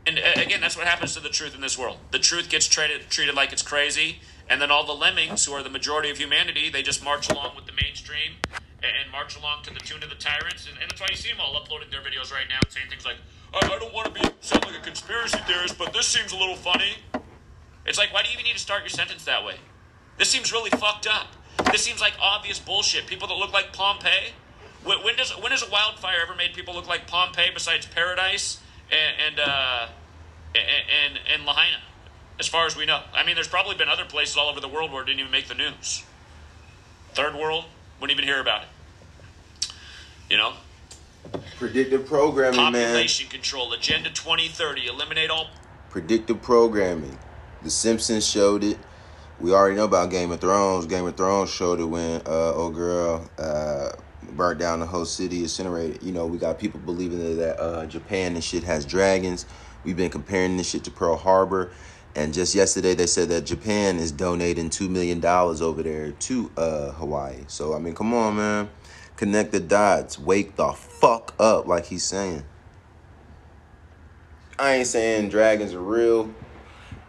And 0.07 0.19
uh, 0.19 0.41
again, 0.41 0.61
that's 0.61 0.77
what 0.77 0.87
happens 0.87 1.15
to 1.15 1.21
the 1.21 1.29
truth 1.29 1.55
in 1.55 1.61
this 1.61 1.77
world. 1.77 1.99
The 2.13 2.19
truth 2.19 2.49
gets 2.49 2.67
treated 2.67 3.11
treated 3.11 3.35
like 3.35 3.53
it's 3.53 3.63
crazy, 3.63 4.21
and 4.49 4.61
then 4.61 4.71
all 4.71 4.87
the 4.87 4.95
lemmings, 4.95 5.45
who 5.45 5.53
are 5.53 5.63
the 5.63 5.69
majority 5.69 6.09
of 6.09 6.17
humanity, 6.17 6.71
they 6.71 6.83
just 6.83 7.05
march 7.05 7.29
along 7.29 7.57
with 7.57 7.67
the 7.67 7.73
mainstream 7.73 8.37
and 8.83 9.11
march 9.11 9.37
along 9.37 9.63
to 9.65 9.75
the 9.75 9.81
tune 9.81 10.03
of 10.03 10.09
the 10.09 10.17
tyrants. 10.17 10.69
And, 10.69 10.79
and 10.81 10.91
that's 10.91 11.01
why 11.01 11.09
you 11.11 11.17
see 11.17 11.31
them 11.31 11.41
all 11.41 11.57
uploading 11.57 11.91
their 11.91 12.01
videos 12.01 12.33
right 12.33 12.47
now, 12.49 12.61
saying 12.69 12.87
things 12.89 13.05
like, 13.05 13.17
"I, 13.53 13.67
I 13.67 13.79
don't 13.79 13.93
want 13.93 14.15
to 14.15 14.21
be 14.21 14.29
sound 14.41 14.65
like 14.65 14.77
a 14.77 14.83
conspiracy 14.83 15.39
theorist, 15.47 15.79
but 15.79 15.93
this 15.93 16.07
seems 16.07 16.33
a 16.33 16.37
little 16.37 16.57
funny." 16.57 16.97
It's 17.89 17.99
like, 17.99 18.13
why 18.13 18.23
do 18.23 18.29
you 18.29 18.35
even 18.35 18.45
need 18.45 18.53
to 18.53 18.59
start 18.59 18.83
your 18.83 18.91
sentence 18.91 19.25
that 19.25 19.45
way? 19.45 19.57
This 20.19 20.29
seems 20.29 20.53
really 20.53 20.71
fucked 20.71 21.07
up. 21.07 21.29
This 21.73 21.83
seems 21.83 22.01
like 22.01 22.13
obvious 22.21 22.59
bullshit. 22.59 23.07
People 23.07 23.29
that 23.29 23.35
look 23.35 23.53
like 23.53 23.73
Pompeii. 23.73 24.33
When, 24.85 25.03
when 25.03 25.17
does 25.17 25.31
when 25.33 25.53
has 25.53 25.63
a 25.63 25.71
wildfire 25.71 26.19
ever 26.23 26.35
made 26.35 26.55
people 26.55 26.75
look 26.75 26.87
like 26.87 27.07
Pompeii 27.07 27.51
besides 27.53 27.87
Paradise 27.87 28.61
and 28.91 29.17
and 29.27 29.41
uh, 29.41 29.89
and, 30.55 31.17
and, 31.17 31.21
and 31.35 31.45
Lahaina? 31.47 31.79
As 32.39 32.47
far 32.47 32.67
as 32.67 32.77
we 32.77 32.87
know, 32.87 33.01
I 33.13 33.25
mean, 33.25 33.35
there's 33.35 33.49
probably 33.49 33.75
been 33.75 33.89
other 33.89 34.05
places 34.05 34.37
all 34.37 34.49
over 34.49 34.61
the 34.61 34.69
world 34.69 34.93
where 34.93 35.03
it 35.03 35.07
didn't 35.07 35.21
even 35.21 35.33
make 35.33 35.49
the 35.49 35.55
news. 35.55 36.05
Third 37.15 37.35
world 37.35 37.65
wouldn't 38.01 38.19
even 38.19 38.29
hear 38.29 38.41
about 38.41 38.63
it. 38.63 38.69
You 40.31 40.37
know, 40.37 40.53
Predictive 41.57 42.07
programming, 42.07 42.59
population 42.61 43.25
man. 43.27 43.31
control, 43.31 43.73
Agenda 43.73 44.11
2030, 44.11 44.87
eliminate 44.87 45.31
all 45.31 45.49
Predictive 45.91 46.41
programming. 46.43 47.19
The 47.63 47.71
Simpsons 47.71 48.27
showed 48.27 48.63
it. 48.63 48.79
We 49.41 49.53
already 49.53 49.77
know 49.77 49.85
about 49.85 50.11
Game 50.11 50.31
of 50.31 50.41
Thrones. 50.41 50.87
Game 50.87 51.07
of 51.07 51.17
Thrones 51.17 51.51
showed 51.51 51.81
it 51.81 51.85
when 51.85 52.21
uh, 52.27 52.53
old 52.55 52.75
girl 52.75 53.29
uh, 53.39 53.91
burnt 54.33 54.59
down 54.59 54.81
the 54.81 54.87
whole 54.87 55.05
city, 55.05 55.43
incinerated. 55.43 56.03
You 56.03 56.13
know, 56.13 56.27
we 56.27 56.39
got 56.39 56.59
people 56.59 56.81
believing 56.81 57.37
that 57.39 57.59
uh, 57.61 57.87
Japan 57.87 58.35
and 58.35 58.45
shit 58.45 58.65
has 58.65 58.85
dragons. 58.85 59.47
We've 59.85 59.97
been 59.97 60.11
comparing 60.11 60.57
this 60.57 60.69
shit 60.69 60.85
to 60.85 60.91
Pearl 60.91 61.17
Harbor. 61.17 61.73
And 62.19 62.35
just 62.35 62.53
yesterday, 62.53 62.97
they 62.97 63.07
said 63.07 63.29
that 63.29 63.47
Japan 63.47 64.01
is 64.01 64.11
donating 64.11 64.71
$2 64.71 64.91
million 64.91 65.25
over 65.25 65.85
there 65.85 66.11
to 66.11 66.51
uh, 66.57 66.91
Hawaii. 66.91 67.45
So, 67.47 67.75
I 67.75 67.79
mean, 67.79 67.95
come 67.95 68.13
on, 68.13 68.35
man. 68.35 68.71
Connect 69.15 69.53
the 69.53 69.61
dots. 69.61 70.19
Wake 70.19 70.57
the 70.57 70.73
fuck 70.73 71.33
up, 71.39 71.69
like 71.69 71.87
he's 71.87 72.03
saying. 72.03 72.43
I 74.59 74.75
ain't 74.75 74.89
saying 74.89 75.29
dragons 75.29 75.73
are 75.75 75.81
real, 75.81 76.35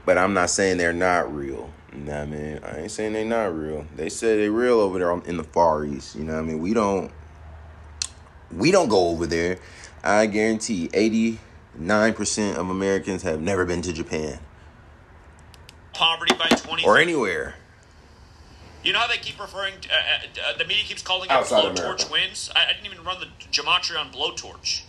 but 0.05 0.19
I'm 0.19 0.35
not 0.35 0.51
saying 0.51 0.77
they're 0.77 0.93
not 0.93 1.35
real. 1.35 1.71
You 1.91 2.01
know 2.01 2.11
what 2.11 2.21
I 2.21 2.25
mean? 2.27 2.59
I 2.63 2.77
ain't 2.81 2.91
saying 2.91 3.13
they're 3.13 3.25
not 3.25 3.57
real. 3.57 3.87
They 3.95 4.09
say 4.09 4.37
they're 4.37 4.51
real 4.51 4.79
over 4.79 4.99
there 4.99 5.11
in 5.23 5.37
the 5.37 5.43
Far 5.43 5.85
East. 5.85 6.15
You 6.17 6.23
know 6.23 6.33
what 6.33 6.43
I 6.43 6.43
mean? 6.43 6.59
We 6.59 6.75
don't 6.75 7.11
we 8.51 8.69
don't 8.69 8.89
go 8.89 9.07
over 9.07 9.25
there. 9.25 9.57
I 10.03 10.27
guarantee 10.27 10.87
89% 10.89 12.55
of 12.57 12.69
Americans 12.69 13.23
have 13.23 13.41
never 13.41 13.65
been 13.65 13.81
to 13.81 13.91
Japan 13.91 14.39
poverty 15.99 16.33
by 16.33 16.47
20 16.47 16.85
or 16.85 16.97
anywhere. 16.97 17.55
You 18.83 18.93
know 18.93 18.99
how 18.99 19.07
they 19.07 19.17
keep 19.17 19.37
referring 19.37 19.73
to, 19.81 19.89
uh, 19.89 20.51
uh, 20.53 20.57
the 20.57 20.63
media 20.63 20.85
keeps 20.85 21.01
calling 21.01 21.29
it 21.29 21.31
Outside 21.31 21.75
blowtorch 21.75 22.09
wins? 22.09 22.49
I, 22.55 22.69
I, 22.69 22.73
didn't 22.73 22.85
even 22.85 23.03
run 23.03 23.19
the 23.19 23.27
gematria 23.51 23.99
on 23.99 24.09
blowtorch. 24.09 24.83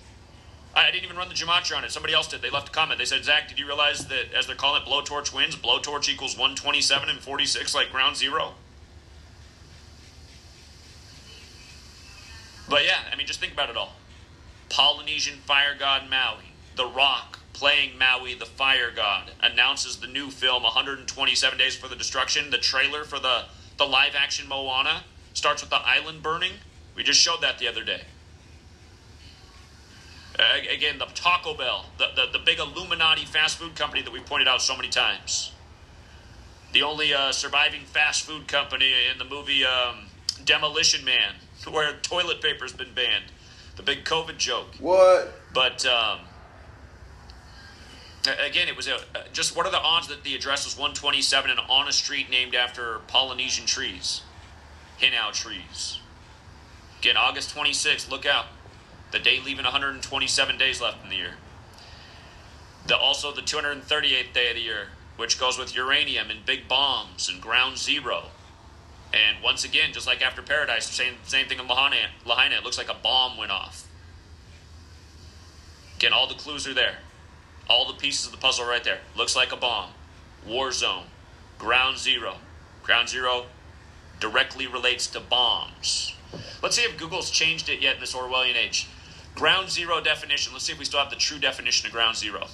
I, 0.73 0.87
I 0.87 0.91
didn't 0.93 1.03
even 1.03 1.17
run 1.17 1.29
the 1.29 1.35
gematria 1.35 1.77
on 1.77 1.83
it. 1.83 1.91
Somebody 1.91 2.15
else 2.15 2.29
did. 2.29 2.43
They 2.43 2.51
left 2.51 2.69
a 2.69 2.71
comment. 2.71 3.01
They 3.01 3.05
said, 3.05 3.25
Zach, 3.25 3.49
did 3.49 3.59
you 3.59 3.67
realize 3.67 4.07
that 4.07 4.33
as 4.33 4.47
they're 4.47 4.55
calling 4.55 4.83
it 4.83 4.89
blowtorch 4.89 5.35
wins, 5.35 5.57
blowtorch 5.57 6.09
equals 6.09 6.39
127 6.39 7.09
and 7.09 7.19
46 7.19 7.75
like 7.75 7.91
ground 7.91 8.17
zero? 8.17 8.55
But 12.69 12.85
yeah, 12.85 13.01
I 13.13 13.17
mean, 13.17 13.27
just 13.27 13.41
think 13.41 13.53
about 13.53 13.69
it 13.69 13.77
all. 13.77 13.97
Polynesian 14.69 15.39
fire 15.39 15.75
god 15.77 16.09
Maui, 16.09 16.53
The 16.77 16.87
Rock 16.87 17.40
playing 17.53 17.99
Maui, 17.99 18.35
the 18.35 18.47
fire 18.47 18.91
god, 18.95 19.31
announces 19.43 19.97
the 19.97 20.07
new 20.07 20.31
film 20.31 20.63
127 20.63 21.59
Days 21.59 21.77
for 21.77 21.89
the 21.89 21.97
Destruction. 21.97 22.51
The 22.51 22.59
trailer 22.59 23.05
for 23.05 23.19
the, 23.19 23.45
the 23.79 23.85
live 23.85 24.15
action 24.15 24.49
Moana 24.49 25.05
starts 25.35 25.63
with 25.63 25.71
the 25.71 25.81
island 25.85 26.23
burning. 26.23 26.53
We 26.95 27.03
just 27.03 27.21
showed 27.21 27.41
that 27.43 27.59
the 27.59 27.69
other 27.69 27.85
day. 27.85 28.03
Uh, 30.39 30.45
again, 30.73 30.99
the 30.99 31.07
Taco 31.07 31.55
Bell, 31.55 31.87
the, 31.99 32.07
the, 32.15 32.39
the, 32.39 32.39
big 32.39 32.59
Illuminati 32.59 33.27
fast 33.27 33.59
food 33.59 33.75
company 33.75 34.01
that 34.01 34.13
we 34.13 34.21
pointed 34.21 34.49
out 34.49 34.63
so 34.63 34.75
many 34.75 34.89
times. 34.89 35.53
The 36.73 36.83
only 36.83 37.13
uh, 37.13 37.33
surviving 37.33 37.83
fast 37.83 38.23
food 38.23 38.47
company 38.49 38.93
in 39.11 39.19
the 39.19 39.25
movie 39.25 39.65
um, 39.65 40.07
Demolition 40.45 41.05
Man, 41.05 41.35
where 41.71 41.93
toilet 41.99 42.41
paper's 42.41 42.73
been 42.73 42.95
banned. 42.95 43.25
The 43.77 43.83
big 43.83 44.05
COVID 44.05 44.39
joke. 44.39 44.77
What? 44.79 45.33
But 45.53 45.85
um, 45.85 46.21
again, 48.27 48.69
it 48.69 48.77
was 48.77 48.89
a, 48.89 48.99
just 49.33 49.57
what 49.57 49.67
are 49.67 49.73
the 49.73 49.81
odds 49.81 50.09
that 50.09 50.25
the 50.25 50.35
address 50.35 50.65
was 50.65 50.77
127 50.77 51.51
and 51.51 51.61
on 51.69 51.89
a 51.89 51.93
street 51.93 52.31
named 52.31 52.55
after 52.55 53.01
Polynesian 53.07 53.67
trees, 53.67 54.23
Hinau 55.01 55.33
trees? 55.33 55.99
Again, 57.01 57.17
August 57.17 57.55
26th, 57.55 58.11
look 58.11 58.27
out. 58.27 58.47
The 59.13 59.19
day 59.19 59.41
leaving 59.45 59.65
127 59.65 60.59
days 60.59 60.81
left 60.81 61.03
in 61.03 61.11
the 61.11 61.17
year. 61.17 61.35
The, 62.87 62.97
also 62.97 63.33
the 63.33 63.43
238th 63.43 64.33
day 64.33 64.51
of 64.51 64.57
the 64.57 64.63
year, 64.63 64.89
which 65.17 65.39
goes 65.39 65.59
with 65.59 65.75
uranium 65.75 66.31
and 66.31 66.45
big 66.45 66.69
bombs 66.69 67.29
and 67.29 67.41
ground 67.41 67.79
zero. 67.79 68.25
And 69.13 69.43
once 69.43 69.65
again, 69.65 69.93
just 69.93 70.07
like 70.07 70.23
after 70.23 70.43
Paradise, 70.43 70.87
same, 70.87 71.15
same 71.25 71.47
thing 71.47 71.59
in 71.59 71.67
Lahaina, 71.67 72.11
Lahaina, 72.25 72.57
it 72.57 72.65
looks 72.65 72.79
like 72.79 72.91
a 72.91 72.95
bomb 72.95 73.37
went 73.37 73.51
off. 73.51 73.89
Again, 75.97 76.13
all 76.13 76.29
the 76.29 76.35
clues 76.35 76.67
are 76.67 76.75
there. 76.75 76.99
All 77.71 77.87
the 77.87 77.95
pieces 77.95 78.27
of 78.27 78.33
the 78.33 78.39
puzzle 78.39 78.67
right 78.67 78.83
there. 78.83 78.99
Looks 79.17 79.37
like 79.37 79.53
a 79.53 79.57
bomb. 79.57 79.91
War 80.45 80.73
zone. 80.73 81.05
Ground 81.57 81.99
zero. 81.99 82.35
Ground 82.83 83.09
zero 83.09 83.47
directly 84.19 84.67
relates 84.67 85.07
to 85.07 85.21
bombs. 85.21 86.17
Let's 86.63 86.75
see 86.75 86.83
if 86.83 86.99
Google's 86.99 87.31
changed 87.31 87.69
it 87.69 87.81
yet 87.81 87.95
in 87.95 88.01
this 88.01 88.13
Orwellian 88.13 88.57
age. 88.57 88.89
Ground 89.37 89.71
zero 89.71 90.01
definition. 90.01 90.53
Let's 90.53 90.65
see 90.65 90.73
if 90.73 90.81
we 90.81 90.85
still 90.85 90.99
have 90.99 91.11
the 91.11 91.17
true 91.17 91.39
definition 91.39 91.87
of 91.87 91.93
ground 91.93 92.17
zero. 92.17 92.49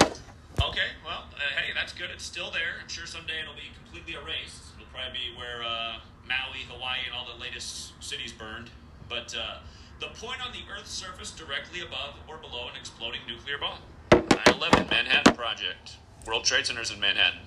Okay, 0.00 0.88
well, 1.04 1.24
uh, 1.34 1.60
hey, 1.60 1.72
that's 1.74 1.92
good. 1.92 2.08
It's 2.10 2.24
still 2.24 2.50
there. 2.50 2.80
I'm 2.82 2.88
sure 2.88 3.04
someday 3.04 3.40
it'll 3.42 3.54
be 3.54 3.70
completely 3.84 4.14
erased. 4.14 4.62
It'll 4.76 4.88
probably 4.92 5.12
be 5.12 5.38
where 5.38 5.62
uh, 5.62 5.98
Maui, 6.26 6.64
Hawaii, 6.70 7.00
and 7.04 7.14
all 7.14 7.26
the 7.30 7.40
latest 7.40 7.92
cities 8.02 8.32
burned. 8.32 8.70
But 9.10 9.34
uh, 9.38 9.58
the 10.00 10.06
point 10.06 10.44
on 10.44 10.52
the 10.52 10.64
Earth's 10.72 10.90
surface 10.90 11.30
directly 11.30 11.82
above 11.82 12.14
or 12.26 12.38
below 12.38 12.68
an 12.68 12.76
exploding 12.78 13.20
nuclear 13.28 13.58
bomb. 13.58 13.80
9 14.12 14.56
11 14.56 14.88
Manhattan 14.90 15.34
Project. 15.34 15.96
World 16.26 16.44
Trade 16.44 16.66
Centers 16.66 16.90
in 16.90 16.98
Manhattan. 16.98 17.40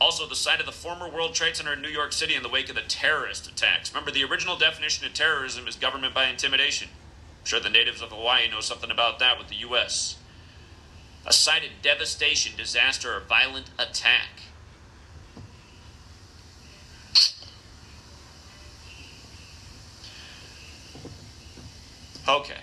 Also, 0.00 0.26
the 0.26 0.36
site 0.36 0.60
of 0.60 0.66
the 0.66 0.72
former 0.72 1.08
World 1.08 1.34
Trade 1.34 1.56
Center 1.56 1.72
in 1.72 1.82
New 1.82 1.88
York 1.88 2.12
City 2.12 2.34
in 2.34 2.44
the 2.44 2.48
wake 2.48 2.68
of 2.68 2.76
the 2.76 2.82
terrorist 2.82 3.48
attacks. 3.48 3.92
Remember, 3.92 4.12
the 4.12 4.24
original 4.24 4.56
definition 4.56 5.04
of 5.06 5.12
terrorism 5.12 5.66
is 5.66 5.74
government 5.74 6.14
by 6.14 6.28
intimidation. 6.28 6.88
I'm 7.40 7.46
sure 7.46 7.60
the 7.60 7.68
natives 7.68 8.00
of 8.00 8.10
Hawaii 8.10 8.48
know 8.48 8.60
something 8.60 8.90
about 8.90 9.18
that 9.18 9.36
with 9.36 9.48
the 9.48 9.56
U.S. 9.56 10.18
A 11.26 11.32
site 11.32 11.64
of 11.64 11.82
devastation, 11.82 12.56
disaster, 12.56 13.14
or 13.14 13.20
violent 13.20 13.70
attack. 13.78 14.40
Okay. 22.30 22.60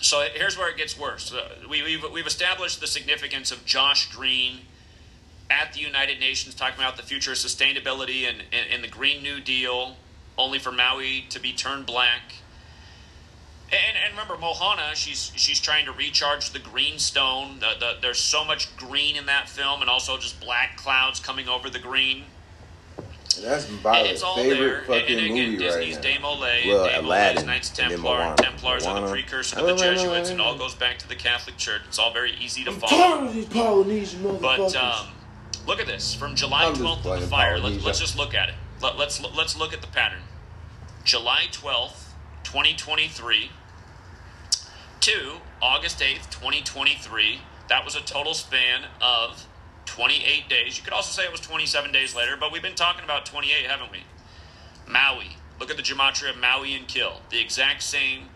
so 0.00 0.26
here's 0.34 0.58
where 0.58 0.68
it 0.68 0.76
gets 0.76 0.98
worse. 0.98 1.32
Uh, 1.32 1.48
we, 1.70 1.82
we've, 1.82 2.04
we've 2.12 2.26
established 2.26 2.80
the 2.80 2.86
significance 2.86 3.52
of 3.52 3.64
Josh 3.64 4.12
Green 4.12 4.60
at 5.50 5.72
the 5.72 5.80
United 5.80 6.18
Nations 6.18 6.54
talking 6.54 6.78
about 6.78 6.96
the 6.96 7.02
future 7.02 7.32
of 7.32 7.38
sustainability 7.38 8.28
and, 8.28 8.42
and, 8.52 8.66
and 8.72 8.82
the 8.82 8.88
Green 8.88 9.22
New 9.22 9.40
Deal, 9.40 9.96
only 10.36 10.58
for 10.58 10.72
Maui 10.72 11.26
to 11.30 11.38
be 11.40 11.52
turned 11.52 11.86
black. 11.86 12.34
And, 13.70 13.96
and 14.04 14.12
remember, 14.12 14.36
Moana, 14.36 14.94
she's 14.94 15.32
she's 15.36 15.60
trying 15.60 15.86
to 15.86 15.92
recharge 15.92 16.50
the 16.50 16.58
green 16.58 16.98
stone. 16.98 17.60
The, 17.60 17.72
the, 17.78 17.96
there's 18.02 18.20
so 18.20 18.44
much 18.44 18.76
green 18.76 19.16
in 19.16 19.26
that 19.26 19.48
film, 19.48 19.80
and 19.80 19.88
also 19.88 20.18
just 20.18 20.40
black 20.40 20.76
clouds 20.76 21.18
coming 21.18 21.48
over 21.48 21.70
the 21.70 21.78
green. 21.78 22.24
That's 23.42 23.70
my 23.82 24.04
favorite 24.36 24.58
there. 24.58 24.82
fucking 24.82 25.00
and, 25.00 25.26
and 25.26 25.32
again, 25.32 25.50
movie 25.52 25.64
Disney's 25.64 25.96
right 25.96 26.04
now. 26.04 26.10
Desmolay, 26.10 26.66
well, 26.66 26.88
Desmolay's 26.88 27.04
Aladdin, 27.04 27.46
Knights 27.46 27.70
Templar, 27.70 28.20
and 28.20 28.36
Templars 28.38 28.86
are 28.86 29.00
the 29.00 29.06
precursor 29.08 29.56
to 29.56 29.62
the 29.62 29.76
Jesuits, 29.76 30.30
and 30.30 30.40
all 30.40 30.56
goes 30.56 30.74
back 30.74 30.98
to 30.98 31.08
the 31.08 31.16
Catholic 31.16 31.56
Church. 31.56 31.82
It's 31.88 31.98
all 31.98 32.12
very 32.12 32.32
easy 32.40 32.64
to 32.64 32.70
I'm 32.70 32.80
follow. 32.80 33.28
these 33.28 33.46
Polynesian 33.46 34.20
motherfuckers. 34.20 34.40
But 34.40 34.76
um, 34.76 35.06
look 35.66 35.80
at 35.80 35.86
this 35.86 36.14
from 36.14 36.34
July 36.34 36.64
12th 36.64 37.02
to 37.02 37.20
the 37.20 37.26
fire. 37.26 37.58
Let, 37.58 37.84
us 37.86 38.00
just 38.00 38.16
look 38.16 38.34
at 38.34 38.48
it. 38.48 38.54
Let, 38.82 38.98
let's 38.98 39.22
let's 39.34 39.56
look 39.56 39.72
at 39.72 39.80
the 39.80 39.88
pattern. 39.88 40.20
July 41.04 41.44
12th, 41.50 42.10
2023 42.44 43.50
to 45.00 45.32
August 45.60 45.98
8th, 45.98 46.30
2023. 46.30 47.40
That 47.68 47.84
was 47.84 47.94
a 47.94 48.00
total 48.00 48.34
span 48.34 48.84
of 49.00 49.46
28 49.86 50.48
days. 50.48 50.76
You 50.76 50.84
could 50.84 50.92
also 50.92 51.10
say 51.10 51.26
it 51.26 51.32
was 51.32 51.40
27 51.40 51.92
days 51.92 52.14
later, 52.14 52.36
but 52.38 52.52
we've 52.52 52.62
been 52.62 52.74
talking 52.74 53.04
about 53.04 53.26
28, 53.26 53.66
haven't 53.66 53.90
we? 53.90 54.04
Maui. 54.86 55.36
Look 55.60 55.70
at 55.70 55.76
the 55.76 55.82
gematria 55.82 56.30
of 56.30 56.38
Maui 56.38 56.74
and 56.74 56.86
Kill. 56.86 57.20
The 57.30 57.40
exact 57.40 57.82
same 57.82 58.28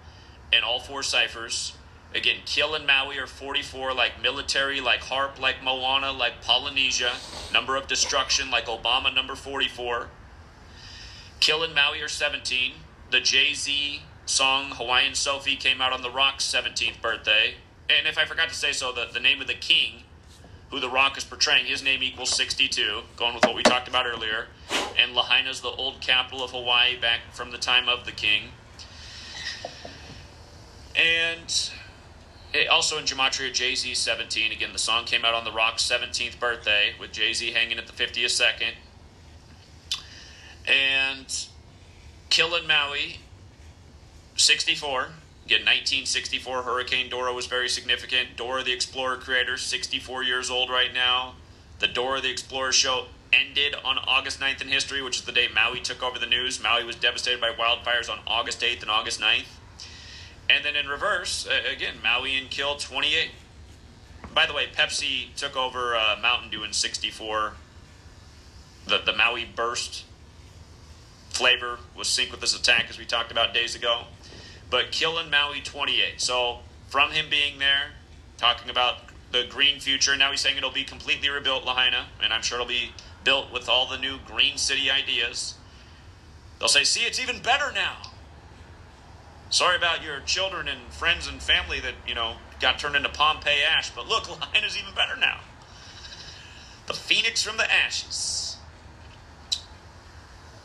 in 0.53 0.63
all 0.63 0.81
four 0.81 1.03
ciphers. 1.03 1.75
Again, 2.15 2.39
Kill 2.47 2.75
and 2.75 2.87
Maui 2.87 3.19
are 3.19 3.27
44, 3.27 3.93
like 3.93 4.23
military, 4.23 4.81
like 4.81 5.01
HAARP, 5.01 5.39
like 5.39 5.63
Moana, 5.63 6.11
like 6.11 6.41
Polynesia. 6.43 7.13
Number 7.53 7.77
of 7.77 7.87
destruction, 7.87 8.51
like 8.51 8.67
Obama, 8.67 9.15
number 9.15 9.35
44. 9.35 10.09
Kill 11.41 11.63
and 11.63 11.75
Maui 11.75 12.01
are 12.01 12.09
17. 12.09 12.73
The 13.11 13.21
Jay 13.21 13.53
Z 13.53 14.03
song 14.25 14.73
Hawaiian 14.73 15.15
Sophie 15.15 15.57
came 15.57 15.81
out 15.81 15.93
on 15.93 16.03
The 16.03 16.11
Rock's 16.11 16.51
17th 16.51 17.01
birthday. 17.03 17.55
And 17.91 18.07
if 18.07 18.19
I 18.19 18.25
forgot 18.25 18.49
to 18.49 18.55
say 18.55 18.73
so, 18.73 18.93
the, 18.93 19.07
the 19.13 19.21
name 19.21 19.41
of 19.41 19.47
the 19.47 19.55
king 19.55 20.05
who 20.71 20.81
The 20.81 20.91
Rock 20.91 21.17
is 21.17 21.25
portraying, 21.25 21.67
his 21.67 21.83
name 21.83 22.03
equals 22.03 22.35
62, 22.37 23.03
going 23.17 23.35
with 23.35 23.45
what 23.45 23.55
we 23.55 23.63
talked 23.63 23.89
about 23.89 24.07
earlier. 24.07 24.49
And 24.99 25.15
Lahaina's 25.15 25.61
the 25.61 25.69
old 25.69 26.01
capital 26.01 26.45
of 26.45 26.51
Hawaii 26.51 26.99
back 26.99 27.21
from 27.33 27.51
the 27.51 27.59
time 27.59 27.89
of 27.89 28.05
the 28.05 28.13
king. 28.13 28.51
And 30.95 31.71
also 32.71 32.99
in 32.99 33.05
Gematria, 33.05 33.53
Jay 33.53 33.75
Z 33.75 33.95
17. 33.95 34.53
Again, 34.53 34.73
the 34.73 34.79
song 34.79 35.05
came 35.05 35.25
out 35.25 35.35
on 35.35 35.45
The 35.45 35.53
Rock's 35.53 35.89
17th 35.89 36.39
birthday 36.39 36.95
with 36.99 37.13
Jay 37.13 37.33
Z 37.33 37.53
hanging 37.53 37.79
at 37.79 37.87
the 37.87 37.93
50th 37.93 38.31
second. 38.31 38.75
And 40.67 41.47
Killin' 42.29 42.67
Maui, 42.67 43.21
64. 44.37 45.09
Again, 45.49 45.61
1964 45.61 46.61
Hurricane 46.65 47.09
Dora 47.09 47.33
was 47.33 47.47
very 47.47 47.71
significant. 47.71 48.37
Dora 48.37 48.63
the 48.63 48.75
Explorer 48.75 49.17
creator, 49.17 49.57
64 49.57 50.23
years 50.23 50.51
old 50.51 50.69
right 50.69 50.93
now. 50.93 51.37
The 51.79 51.87
Dora 51.87 52.21
the 52.21 52.31
Explorer 52.31 52.71
show 52.71 53.07
ended 53.33 53.75
on 53.83 53.97
August 53.97 54.41
9th 54.41 54.61
in 54.61 54.69
history, 54.69 55.01
which 55.01 55.17
is 55.17 55.25
the 55.25 55.33
day 55.33 55.49
Maui 55.49 55.81
took 55.81 56.03
over 56.03 56.19
the 56.19 56.27
news. 56.27 56.63
Maui 56.63 56.85
was 56.85 56.97
devastated 56.97 57.41
by 57.41 57.51
wildfires 57.51 58.11
on 58.11 58.19
August 58.27 58.61
8th 58.61 58.83
and 58.83 58.91
August 58.91 59.23
9th. 59.23 59.47
And 60.51 60.67
then 60.67 60.77
in 60.77 60.87
reverse, 60.87 61.49
again, 61.75 61.95
Maui 62.03 62.37
and 62.37 62.51
Kill 62.51 62.77
28. 62.77 63.31
By 64.35 64.45
the 64.45 64.53
way, 64.53 64.67
Pepsi 64.67 65.35
took 65.35 65.57
over 65.57 65.97
uh, 65.97 66.19
Mountain 66.21 66.51
Dew 66.51 66.63
in 66.63 66.75
64. 66.75 67.55
The, 68.87 68.99
the 68.99 69.17
Maui 69.17 69.47
burst 69.47 70.05
flavor 71.31 71.79
was 71.97 72.07
synced 72.07 72.33
with 72.33 72.43
this 72.43 72.55
attack, 72.55 72.89
as 72.91 72.99
we 72.99 73.07
talked 73.07 73.33
about 73.33 73.55
days 73.55 73.75
ago 73.75 74.03
but 74.71 74.93
killing 74.93 75.31
Maui 75.31 75.61
28. 75.61 76.21
So 76.21 76.59
from 76.89 77.13
him 77.13 77.27
being 77.31 77.59
there, 77.59 77.93
talking 78.37 78.71
about 78.71 78.99
the 79.33 79.47
green 79.49 79.81
future, 79.81 80.17
now 80.17 80.31
he's 80.31 80.41
saying 80.41 80.57
it'll 80.57 80.71
be 80.71 80.85
completely 80.85 81.29
rebuilt, 81.29 81.65
Lahaina, 81.65 82.07
and 82.23 82.33
I'm 82.33 82.43
sure 82.43 82.59
it'll 82.59 82.69
be 82.69 82.93
built 83.25 83.53
with 83.53 83.69
all 83.69 83.89
the 83.89 83.99
new 83.99 84.19
green 84.27 84.57
city 84.57 84.91
ideas. 84.91 85.55
They'll 86.59 86.69
say, 86.69 86.85
see, 86.85 87.03
it's 87.03 87.21
even 87.21 87.41
better 87.41 87.73
now. 87.73 87.97
Sorry 89.51 89.77
about 89.77 90.03
your 90.03 90.21
children 90.21 90.69
and 90.69 90.93
friends 90.93 91.27
and 91.27 91.43
family 91.43 91.81
that, 91.81 91.95
you 92.07 92.15
know, 92.15 92.35
got 92.61 92.79
turned 92.79 92.97
into 92.97 93.09
Pompeii 93.09 93.63
ash, 93.63 93.91
but 93.91 94.07
look, 94.07 94.29
Lahaina's 94.41 94.77
even 94.77 94.95
better 94.95 95.17
now. 95.17 95.41
The 96.87 96.95
phoenix 96.95 97.43
from 97.43 97.59
the 97.59 97.71
ashes. 97.71 98.57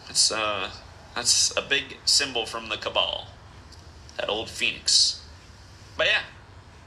That's 0.08 0.32
uh 0.32 0.70
that's 1.16 1.56
a 1.58 1.62
big 1.62 1.98
symbol 2.06 2.46
from 2.46 2.70
the 2.70 2.78
Cabal 2.78 3.28
that 4.18 4.30
old 4.30 4.50
phoenix. 4.50 5.24
But 5.98 6.08
yeah, 6.08 6.22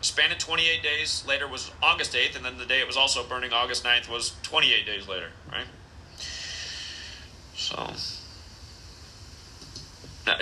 span 0.01 0.33
of 0.33 0.39
28 0.39 0.83
days 0.83 1.25
later 1.27 1.47
was 1.49 1.71
August 1.83 2.13
8th, 2.13 2.37
and 2.37 2.45
then 2.45 2.59
the 2.59 2.67
day 2.67 2.81
it 2.81 2.87
was 2.87 2.97
also 2.97 3.25
burning, 3.25 3.53
August 3.53 3.85
9th, 3.85 4.09
was 4.09 4.35
28 4.43 4.87
days 4.87 5.09
later, 5.09 5.31
right? 5.51 5.67
So, 7.55 7.91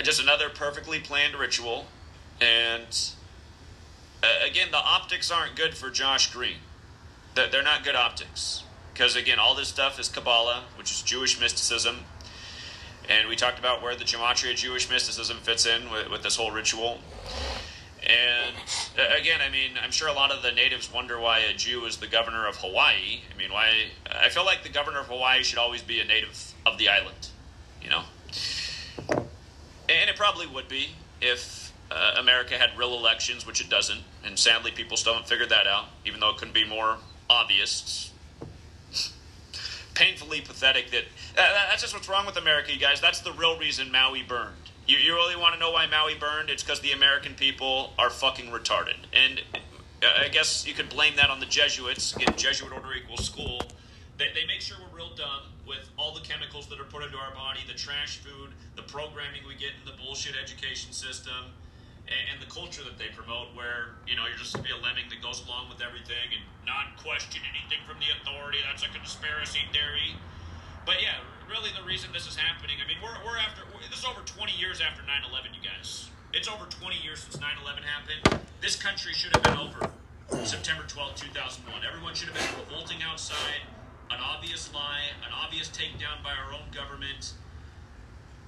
just 0.03 0.21
another 0.21 0.49
perfectly 0.49 0.99
planned 0.99 1.35
ritual. 1.35 1.85
And 2.41 2.87
uh, 4.21 4.27
again, 4.45 4.69
the 4.71 4.77
optics 4.77 5.31
aren't 5.31 5.55
good 5.55 5.75
for 5.75 5.89
Josh 5.89 6.31
Green. 6.31 6.57
They're 7.35 7.63
not 7.63 7.83
good 7.83 7.95
optics. 7.95 8.63
Because 8.93 9.15
again, 9.15 9.39
all 9.39 9.55
this 9.55 9.67
stuff 9.67 9.99
is 9.99 10.07
Kabbalah, 10.07 10.63
which 10.77 10.91
is 10.91 11.01
Jewish 11.01 11.39
mysticism. 11.39 11.99
And 13.09 13.29
we 13.29 13.35
talked 13.35 13.59
about 13.59 13.81
where 13.81 13.95
the 13.95 14.03
gematria 14.03 14.55
Jewish 14.55 14.89
mysticism 14.89 15.37
fits 15.37 15.65
in 15.65 15.89
with, 15.91 16.09
with 16.09 16.23
this 16.23 16.35
whole 16.35 16.51
ritual. 16.51 16.99
And 18.01 18.55
again, 19.19 19.41
I 19.41 19.49
mean, 19.49 19.71
I'm 19.81 19.91
sure 19.91 20.07
a 20.07 20.13
lot 20.13 20.31
of 20.31 20.43
the 20.43 20.51
natives 20.51 20.91
wonder 20.93 21.19
why 21.19 21.39
a 21.39 21.53
Jew 21.53 21.85
is 21.85 21.97
the 21.97 22.07
governor 22.07 22.47
of 22.47 22.55
Hawaii. 22.57 23.21
I 23.33 23.37
mean, 23.37 23.51
why? 23.51 23.71
I 24.09 24.29
feel 24.29 24.45
like 24.45 24.63
the 24.63 24.69
governor 24.69 24.99
of 24.99 25.07
Hawaii 25.07 25.43
should 25.43 25.57
always 25.57 25.81
be 25.81 25.99
a 25.99 26.05
native 26.05 26.53
of 26.65 26.77
the 26.77 26.89
island, 26.89 27.29
you 27.81 27.89
know? 27.89 28.03
And 29.09 30.09
it 30.09 30.15
probably 30.15 30.47
would 30.47 30.67
be 30.67 30.89
if 31.21 31.71
uh, 31.89 32.15
America 32.17 32.55
had 32.55 32.77
real 32.77 32.95
elections, 32.95 33.45
which 33.45 33.61
it 33.61 33.69
doesn't. 33.69 34.01
And 34.23 34.37
sadly, 34.37 34.71
people 34.71 34.97
still 34.97 35.13
haven't 35.13 35.27
figured 35.27 35.49
that 35.49 35.67
out, 35.67 35.85
even 36.05 36.19
though 36.19 36.29
it 36.29 36.37
couldn't 36.37 36.53
be 36.53 36.65
more 36.65 36.97
obvious 37.29 38.11
painfully 39.95 40.41
pathetic 40.41 40.91
that 40.91 41.03
uh, 41.37 41.67
that's 41.69 41.81
just 41.81 41.93
what's 41.93 42.07
wrong 42.07 42.25
with 42.25 42.37
America, 42.37 42.71
you 42.71 42.79
guys. 42.79 43.01
That's 43.01 43.21
the 43.21 43.31
real 43.33 43.57
reason 43.57 43.91
Maui 43.91 44.23
burned. 44.23 44.55
You, 44.87 44.97
you 44.97 45.15
really 45.15 45.35
want 45.35 45.55
to 45.55 45.59
know 45.59 45.71
why 45.71 45.87
Maui 45.87 46.15
burned? 46.15 46.49
It's 46.49 46.61
because 46.61 46.81
the 46.81 46.91
American 46.91 47.33
people 47.33 47.93
are 47.97 48.09
fucking 48.09 48.51
retarded. 48.51 48.97
And 49.13 49.41
uh, 49.55 50.23
I 50.23 50.27
guess 50.27 50.67
you 50.67 50.73
could 50.73 50.89
blame 50.89 51.15
that 51.15 51.31
on 51.31 51.39
the 51.39 51.47
Jesuits. 51.47 52.15
Again, 52.15 52.35
Jesuit 52.37 52.71
order 52.71 52.93
equals 52.93 53.25
school. 53.25 53.61
They, 54.17 54.27
they 54.35 54.45
make 54.45 54.61
sure 54.61 54.77
we're 54.79 54.97
real 54.97 55.15
dumb 55.15 55.49
with 55.67 55.89
all 55.97 56.13
the 56.13 56.21
chemicals 56.21 56.67
that 56.67 56.79
are 56.79 56.85
put 56.85 57.03
into 57.03 57.17
our 57.17 57.33
body, 57.33 57.61
the 57.67 57.73
trash 57.73 58.17
food, 58.17 58.51
the 58.75 58.83
programming 58.83 59.41
we 59.47 59.55
get 59.55 59.71
in 59.81 59.91
the 59.91 59.97
bullshit 60.03 60.35
education 60.41 60.91
system 60.91 61.51
and, 62.07 62.37
the 62.41 62.51
culture 62.51 62.83
that 62.83 62.97
they 63.01 63.09
promote, 63.15 63.49
where 63.57 63.97
you 64.05 64.15
know 64.15 64.27
you're 64.29 64.37
just 64.37 64.53
to 64.53 64.61
be 64.61 64.69
a 64.69 64.77
lemming 64.77 65.09
that 65.09 65.19
goes 65.23 65.41
along 65.47 65.67
with 65.69 65.81
everything 65.81 66.29
and 66.35 66.43
not 66.67 66.93
question 67.01 67.41
anything 67.47 67.81
from 67.89 67.97
the 67.97 68.09
authority. 68.21 68.59
That's 68.61 68.85
a 68.85 68.91
conspiracy 68.93 69.65
theory. 69.73 70.13
But 70.85 71.01
yeah, 71.01 71.25
really, 71.49 71.73
the 71.73 71.81
reason 71.81 72.13
this 72.13 72.29
is 72.29 72.37
happening, 72.37 72.77
I 72.77 72.85
mean, 72.85 73.01
we're, 73.01 73.17
we're 73.25 73.41
after 73.41 73.65
this 73.89 73.99
is 73.99 74.05
over 74.05 74.21
20 74.21 74.53
years 74.53 74.79
after 74.79 75.01
9/11, 75.01 75.57
you 75.57 75.63
guys. 75.65 76.13
It's 76.33 76.47
over 76.47 76.69
20 76.69 76.99
years 77.01 77.25
since 77.25 77.41
9/11 77.41 77.81
happened. 77.87 78.43
This 78.61 78.75
country 78.75 79.13
should 79.13 79.33
have 79.33 79.43
been 79.43 79.57
over 79.57 79.89
September 80.45 80.83
12, 80.87 81.15
2001. 81.15 81.81
Everyone 81.85 82.13
should 82.13 82.29
have 82.29 82.37
been 82.37 82.53
revolting 82.65 83.01
outside. 83.01 83.65
An 84.11 84.21
obvious 84.21 84.69
lie, 84.73 85.09
an 85.25 85.33
obvious 85.33 85.69
takedown 85.69 86.21
by 86.21 86.33
our 86.33 86.53
own 86.53 86.69
government. 86.73 87.33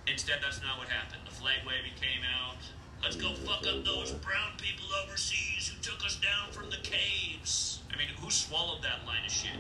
Instead, 0.06 0.40
that's 0.42 0.62
not 0.62 0.78
what 0.78 0.88
happened. 0.88 1.22
The 1.26 1.34
flag 1.34 1.66
waving 1.66 1.98
came 2.00 2.22
out. 2.24 2.62
Let's 3.04 3.16
go 3.16 3.34
fuck 3.34 3.66
up 3.68 3.86
those 3.86 4.12
brown 4.12 4.52
people 4.58 4.86
overseas 5.04 5.70
who 5.70 5.82
took 5.82 6.06
us 6.06 6.18
down 6.18 6.52
from 6.52 6.70
the 6.70 6.78
caves. 6.84 7.82
I 7.94 7.98
mean, 7.98 8.08
who 8.20 8.30
swallowed 8.30 8.84
that 8.84 9.06
line 9.06 9.26
of 9.26 9.32
shit? 9.32 9.58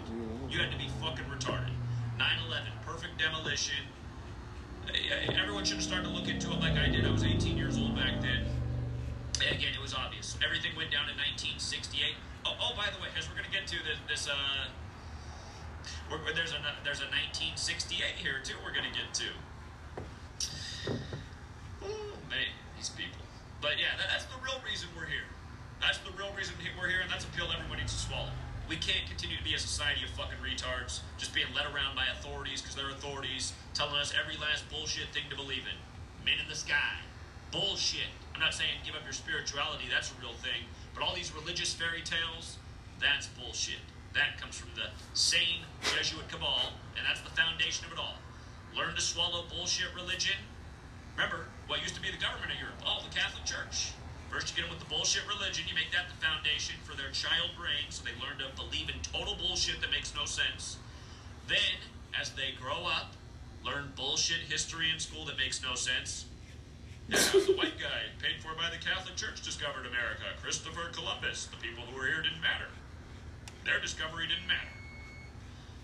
You 0.49 0.59
had 0.59 0.71
to 0.71 0.77
be 0.77 0.89
fucking 1.01 1.25
retarded. 1.25 1.73
9 2.17 2.27
11, 2.47 2.67
perfect 2.85 3.19
demolition. 3.19 3.85
Everyone 5.38 5.65
should 5.65 5.77
have 5.77 5.83
started 5.83 6.07
to 6.07 6.13
look 6.13 6.27
into 6.27 6.51
it 6.51 6.59
like 6.59 6.73
I 6.73 6.89
did. 6.89 7.05
I 7.05 7.11
was 7.11 7.23
18 7.23 7.57
years 7.57 7.77
old 7.77 7.95
back 7.95 8.21
then. 8.21 8.45
Again, 9.38 9.73
it 9.75 9.81
was 9.81 9.93
obvious. 9.93 10.38
Everything 10.43 10.75
went 10.75 10.91
down 10.91 11.09
in 11.09 11.17
1968. 11.17 12.15
Oh, 12.45 12.55
oh 12.59 12.73
by 12.75 12.89
the 12.89 12.97
way, 13.01 13.09
as 13.17 13.29
we're 13.29 13.35
going 13.35 13.45
to 13.45 13.53
get 13.53 13.67
to 13.67 13.77
this, 13.85 13.99
this 14.09 14.27
uh, 14.27 14.67
there's 16.33 16.51
a 16.51 16.59
there's 16.83 17.01
a 17.01 17.09
1968 17.11 18.17
here 18.17 18.39
too. 18.43 18.55
We're 18.63 18.73
going 18.73 18.89
to 18.89 18.95
get 18.97 19.13
to. 19.13 19.29
Oh 21.83 22.17
man, 22.29 22.49
these 22.77 22.89
people. 22.89 23.26
But 23.61 23.81
yeah, 23.81 23.97
that's 23.97 24.25
the 24.25 24.37
real 24.43 24.61
reason 24.61 24.89
we're 24.93 25.09
here. 25.09 25.25
That's 25.81 25.97
the 25.99 26.13
real 26.13 26.33
reason 26.37 26.55
we're 26.77 26.89
here, 26.89 27.01
and 27.01 27.09
that's 27.09 27.25
a 27.25 27.31
pill 27.33 27.49
everyone 27.49 27.77
needs 27.77 27.93
to 27.93 27.99
swallow. 27.99 28.33
We 28.69 28.75
can't 28.75 29.07
continue 29.07 29.37
to 29.37 29.43
be 29.43 29.53
a 29.53 29.59
society 29.59 30.03
of 30.03 30.11
fucking 30.11 30.41
retards, 30.43 31.01
just 31.17 31.33
being 31.33 31.47
led 31.55 31.65
around 31.65 31.95
by 31.95 32.05
authorities 32.11 32.61
because 32.61 32.75
they're 32.75 32.89
authorities, 32.91 33.53
telling 33.73 33.95
us 33.95 34.13
every 34.13 34.35
last 34.37 34.69
bullshit 34.69 35.09
thing 35.13 35.23
to 35.29 35.35
believe 35.35 35.63
in. 35.65 35.77
Men 36.25 36.35
in 36.41 36.49
the 36.49 36.57
sky. 36.57 36.99
Bullshit. 37.51 38.11
I'm 38.35 38.41
not 38.41 38.53
saying 38.53 38.83
give 38.85 38.93
up 38.93 39.05
your 39.05 39.15
spirituality, 39.15 39.85
that's 39.89 40.11
a 40.11 40.17
real 40.19 40.35
thing. 40.43 40.67
But 40.93 41.01
all 41.01 41.15
these 41.15 41.33
religious 41.33 41.73
fairy 41.73 42.01
tales, 42.01 42.57
that's 42.99 43.27
bullshit. 43.39 43.81
That 44.13 44.37
comes 44.41 44.57
from 44.57 44.69
the 44.75 44.89
same 45.13 45.63
Jesuit 45.95 46.27
cabal, 46.27 46.73
and 46.97 47.05
that's 47.07 47.21
the 47.21 47.33
foundation 47.33 47.85
of 47.85 47.93
it 47.93 47.99
all. 47.99 48.17
Learn 48.75 48.93
to 48.93 49.01
swallow 49.01 49.45
bullshit 49.49 49.93
religion. 49.95 50.37
Remember, 51.15 51.47
what 51.68 51.82
used 51.84 51.95
to 51.95 52.01
be 52.01 52.09
the 52.09 52.18
government 52.18 52.51
of 52.51 52.59
Europe? 52.59 52.80
Oh, 52.88 53.03
the 53.03 53.13
Catholic 53.13 53.43
Church. 53.43 53.91
First, 54.32 54.51
you 54.51 54.55
get 54.55 54.68
them 54.68 54.76
with 54.76 54.84
the 54.84 54.91
bullshit 54.91 55.24
religion. 55.28 55.68
You 55.68 55.76
make 55.76 55.91
that 55.91 56.07
the 56.07 56.20
foundation 56.20 56.76
for 56.84 56.95
their 56.95 57.11
child 57.11 57.51
brain, 57.59 57.91
so 57.91 58.03
they 58.03 58.15
learn 58.20 58.39
to 58.39 58.51
believe 58.55 58.88
in 58.88 58.99
total 59.03 59.36
bullshit 59.36 59.80
that 59.80 59.91
makes 59.91 60.15
no 60.15 60.26
sense. 60.26 60.80
Then, 61.47 61.80
as 62.15 62.32
they 62.32 62.55
grow 62.59 62.88
up, 62.88 63.15
learn 63.63 63.91
bullshit 63.95 64.47
history 64.47 64.91
in 64.91 64.99
school 64.99 65.24
that 65.26 65.38
makes 65.38 65.63
no 65.63 65.76
sense. 65.76 66.26
Yeah, 67.07 67.20
the 67.20 67.55
white 67.59 67.80
guy 67.80 68.11
paid 68.20 68.43
for 68.43 68.55
by 68.55 68.68
the 68.72 68.84
Catholic 68.84 69.15
Church 69.15 69.43
discovered 69.43 69.88
America. 69.88 70.28
Christopher 70.43 70.91
Columbus. 70.91 71.47
The 71.47 71.59
people 71.59 71.84
who 71.84 71.95
were 71.95 72.07
here 72.07 72.22
didn't 72.22 72.43
matter. 72.43 72.68
Their 73.63 73.80
discovery 73.80 74.28
didn't 74.28 74.47
matter. 74.47 74.76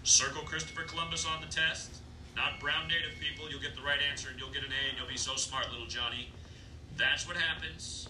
Circle 0.04 0.44
Christopher 0.44 0.84
Columbus 0.84 1.26
on 1.26 1.40
the 1.40 1.48
test. 1.48 2.03
Not 2.36 2.60
brown 2.60 2.88
native 2.88 3.20
people. 3.20 3.50
You'll 3.50 3.62
get 3.62 3.76
the 3.76 3.86
right 3.86 4.00
answer 4.10 4.30
and 4.30 4.40
you'll 4.40 4.52
get 4.52 4.64
an 4.64 4.74
A 4.74 4.90
and 4.90 4.98
you'll 4.98 5.10
be 5.10 5.18
so 5.18 5.36
smart, 5.36 5.72
little 5.72 5.88
Johnny. 5.88 6.30
That's 6.98 7.28
what 7.28 7.38
happens 7.38 8.10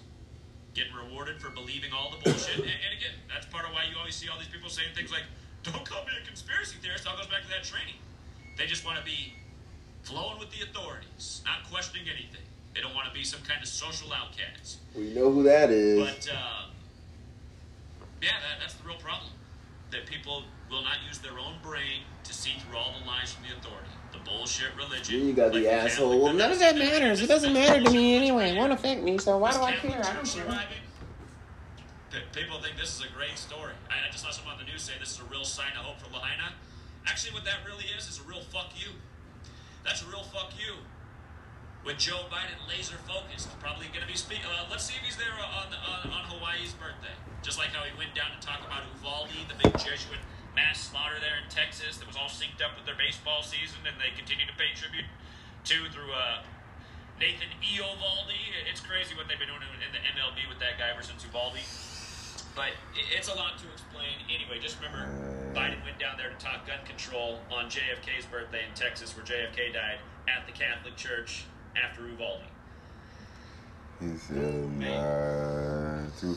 getting 0.73 0.93
rewarded 0.93 1.39
for 1.39 1.49
believing 1.49 1.91
all 1.93 2.11
the 2.11 2.17
bullshit. 2.23 2.57
and, 2.57 2.65
and, 2.65 2.93
again, 2.97 3.13
that's 3.29 3.45
part 3.45 3.65
of 3.65 3.71
why 3.73 3.83
you 3.89 3.97
always 3.97 4.15
see 4.15 4.27
all 4.27 4.37
these 4.37 4.49
people 4.49 4.69
saying 4.69 4.89
things 4.95 5.11
like, 5.11 5.23
don't 5.63 5.85
call 5.85 6.03
me 6.05 6.11
a 6.21 6.25
conspiracy 6.25 6.75
theorist. 6.81 7.07
All 7.07 7.15
goes 7.15 7.27
back 7.27 7.43
to 7.43 7.49
that 7.49 7.63
training. 7.63 7.95
They 8.57 8.65
just 8.65 8.85
want 8.85 8.97
to 8.97 9.05
be 9.05 9.33
flowing 10.03 10.39
with 10.39 10.49
the 10.51 10.65
authorities, 10.65 11.41
not 11.45 11.69
questioning 11.71 12.07
anything. 12.09 12.43
They 12.73 12.81
don't 12.81 12.93
want 12.95 13.07
to 13.07 13.13
be 13.13 13.23
some 13.23 13.41
kind 13.41 13.61
of 13.61 13.67
social 13.67 14.11
outcast. 14.11 14.79
We 14.95 15.13
know 15.13 15.31
who 15.31 15.43
that 15.43 15.69
is. 15.69 15.99
But, 15.99 16.27
uh, 16.33 16.65
yeah, 18.21 18.41
that, 18.41 18.59
that's 18.59 18.73
the 18.73 18.87
real 18.87 18.97
problem. 18.97 19.31
That 19.91 20.07
people 20.07 20.43
will 20.73 20.81
not 20.81 20.97
use 21.07 21.19
their 21.19 21.37
own 21.37 21.53
brain 21.61 22.01
to 22.23 22.33
see 22.33 22.53
through 22.59 22.77
all 22.77 22.95
the 22.99 23.05
lies 23.05 23.31
from 23.31 23.45
the 23.45 23.53
authority 23.55 23.93
The 24.11 24.17
bullshit 24.25 24.75
religion. 24.75 25.27
You 25.27 25.33
got 25.33 25.53
like 25.53 25.63
the 25.63 25.71
asshole. 25.71 26.19
Well, 26.19 26.33
none 26.33 26.51
of 26.51 26.59
that 26.59 26.75
matters. 26.75 27.21
It 27.21 27.27
doesn't 27.27 27.53
matter 27.53 27.81
to 27.81 27.91
me 27.91 28.15
anyway. 28.15 28.49
It 28.49 28.57
won't 28.57 28.73
affect 28.73 29.03
me. 29.03 29.19
So 29.19 29.37
why 29.37 29.53
do 29.53 29.61
I 29.61 29.73
care? 29.73 30.01
I 30.03 30.13
don't 30.13 30.25
care. 30.25 30.65
People 32.33 32.59
think 32.61 32.77
this 32.77 32.93
is 32.97 33.05
a 33.05 33.11
great 33.13 33.37
story. 33.37 33.73
I, 33.89 34.09
just 34.09 34.25
saw 34.25 34.29
someone 34.29 34.57
on 34.57 34.65
the 34.65 34.69
news 34.69 34.81
say 34.81 34.93
this 34.99 35.13
is 35.13 35.21
a 35.21 35.29
real 35.29 35.45
sign 35.45 35.73
of 35.77 35.85
hope 35.85 36.01
for 36.01 36.09
Lahaina. 36.13 36.53
Actually, 37.05 37.33
what 37.33 37.45
that 37.45 37.61
really 37.65 37.85
is 37.97 38.09
is 38.09 38.21
a 38.21 38.25
real 38.29 38.41
fuck 38.41 38.73
you. 38.73 38.93
That's 39.85 40.01
a 40.01 40.09
real 40.09 40.23
fuck 40.23 40.53
you. 40.57 40.81
With 41.85 41.97
Joe 41.97 42.25
Biden 42.31 42.57
laser 42.69 42.95
focused, 43.09 43.49
probably 43.59 43.87
going 43.89 44.05
to 44.05 44.07
be 44.07 44.15
speaking. 44.15 44.45
Uh, 44.45 44.65
let's 44.69 44.85
see 44.85 44.95
if 44.95 45.03
he's 45.03 45.17
there 45.17 45.33
on, 45.35 45.73
on, 45.73 46.09
on 46.09 46.23
Hawaii's 46.31 46.73
birthday. 46.73 47.11
Just 47.41 47.57
like 47.57 47.69
how 47.75 47.83
he 47.83 47.91
went 47.97 48.15
down 48.15 48.31
to 48.31 48.39
talk 48.39 48.61
about 48.61 48.87
Uvalde, 48.95 49.35
the 49.49 49.57
big 49.59 49.73
Jesuit 49.73 50.21
mass 50.55 50.89
slaughter 50.89 51.17
there 51.19 51.41
in 51.41 51.49
Texas 51.49 51.97
that 51.97 52.07
was 52.07 52.15
all 52.15 52.29
synced 52.29 52.61
up 52.61 52.77
with 52.77 52.85
their 52.85 52.97
baseball 52.97 53.41
season, 53.41 53.81
and 53.85 53.97
they 53.97 54.13
continue 54.15 54.45
to 54.45 54.55
pay 54.57 54.71
tribute 54.77 55.09
to 55.65 55.89
through 55.89 56.13
uh, 56.13 56.45
Nathan 57.19 57.49
Eovaldi. 57.61 58.37
It's 58.69 58.81
crazy 58.81 59.15
what 59.15 59.27
they've 59.27 59.39
been 59.39 59.49
doing 59.49 59.65
in 59.81 59.91
the 59.93 60.01
MLB 60.13 60.49
with 60.49 60.59
that 60.59 60.77
guy 60.77 60.89
ever 60.93 61.01
since 61.01 61.25
Uvalde. 61.25 61.61
But 62.55 62.77
it's 62.93 63.29
a 63.29 63.35
lot 63.35 63.57
to 63.57 63.65
explain. 63.73 64.13
Anyway, 64.29 64.61
just 64.61 64.77
remember 64.77 65.09
Biden 65.57 65.81
went 65.83 65.97
down 65.97 66.17
there 66.17 66.29
to 66.29 66.37
talk 66.37 66.67
gun 66.67 66.85
control 66.85 67.39
on 67.51 67.65
JFK's 67.65 68.25
birthday 68.29 68.61
in 68.67 68.73
Texas, 68.75 69.15
where 69.17 69.25
JFK 69.25 69.73
died 69.73 69.97
at 70.29 70.45
the 70.45 70.53
Catholic 70.53 70.95
Church 70.95 71.45
after 71.73 72.07
Uvalde. 72.07 72.41
He 73.99 74.17
said, 74.17 74.69
nah, 74.79 76.01
too 76.19 76.35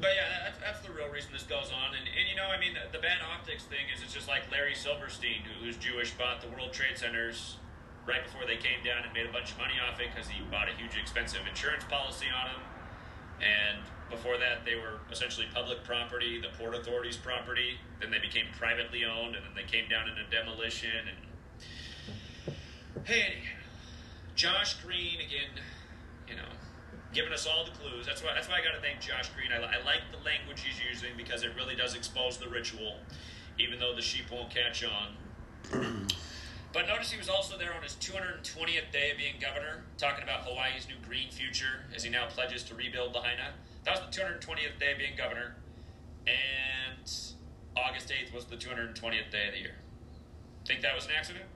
But 0.00 0.16
yeah, 0.16 0.48
that's, 0.48 0.58
that's 0.58 0.80
the 0.80 0.92
real 0.92 1.08
reason 1.12 1.32
this 1.32 1.44
goes 1.44 1.68
on. 1.68 1.92
And, 1.92 2.08
and 2.08 2.24
you 2.28 2.36
know, 2.36 2.48
I 2.48 2.58
mean, 2.58 2.72
the, 2.72 2.88
the 2.88 3.02
bad 3.02 3.20
optics 3.20 3.64
thing 3.64 3.92
is 3.92 4.02
it's 4.02 4.14
just 4.14 4.28
like 4.28 4.48
Larry 4.50 4.74
Silverstein, 4.74 5.44
who, 5.44 5.64
who's 5.64 5.76
Jewish, 5.76 6.16
bought 6.16 6.40
the 6.40 6.48
World 6.48 6.72
Trade 6.72 6.96
Centers 6.96 7.60
right 8.08 8.24
before 8.24 8.48
they 8.48 8.56
came 8.56 8.80
down 8.82 9.04
and 9.04 9.12
made 9.12 9.28
a 9.28 9.32
bunch 9.32 9.52
of 9.52 9.58
money 9.58 9.76
off 9.76 10.00
it 10.00 10.08
because 10.08 10.28
he 10.28 10.40
bought 10.48 10.72
a 10.72 10.74
huge 10.74 10.96
expensive 10.96 11.44
insurance 11.46 11.84
policy 11.84 12.26
on 12.32 12.48
them. 12.48 12.62
And 13.44 13.84
before 14.08 14.36
that, 14.38 14.64
they 14.64 14.74
were 14.74 15.00
essentially 15.12 15.46
public 15.52 15.84
property, 15.84 16.40
the 16.40 16.48
Port 16.56 16.74
Authority's 16.74 17.16
property. 17.16 17.76
Then 18.00 18.10
they 18.10 18.18
became 18.18 18.46
privately 18.56 19.04
owned, 19.04 19.36
and 19.36 19.44
then 19.44 19.52
they 19.54 19.68
came 19.68 19.88
down 19.88 20.08
into 20.08 20.24
demolition. 20.32 21.12
And 21.12 22.56
hey, 23.04 23.44
Josh 24.34 24.74
Green 24.82 25.20
again, 25.20 25.60
giving 27.12 27.32
us 27.32 27.46
all 27.46 27.64
the 27.64 27.70
clues. 27.72 28.06
That's 28.06 28.22
why 28.22 28.32
that's 28.34 28.48
why 28.48 28.56
I 28.56 28.64
got 28.64 28.74
to 28.74 28.80
thank 28.80 29.00
Josh 29.00 29.30
Green. 29.30 29.50
I, 29.52 29.56
I 29.56 29.82
like 29.84 30.02
the 30.10 30.22
language 30.24 30.62
he's 30.62 30.80
using 30.80 31.10
because 31.16 31.42
it 31.42 31.52
really 31.56 31.74
does 31.74 31.94
expose 31.94 32.38
the 32.38 32.48
ritual, 32.48 32.96
even 33.58 33.78
though 33.78 33.94
the 33.94 34.02
sheep 34.02 34.30
won't 34.30 34.50
catch 34.50 34.84
on. 34.84 35.16
but 36.72 36.86
notice 36.86 37.10
he 37.10 37.18
was 37.18 37.28
also 37.28 37.58
there 37.58 37.74
on 37.74 37.82
his 37.82 37.94
220th 37.94 38.92
day 38.92 39.10
of 39.10 39.18
being 39.18 39.34
governor, 39.40 39.82
talking 39.98 40.22
about 40.22 40.40
Hawaii's 40.44 40.86
new 40.88 40.96
green 41.06 41.30
future 41.30 41.84
as 41.94 42.04
he 42.04 42.10
now 42.10 42.26
pledges 42.26 42.62
to 42.64 42.74
rebuild 42.74 43.14
Lahaina. 43.14 43.52
That 43.84 43.98
was 43.98 44.16
the 44.16 44.22
220th 44.22 44.78
day 44.78 44.92
of 44.92 44.98
being 44.98 45.16
governor, 45.16 45.54
and 46.26 47.10
August 47.76 48.10
8th 48.10 48.34
was 48.34 48.44
the 48.44 48.56
220th 48.56 49.30
day 49.30 49.48
of 49.48 49.54
the 49.54 49.60
year. 49.60 49.76
Think 50.66 50.82
that 50.82 50.94
was 50.94 51.06
an 51.06 51.12
accident? 51.16 51.46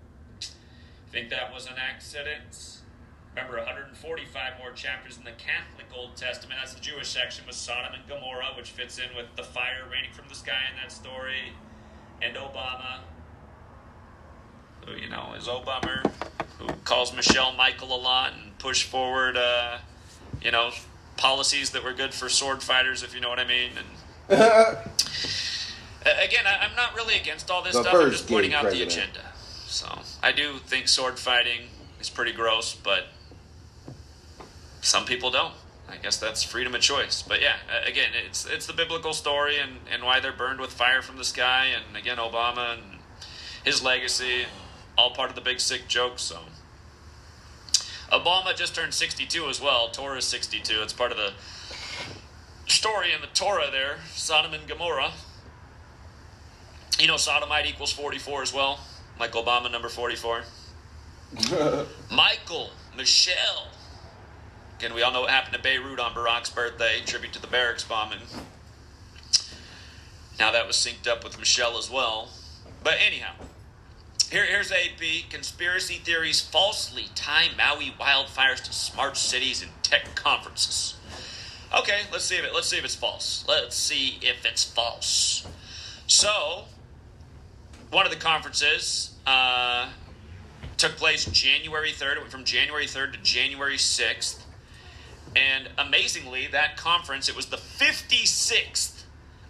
Think 1.13 1.31
that 1.31 1.53
was 1.53 1.67
an 1.67 1.75
accident? 1.79 2.81
Remember, 3.35 3.57
145 3.57 4.59
more 4.61 4.71
chapters 4.73 5.19
in 5.19 5.25
the 5.25 5.33
Catholic 5.33 5.87
Old 5.93 6.15
Testament. 6.17 6.61
That's 6.61 6.75
the 6.75 6.81
Jewish 6.81 7.09
section 7.09 7.45
with 7.47 7.57
Sodom 7.57 7.93
and 7.95 8.07
Gomorrah, 8.07 8.53
which 8.57 8.71
fits 8.71 8.99
in 8.99 9.17
with 9.17 9.27
the 9.35 9.43
fire 9.43 9.83
raining 9.91 10.13
from 10.13 10.29
the 10.29 10.37
sky 10.37 10.63
in 10.71 10.77
that 10.81 10.93
story, 10.93 11.53
and 12.23 12.37
Obama. 12.37 13.01
Who, 14.87 14.93
you 14.93 15.09
know, 15.09 15.35
is 15.37 15.49
Obama, 15.49 16.09
who 16.59 16.69
calls 16.85 17.15
Michelle 17.15 17.53
Michael 17.53 17.97
a 17.97 17.99
lot 17.99 18.35
and 18.35 18.57
push 18.59 18.85
forward, 18.85 19.37
uh, 19.37 19.79
you 20.41 20.53
know, 20.53 20.71
policies 21.17 21.71
that 21.71 21.83
were 21.83 21.93
good 21.93 22.15
for 22.15 22.29
sword 22.29 22.63
fighters, 22.63 23.03
if 23.03 23.17
you 23.17 23.21
know 23.21 23.29
what 23.29 23.41
I 23.41 23.47
mean. 23.47 23.73
And 23.77 23.87
again, 26.03 26.47
I, 26.47 26.65
am 26.65 26.77
not 26.77 26.95
really 26.95 27.17
against 27.17 27.51
all 27.51 27.65
this 27.65 27.75
the 27.75 27.83
stuff. 27.83 27.95
I'm 27.95 28.11
just 28.13 28.29
pointing 28.29 28.55
out 28.55 28.63
president. 28.63 28.93
the 28.93 29.01
agenda. 29.01 29.21
So 29.67 29.99
I 30.23 30.31
do 30.31 30.59
think 30.59 30.87
sword 30.87 31.19
fighting 31.19 31.63
is 32.01 32.09
pretty 32.09 32.33
gross, 32.33 32.77
but 32.77 33.07
some 34.85 35.05
people 35.05 35.31
don't. 35.31 35.55
I 35.89 35.97
guess 35.97 36.17
that's 36.17 36.43
freedom 36.43 36.75
of 36.75 36.81
choice. 36.81 37.23
But 37.23 37.41
yeah, 37.41 37.57
again, 37.87 38.11
it's 38.27 38.47
it's 38.47 38.67
the 38.67 38.73
biblical 38.73 39.13
story 39.13 39.59
and, 39.59 39.73
and 39.93 40.03
why 40.03 40.21
they're 40.21 40.33
burned 40.33 40.61
with 40.61 40.73
fire 40.73 41.03
from 41.03 41.17
the 41.17 41.25
sky, 41.25 41.67
and 41.75 41.97
again, 41.97 42.19
Obama 42.19 42.75
and 42.75 43.01
his 43.65 43.83
legacy, 43.83 44.45
all 44.97 45.11
part 45.11 45.31
of 45.31 45.37
the 45.37 45.43
big 45.43 45.61
sick 45.61 45.89
joke. 45.89 46.19
So, 46.19 46.41
Obama 48.13 48.57
just 48.57 48.75
turned 48.75 48.95
62 48.95 49.47
as 49.47 49.61
well. 49.61 49.89
Torah 49.89 50.19
is 50.19 50.25
62. 50.25 50.83
It's 50.83 50.93
part 50.93 51.11
of 51.11 51.19
the 51.19 51.33
story 52.67 53.13
in 53.13 53.21
the 53.21 53.27
Torah 53.29 53.71
there, 53.71 53.99
Sodom 54.13 54.55
and 54.55 54.67
Gomorrah. 54.67 55.13
You 56.99 57.09
know, 57.09 57.17
sodomite 57.17 57.67
equals 57.67 57.93
44 57.93 58.43
as 58.43 58.55
well, 58.55 58.81
like 59.19 59.33
Obama 59.33 59.71
number 59.71 59.89
44. 59.89 60.45
Michael, 62.13 62.71
Michelle, 62.97 63.69
and 64.85 64.95
we 64.95 65.03
all 65.03 65.13
know 65.13 65.23
what 65.23 65.31
happened 65.31 65.55
to 65.55 65.61
Beirut 65.61 65.99
on 65.99 66.13
Barack's 66.13 66.51
birthday, 66.51 67.01
tribute 67.05 67.33
to 67.33 67.41
the 67.41 67.47
barracks 67.47 67.85
bombing. 67.85 68.19
Now 70.39 70.53
that 70.53 70.67
was 70.67 70.77
synced 70.77 71.09
up 71.09 71.25
with 71.25 71.39
Michelle 71.39 71.79
as 71.79 71.91
well. 71.91 72.29
But 72.83 72.95
anyhow, 73.05 73.33
here, 74.31 74.45
here's 74.45 74.71
AP. 74.71 75.31
Conspiracy 75.31 75.95
theories 75.95 76.41
falsely 76.41 77.07
tie 77.15 77.49
Maui 77.57 77.95
wildfires 77.99 78.63
to 78.65 78.73
smart 78.73 79.17
cities 79.17 79.63
and 79.63 79.71
tech 79.83 80.15
conferences. 80.15 80.97
Okay, 81.77 82.03
let's 82.13 82.25
see 82.25 82.37
if 82.37 82.45
it. 82.45 82.55
Let's 82.55 82.69
see 82.69 82.77
if 82.77 82.85
it's 82.85 82.95
false. 82.95 83.45
Let's 83.49 83.77
see 83.77 84.19
if 84.23 84.45
it's 84.45 84.65
false. 84.65 85.47
So, 86.07 86.65
one 87.91 88.05
of 88.05 88.13
the 88.13 88.19
conferences 88.19 89.15
uh, 89.27 89.89
took 90.77 90.93
place 90.97 91.25
January 91.25 91.93
3rd. 91.93 92.17
It 92.17 92.19
went 92.19 92.31
from 92.31 92.45
January 92.45 92.87
3rd 92.87 93.13
to 93.13 93.19
January 93.19 93.77
6th. 93.77 94.44
And 95.37 95.69
amazingly, 95.79 96.47
that 96.49 96.77
conference, 96.77 97.29
it 97.29 97.37
was 97.37 97.47
the 97.47 97.57
56th 97.57 99.03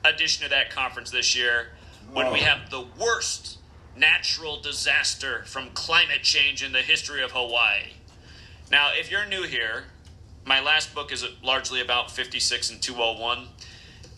edition 0.04 0.44
of 0.44 0.50
that 0.50 0.70
conference 0.70 1.10
this 1.10 1.36
year 1.36 1.68
when 2.12 2.32
we 2.32 2.40
have 2.40 2.70
the 2.70 2.84
worst 2.98 3.58
natural 3.96 4.60
disaster 4.60 5.42
from 5.46 5.70
climate 5.70 6.22
change 6.22 6.62
in 6.62 6.72
the 6.72 6.80
history 6.80 7.22
of 7.22 7.32
Hawaii. 7.32 7.92
Now, 8.70 8.90
if 8.94 9.10
you're 9.10 9.26
new 9.26 9.44
here, 9.44 9.84
my 10.44 10.60
last 10.60 10.94
book 10.94 11.12
is 11.12 11.24
largely 11.42 11.80
about 11.80 12.10
56 12.10 12.70
and 12.70 12.82
201. 12.82 13.46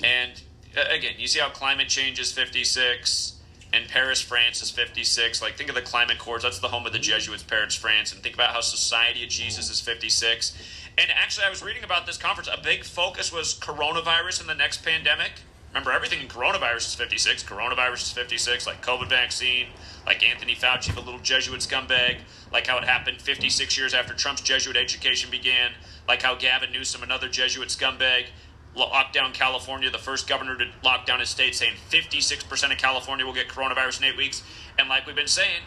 And 0.02 0.42
uh, 0.76 0.84
again, 0.90 1.14
you 1.18 1.26
see 1.26 1.40
how 1.40 1.50
climate 1.50 1.88
change 1.88 2.18
is 2.18 2.32
56 2.32 3.36
and 3.72 3.88
Paris, 3.88 4.20
France 4.20 4.62
is 4.62 4.70
56. 4.70 5.42
Like, 5.42 5.56
think 5.56 5.68
of 5.68 5.74
the 5.74 5.82
climate 5.82 6.16
accords. 6.16 6.44
That's 6.44 6.60
the 6.60 6.68
home 6.68 6.86
of 6.86 6.92
the 6.92 6.98
Jesuits, 6.98 7.42
Paris, 7.42 7.74
France. 7.74 8.12
And 8.12 8.22
think 8.22 8.34
about 8.34 8.50
how 8.54 8.60
Society 8.60 9.24
of 9.24 9.28
Jesus 9.28 9.70
is 9.70 9.80
56. 9.80 10.56
And 10.98 11.10
actually, 11.10 11.44
I 11.44 11.50
was 11.50 11.62
reading 11.62 11.84
about 11.84 12.06
this 12.06 12.16
conference. 12.16 12.48
A 12.52 12.60
big 12.60 12.84
focus 12.84 13.30
was 13.32 13.54
coronavirus 13.54 14.40
and 14.40 14.48
the 14.48 14.54
next 14.54 14.82
pandemic. 14.82 15.32
Remember, 15.68 15.92
everything 15.92 16.22
in 16.22 16.28
coronavirus 16.28 16.88
is 16.88 16.94
56. 16.94 17.42
Coronavirus 17.42 18.02
is 18.04 18.12
56, 18.12 18.66
like 18.66 18.84
COVID 18.84 19.10
vaccine, 19.10 19.66
like 20.06 20.26
Anthony 20.26 20.54
Fauci, 20.54 20.94
the 20.94 21.02
little 21.02 21.20
Jesuit 21.20 21.60
scumbag, 21.60 22.20
like 22.50 22.66
how 22.66 22.78
it 22.78 22.84
happened 22.84 23.20
56 23.20 23.76
years 23.76 23.92
after 23.92 24.14
Trump's 24.14 24.40
Jesuit 24.40 24.74
education 24.74 25.30
began, 25.30 25.72
like 26.08 26.22
how 26.22 26.34
Gavin 26.34 26.72
Newsom, 26.72 27.02
another 27.02 27.28
Jesuit 27.28 27.68
scumbag, 27.68 28.28
locked 28.74 29.12
down 29.12 29.34
California, 29.34 29.90
the 29.90 29.98
first 29.98 30.26
governor 30.26 30.56
to 30.56 30.66
lock 30.82 31.04
down 31.04 31.20
his 31.20 31.28
state, 31.28 31.54
saying 31.54 31.74
56% 31.90 32.72
of 32.72 32.78
California 32.78 33.26
will 33.26 33.34
get 33.34 33.48
coronavirus 33.48 33.98
in 33.98 34.04
eight 34.06 34.16
weeks. 34.16 34.42
And 34.78 34.88
like 34.88 35.06
we've 35.06 35.16
been 35.16 35.26
saying, 35.26 35.60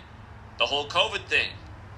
the 0.58 0.66
whole 0.66 0.88
COVID 0.88 1.26
thing, 1.26 1.50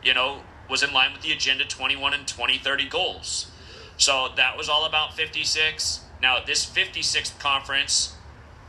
you 0.04 0.14
know, 0.14 0.42
was 0.72 0.82
in 0.82 0.94
line 0.94 1.12
with 1.12 1.22
the 1.22 1.32
Agenda 1.32 1.66
21 1.66 2.14
and 2.14 2.26
2030 2.26 2.88
goals. 2.88 3.52
So 3.98 4.30
that 4.38 4.58
was 4.58 4.70
all 4.70 4.86
about 4.86 5.14
56. 5.14 6.00
Now, 6.22 6.38
this 6.44 6.66
56th 6.66 7.38
conference 7.40 8.16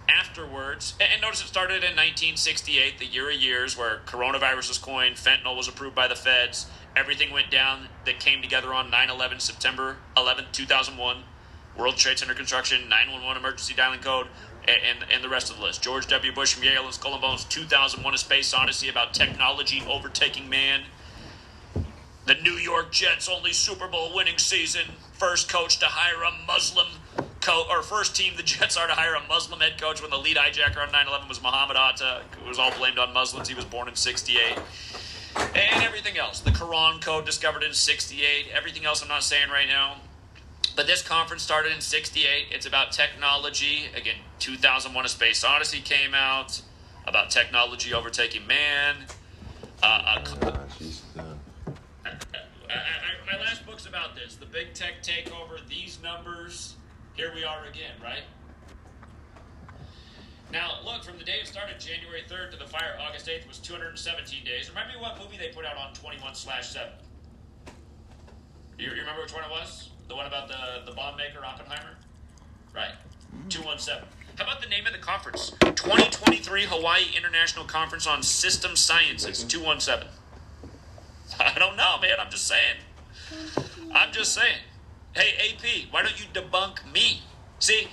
afterwards, 0.09 0.95
and 1.01 1.23
notice 1.23 1.43
it 1.43 1.47
started 1.47 1.77
in 1.77 1.97
1968, 1.97 2.99
the 2.99 3.07
year 3.07 3.31
of 3.31 3.37
years, 3.37 3.79
where 3.79 4.01
coronavirus 4.05 4.69
was 4.69 4.79
coined, 4.79 5.17
fentanyl 5.17 5.57
was 5.57 5.69
approved 5.69 5.95
by 5.95 6.09
the 6.09 6.17
feds, 6.17 6.67
everything 6.97 7.33
went 7.33 7.51
down 7.51 7.89
that 8.05 8.19
came 8.19 8.43
together 8.43 8.75
on 8.75 8.91
9 8.91 9.09
11, 9.09 9.41
September 9.41 9.97
11, 10.17 10.47
2001. 10.53 11.19
World 11.77 11.97
Trade 11.97 12.19
Center 12.19 12.35
construction, 12.35 12.89
911 12.89 13.41
emergency 13.41 13.73
dialing 13.75 14.01
code, 14.01 14.27
and, 14.69 15.05
and, 15.11 15.25
the 15.25 15.29
rest 15.29 15.51
of 15.51 15.57
the 15.57 15.63
list. 15.63 15.83
George 15.83 16.07
W. 16.07 16.33
Bush 16.33 16.55
from 16.55 16.65
Yale 16.65 16.85
and 16.85 16.95
Skull 16.95 17.15
and 17.15 17.23
Bones, 17.23 17.45
2001 17.45 18.15
A 18.15 18.19
Space 18.19 18.53
Odyssey 18.53 18.89
about 18.89 19.15
technology 19.15 19.83
overtaking 19.89 20.49
man. 20.49 20.83
The 22.25 22.35
New 22.35 22.53
York 22.53 22.93
Jets' 22.93 23.29
only 23.29 23.53
Super 23.53 23.89
Bowl 23.89 24.15
winning 24.15 24.39
season, 24.39 24.83
first 25.13 25.49
coach 25.49 25.79
to 25.79 25.87
hire 25.87 26.23
a 26.23 26.47
Muslim 26.47 26.87
coach, 27.41 27.67
or 27.69 27.83
first 27.83 28.15
team 28.15 28.35
the 28.37 28.43
Jets 28.43 28.77
are 28.77 28.87
to 28.87 28.93
hire 28.93 29.15
a 29.15 29.27
Muslim 29.27 29.61
head 29.61 29.81
coach 29.81 30.01
when 30.01 30.11
the 30.11 30.17
lead 30.17 30.37
hijacker 30.37 30.79
on 30.79 30.93
9 30.93 31.09
11 31.09 31.29
was 31.29 31.43
Muhammad 31.43 31.77
Atta. 31.77 32.23
It 32.41 32.49
was 32.49 32.59
all 32.59 32.71
blamed 32.79 32.99
on 32.99 33.13
Muslims. 33.13 33.49
He 33.49 33.55
was 33.55 33.65
born 33.65 33.89
in 33.89 33.97
68. 33.97 34.59
And 35.37 35.83
everything 35.83 36.17
else. 36.17 36.41
The 36.41 36.51
Quran 36.51 37.01
code 37.01 37.25
discovered 37.25 37.63
in 37.63 37.73
68. 37.73 38.47
Everything 38.55 38.85
else 38.85 39.03
I'm 39.03 39.09
not 39.09 39.25
saying 39.25 39.51
right 39.51 39.69
now. 39.69 39.97
But 40.77 40.87
this 40.87 41.03
conference 41.03 41.43
started 41.43 41.73
in 41.73 41.81
68. 41.81 42.47
It's 42.51 42.67
about 42.67 42.93
technology. 42.93 43.87
Again, 43.97 44.17
2001 44.39 45.05
A 45.05 45.09
Space 45.09 45.45
Odyssey 45.45 45.81
came 45.81 46.15
out 46.15 46.63
about 47.07 47.31
technology 47.31 47.93
overtaking 47.93 48.47
man. 48.47 48.97
Uh, 49.83 50.21
uh, 50.37 51.32
my 53.33 53.39
last 53.39 53.65
book's 53.65 53.87
about 53.87 54.15
this 54.15 54.37
the 54.37 54.47
big 54.47 54.75
tech 54.75 55.03
takeover, 55.03 55.67
these 55.69 55.99
numbers. 56.03 56.75
Here 57.15 57.33
we 57.35 57.45
are 57.45 57.65
again, 57.65 57.93
right? 58.03 58.25
Now, 60.53 60.79
look, 60.85 61.03
from 61.03 61.17
the 61.17 61.25
day 61.25 61.39
it 61.41 61.47
started, 61.47 61.81
January 61.81 62.23
3rd 62.29 62.51
to 62.53 62.59
the 62.59 62.67
fire, 62.67 62.99
August 63.01 63.27
8th, 63.27 63.49
was 63.49 63.59
217 63.59 64.45
days. 64.45 64.69
Remember 64.69 64.93
what 65.01 65.19
movie 65.19 65.39
they 65.39 65.49
put 65.49 65.65
out 65.65 65.79
on 65.79 65.95
21 65.95 66.35
slash 66.35 66.69
7? 66.71 66.93
You, 68.79 68.91
you 68.91 69.01
remember 69.01 69.23
which 69.23 69.33
one 69.33 69.45
it 69.45 69.51
was? 69.51 69.89
The 70.09 70.17
one 70.17 70.27
about 70.27 70.49
the, 70.49 70.85
the 70.85 70.93
bomb 70.93 71.17
maker, 71.17 71.43
Oppenheimer? 71.43 71.97
Right. 72.75 72.93
217. 73.49 74.07
How 74.37 74.45
about 74.45 74.61
the 74.61 74.69
name 74.69 74.87
of 74.87 74.93
the 74.93 74.99
conference? 74.99 75.53
2023 75.61 76.65
Hawaii 76.67 77.05
International 77.17 77.65
Conference 77.65 78.07
on 78.07 78.23
System 78.23 78.77
Sciences, 78.77 79.43
217. 79.45 80.09
I 81.41 81.59
don't 81.59 81.77
know, 81.79 81.97
man. 82.03 82.17
I'm 82.21 82.31
just 82.31 82.47
saying. 82.47 82.77
I'm 83.95 84.13
just 84.13 84.33
saying. 84.33 84.59
Hey, 85.15 85.53
AP, 85.53 85.93
why 85.93 86.03
don't 86.03 86.19
you 86.19 86.27
debunk 86.33 86.91
me? 86.91 87.23
See, 87.59 87.89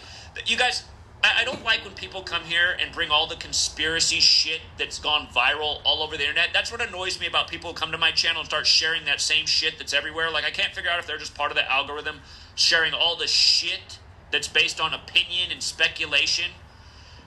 you 0.45 0.57
guys, 0.57 0.83
I, 1.21 1.43
don't 1.43 1.63
like 1.65 1.83
when 1.83 1.93
people 1.93 2.21
come 2.21 2.43
here 2.43 2.77
and 2.79 2.93
bring 2.93 3.11
all 3.11 3.27
the 3.27 3.35
conspiracy 3.35 4.21
shit 4.21 4.61
that's 4.77 4.99
gone 4.99 5.27
viral 5.27 5.81
all 5.83 6.01
over 6.01 6.15
the 6.15 6.23
internet. 6.23 6.49
That's 6.53 6.71
what 6.71 6.81
annoys 6.81 7.19
me 7.19 7.27
about 7.27 7.49
people 7.49 7.71
who 7.71 7.75
come 7.75 7.91
to 7.91 7.97
my 7.97 8.11
channel 8.11 8.39
and 8.39 8.47
start 8.47 8.65
sharing 8.65 9.03
that 9.05 9.19
same 9.19 9.45
shit 9.45 9.77
that's 9.77 9.93
everywhere. 9.93 10.31
Like, 10.31 10.45
I 10.45 10.51
can't 10.51 10.73
figure 10.73 10.89
out 10.89 10.99
if 10.99 11.07
they're 11.07 11.17
just 11.17 11.35
part 11.35 11.51
of 11.51 11.57
the 11.57 11.69
algorithm 11.69 12.21
sharing 12.55 12.93
all 12.93 13.17
the 13.17 13.27
shit 13.27 13.99
that's 14.31 14.47
based 14.47 14.79
on 14.79 14.93
opinion 14.93 15.51
and 15.51 15.61
speculation. 15.61 16.51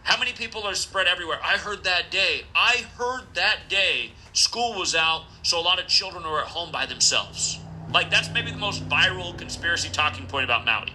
How 0.05 0.19
many 0.19 0.33
people 0.33 0.63
are 0.63 0.75
spread 0.75 1.07
everywhere? 1.07 1.39
I 1.45 1.59
heard 1.59 1.85
that 1.85 2.11
day. 2.11 2.43
I 2.55 2.87
heard 2.97 3.35
that 3.35 3.69
day 3.69 4.13
school 4.33 4.79
was 4.79 4.95
out, 4.95 5.25
so 5.43 5.61
a 5.61 5.63
lot 5.63 5.79
of 5.79 5.87
children 5.87 6.25
were 6.25 6.41
at 6.41 6.49
home 6.49 6.73
by 6.73 6.87
themselves. 6.87 7.59
Like, 7.93 8.11
that's 8.11 8.33
maybe 8.33 8.51
the 8.51 8.59
most 8.59 8.89
viral 8.89 9.37
conspiracy 9.37 9.89
talking 9.91 10.27
point 10.27 10.45
about 10.45 10.65
Maui. 10.65 10.93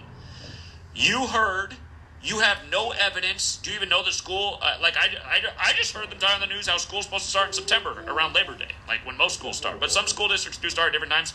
You 0.94 1.26
heard 1.26 1.76
you 2.22 2.40
have 2.40 2.58
no 2.70 2.90
evidence. 2.90 3.58
Do 3.62 3.70
you 3.70 3.76
even 3.76 3.88
know 3.88 4.04
the 4.04 4.12
school? 4.12 4.58
Uh, 4.60 4.76
like, 4.82 4.96
I, 4.96 5.08
I, 5.24 5.70
I 5.70 5.72
just 5.74 5.92
heard 5.92 6.10
them 6.10 6.18
talk 6.18 6.34
on 6.34 6.40
the 6.40 6.46
news 6.46 6.66
how 6.66 6.76
school's 6.76 7.04
supposed 7.04 7.24
to 7.24 7.30
start 7.30 7.46
in 7.48 7.52
September 7.52 8.04
around 8.08 8.34
Labor 8.34 8.56
Day, 8.56 8.72
like 8.88 9.06
when 9.06 9.16
most 9.16 9.38
schools 9.38 9.56
start. 9.56 9.78
But 9.78 9.92
some 9.92 10.06
school 10.06 10.28
districts 10.28 10.58
do 10.58 10.68
start 10.68 10.88
at 10.88 10.92
different 10.92 11.12
times. 11.12 11.34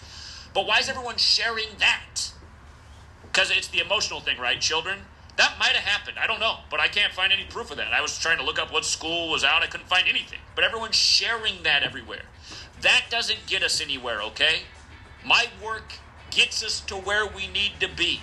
But 0.53 0.68
why 0.68 0.80
is 0.80 0.89
everyone 0.89 1.18
sharing 1.18 1.68
that? 1.80 2.32
Because 3.24 3.49
it's 3.49 3.70
the 3.70 3.80
emotional 3.80 4.20
thing, 4.20 4.38
right? 4.38 4.59
Children, 4.59 4.99
that 5.38 5.55
might 5.57 5.72
have 5.72 5.86
happened. 5.86 6.18
I 6.20 6.28
don't 6.28 6.39
know, 6.39 6.57
but 6.70 6.80
I 6.80 6.88
can't 6.88 7.14
find 7.14 7.32
any 7.32 7.45
proof 7.45 7.72
of 7.72 7.78
that. 7.78 7.93
I 7.93 8.01
was 8.01 8.20
trying 8.20 8.38
to 8.38 8.43
look 8.43 8.59
up 8.59 8.72
what 8.72 8.86
school 8.86 9.32
was 9.32 9.43
out. 9.43 9.64
I 9.64 9.68
couldn't 9.68 9.88
find 9.88 10.07
anything. 10.07 10.39
But 10.53 10.64
everyone's 10.64 10.95
sharing 10.95 11.64
that 11.64 11.82
everywhere. 11.82 12.24
That 12.82 13.05
doesn't 13.09 13.47
get 13.47 13.64
us 13.64 13.82
anywhere, 13.82 14.22
okay? 14.22 14.64
My 15.26 15.45
work 15.63 15.93
gets 16.32 16.63
us 16.63 16.82
to 16.82 16.95
where 16.95 17.26
we 17.26 17.47
need 17.47 17.74
to 17.80 17.88
be. 17.88 18.19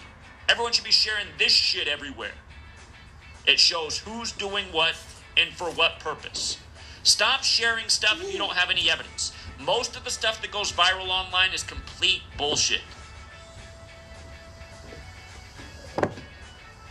Everyone 0.48 0.72
should 0.72 0.84
be 0.84 0.90
sharing 0.90 1.26
this 1.38 1.52
shit 1.52 1.88
everywhere. 1.88 2.32
It 3.46 3.58
shows 3.58 3.98
who's 3.98 4.32
doing 4.32 4.66
what 4.72 4.94
and 5.36 5.54
for 5.54 5.70
what 5.70 6.00
purpose. 6.00 6.58
Stop 7.02 7.42
sharing 7.42 7.88
stuff 7.88 8.20
if 8.22 8.32
you 8.32 8.38
don't 8.38 8.54
have 8.54 8.70
any 8.70 8.90
evidence. 8.90 9.32
Most 9.58 9.96
of 9.96 10.04
the 10.04 10.10
stuff 10.10 10.42
that 10.42 10.50
goes 10.50 10.72
viral 10.72 11.08
online 11.08 11.52
is 11.52 11.62
complete 11.62 12.22
bullshit. 12.36 12.82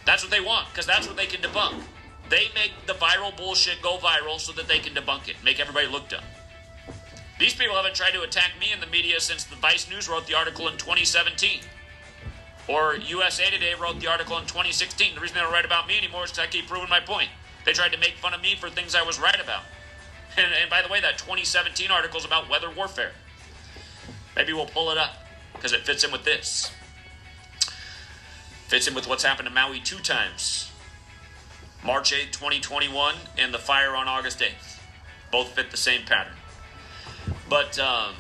That's 0.05 0.23
what 0.23 0.31
they 0.31 0.41
want 0.41 0.67
because 0.69 0.87
that's 0.87 1.07
what 1.07 1.17
they 1.17 1.27
can 1.27 1.41
debunk. 1.41 1.83
They 2.29 2.47
make 2.55 2.71
the 2.87 2.93
viral 2.93 3.35
bullshit 3.35 3.81
go 3.81 3.97
viral 3.97 4.39
so 4.39 4.51
that 4.53 4.67
they 4.67 4.79
can 4.79 4.93
debunk 4.93 5.27
it, 5.27 5.35
make 5.43 5.59
everybody 5.59 5.87
look 5.87 6.09
dumb. 6.09 6.23
These 7.39 7.55
people 7.55 7.77
haven't 7.77 7.95
tried 7.95 8.11
to 8.11 8.21
attack 8.21 8.51
me 8.59 8.73
in 8.73 8.81
the 8.81 8.87
media 8.87 9.21
since 9.21 9.45
the 9.45 9.55
Vice 9.55 9.89
News 9.89 10.09
wrote 10.09 10.27
the 10.27 10.35
article 10.35 10.67
in 10.67 10.73
2017. 10.77 11.61
Or 12.67 12.97
USA 12.97 13.49
Today 13.49 13.73
wrote 13.79 14.01
the 14.01 14.07
article 14.07 14.37
in 14.37 14.43
2016. 14.43 15.15
The 15.15 15.21
reason 15.21 15.35
they 15.35 15.41
don't 15.41 15.51
write 15.51 15.63
about 15.63 15.87
me 15.87 15.97
anymore 15.97 16.25
is 16.25 16.31
because 16.31 16.43
I 16.43 16.47
keep 16.47 16.67
proving 16.67 16.89
my 16.89 16.99
point. 16.99 17.29
They 17.63 17.71
tried 17.71 17.93
to 17.93 17.97
make 17.97 18.15
fun 18.15 18.33
of 18.33 18.41
me 18.41 18.55
for 18.55 18.69
things 18.69 18.93
I 18.93 19.03
was 19.03 19.19
right 19.19 19.39
about. 19.41 19.63
And, 20.37 20.53
and 20.61 20.69
by 20.69 20.83
the 20.83 20.87
way, 20.89 21.01
that 21.01 21.17
2017 21.17 21.89
article 21.89 22.19
is 22.19 22.23
about 22.23 22.47
weather 22.47 22.69
warfare. 22.69 23.13
Maybe 24.35 24.53
we'll 24.53 24.67
pull 24.67 24.91
it 24.91 24.97
up 24.97 25.25
because 25.53 25.73
it 25.73 25.81
fits 25.81 26.03
in 26.03 26.11
with 26.11 26.23
this. 26.23 26.71
Fits 28.67 28.87
in 28.87 28.93
with 28.93 29.07
what's 29.07 29.23
happened 29.23 29.47
to 29.47 29.53
Maui 29.53 29.79
two 29.79 29.97
times 29.97 30.69
March 31.83 32.13
8, 32.13 32.31
2021, 32.31 33.15
and 33.39 33.51
the 33.51 33.57
fire 33.57 33.95
on 33.95 34.07
August 34.07 34.39
8th. 34.39 34.77
Both 35.31 35.55
fit 35.55 35.71
the 35.71 35.77
same 35.77 36.05
pattern. 36.05 36.38
But, 37.49 37.79
um, 37.79 38.13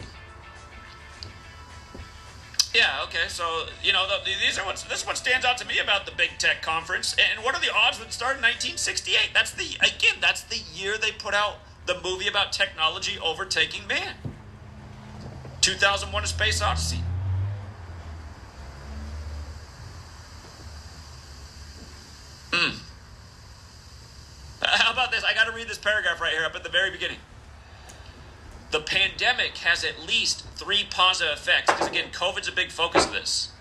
yeah, 2.73 3.03
okay. 3.05 3.27
So, 3.29 3.65
you 3.83 3.93
know, 3.93 4.05
the, 4.07 4.23
these 4.25 4.59
are 4.59 4.65
what's 4.65 4.83
this 4.83 5.01
is 5.01 5.05
what 5.05 5.17
stands 5.17 5.45
out 5.45 5.57
to 5.57 5.65
me 5.65 5.79
about 5.79 6.05
the 6.05 6.11
big 6.11 6.31
tech 6.37 6.61
conference. 6.61 7.15
And 7.17 7.43
what 7.43 7.55
are 7.55 7.61
the 7.61 7.73
odds 7.73 7.97
that 7.97 8.07
it 8.07 8.13
started 8.13 8.37
in 8.37 8.43
1968? 8.43 9.31
That's 9.33 9.51
the 9.51 9.75
again, 9.81 10.17
that's 10.21 10.43
the 10.43 10.59
year 10.73 10.97
they 10.97 11.11
put 11.11 11.33
out 11.33 11.57
the 11.87 11.99
movie 12.03 12.27
about 12.27 12.51
technology 12.51 13.17
overtaking 13.19 13.87
man. 13.87 14.15
2001 15.61 16.23
A 16.23 16.27
Space 16.27 16.61
Odyssey. 16.61 17.01
Hmm. 22.53 22.77
How 24.61 24.93
about 24.93 25.11
this? 25.11 25.23
I 25.23 25.33
got 25.33 25.45
to 25.45 25.51
read 25.51 25.67
this 25.67 25.77
paragraph 25.77 26.21
right 26.21 26.33
here 26.33 26.45
up 26.45 26.55
at 26.55 26.63
the 26.63 26.69
very 26.69 26.91
beginning 26.91 27.17
the 28.71 28.79
pandemic 28.79 29.57
has 29.59 29.83
at 29.83 30.05
least 30.05 30.45
three 30.55 30.85
positive 30.89 31.33
effects. 31.33 31.73
Because 31.73 31.87
again, 31.87 32.11
COVID's 32.11 32.47
a 32.47 32.51
big 32.51 32.71
focus 32.71 33.05
of 33.05 33.13
this. 33.13 33.51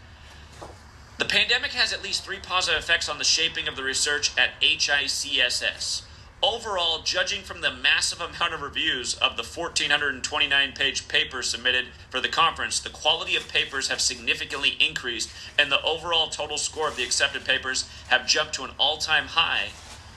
The 1.19 1.25
pandemic 1.25 1.73
has 1.73 1.93
at 1.93 2.03
least 2.03 2.25
three 2.25 2.39
positive 2.41 2.79
effects 2.79 3.09
on 3.09 3.19
the 3.19 3.25
shaping 3.25 3.67
of 3.67 3.75
the 3.75 3.83
research 3.83 4.37
at 4.39 4.61
HICSS. 4.61 6.03
Overall, 6.41 7.03
judging 7.03 7.43
from 7.43 7.63
the 7.63 7.73
massive 7.73 8.21
amount 8.21 8.55
of 8.55 8.63
reviews 8.63 9.15
of 9.15 9.37
the 9.37 9.43
1,429 9.43 10.73
page 10.73 11.09
paper 11.09 11.43
submitted 11.43 11.87
for 12.11 12.21
the 12.21 12.29
conference, 12.29 12.79
the 12.79 12.91
quality 12.91 13.35
of 13.35 13.49
papers 13.49 13.89
have 13.89 14.01
significantly 14.01 14.77
increased, 14.79 15.31
and 15.59 15.73
the 15.73 15.83
overall 15.83 16.29
total 16.29 16.59
score 16.59 16.87
of 16.87 16.97
the 16.97 17.03
accepted 17.03 17.45
papers 17.45 17.91
have 18.09 18.29
jumped 18.29 18.55
to 18.55 18.63
an 18.63 18.71
all 18.79 18.99
time 18.99 19.27
high, 19.29 19.71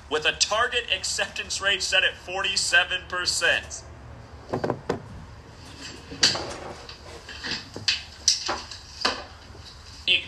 with 0.10 0.26
a 0.26 0.34
target 0.34 0.84
acceptance 0.94 1.60
rate 1.60 1.82
set 1.82 2.04
at 2.04 2.14
47%. 2.14 3.84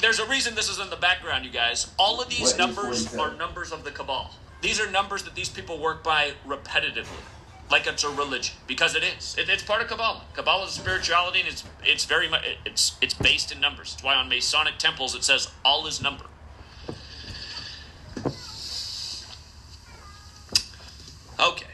There's 0.03 0.19
a 0.19 0.27
reason 0.27 0.53
this 0.53 0.69
is 0.69 0.79
in 0.79 0.89
the 0.89 0.97
background, 0.97 1.45
you 1.45 1.49
guys. 1.49 1.89
All 1.97 2.21
of 2.21 2.27
these 2.29 2.57
numbers 2.57 3.15
are 3.15 3.33
numbers 3.35 3.71
of 3.71 3.85
the 3.85 3.89
cabal. 3.89 4.31
These 4.61 4.79
are 4.81 4.91
numbers 4.91 5.23
that 5.23 5.33
these 5.33 5.47
people 5.49 5.79
work 5.79 6.03
by 6.03 6.33
repetitively, 6.45 7.07
like 7.71 7.87
it's 7.87 8.03
a 8.03 8.09
religion, 8.09 8.53
because 8.67 8.95
it 8.95 9.03
is. 9.03 9.35
It, 9.37 9.49
it's 9.49 9.63
part 9.63 9.81
of 9.81 9.87
Kabbalah. 9.87 10.23
Kabbalah 10.33 10.65
is 10.65 10.71
spirituality, 10.71 11.39
and 11.39 11.47
it's 11.47 11.63
it's 11.83 12.05
very 12.05 12.29
much 12.29 12.43
it's 12.65 12.97
it's 13.01 13.13
based 13.13 13.51
in 13.53 13.61
numbers. 13.61 13.93
That's 13.93 14.03
why 14.03 14.15
on 14.15 14.29
Masonic 14.29 14.77
temples 14.77 15.15
it 15.15 15.23
says 15.23 15.49
all 15.63 15.87
is 15.87 16.01
number. 16.01 16.25
Okay. 21.39 21.72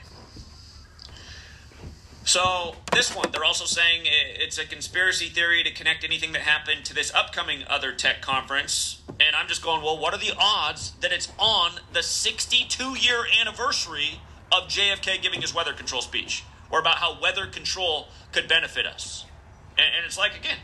So 2.30 2.76
this 2.92 3.16
one, 3.16 3.32
they're 3.32 3.44
also 3.44 3.66
saying 3.66 4.02
it's 4.06 4.60
a 4.60 4.66
conspiracy 4.68 5.30
theory 5.30 5.64
to 5.64 5.72
connect 5.72 6.04
anything 6.04 6.32
that 6.34 6.44
happened 6.44 6.86
to 6.86 6.94
this 6.94 7.12
upcoming 7.12 7.64
other 7.68 7.92
tech 7.92 8.22
conference 8.22 9.02
and 9.20 9.36
I'm 9.36 9.48
just 9.48 9.64
going, 9.64 9.82
well, 9.82 9.98
what 9.98 10.14
are 10.14 10.20
the 10.20 10.36
odds 10.38 10.92
that 11.02 11.12
it's 11.12 11.32
on 11.40 11.80
the 11.92 12.04
62 12.04 13.00
year 13.00 13.24
anniversary 13.42 14.22
of 14.52 14.66
JFK 14.66 15.24
giving 15.24 15.42
his 15.42 15.56
weather 15.56 15.74
control 15.74 16.04
speech 16.04 16.44
or 16.70 16.80
about 16.80 16.98
how 16.98 17.20
weather 17.20 17.48
control 17.48 18.10
could 18.32 18.48
benefit 18.48 18.86
us? 18.86 19.26
And, 19.76 19.88
and 19.98 20.06
it's 20.06 20.16
like, 20.16 20.38
again, 20.38 20.60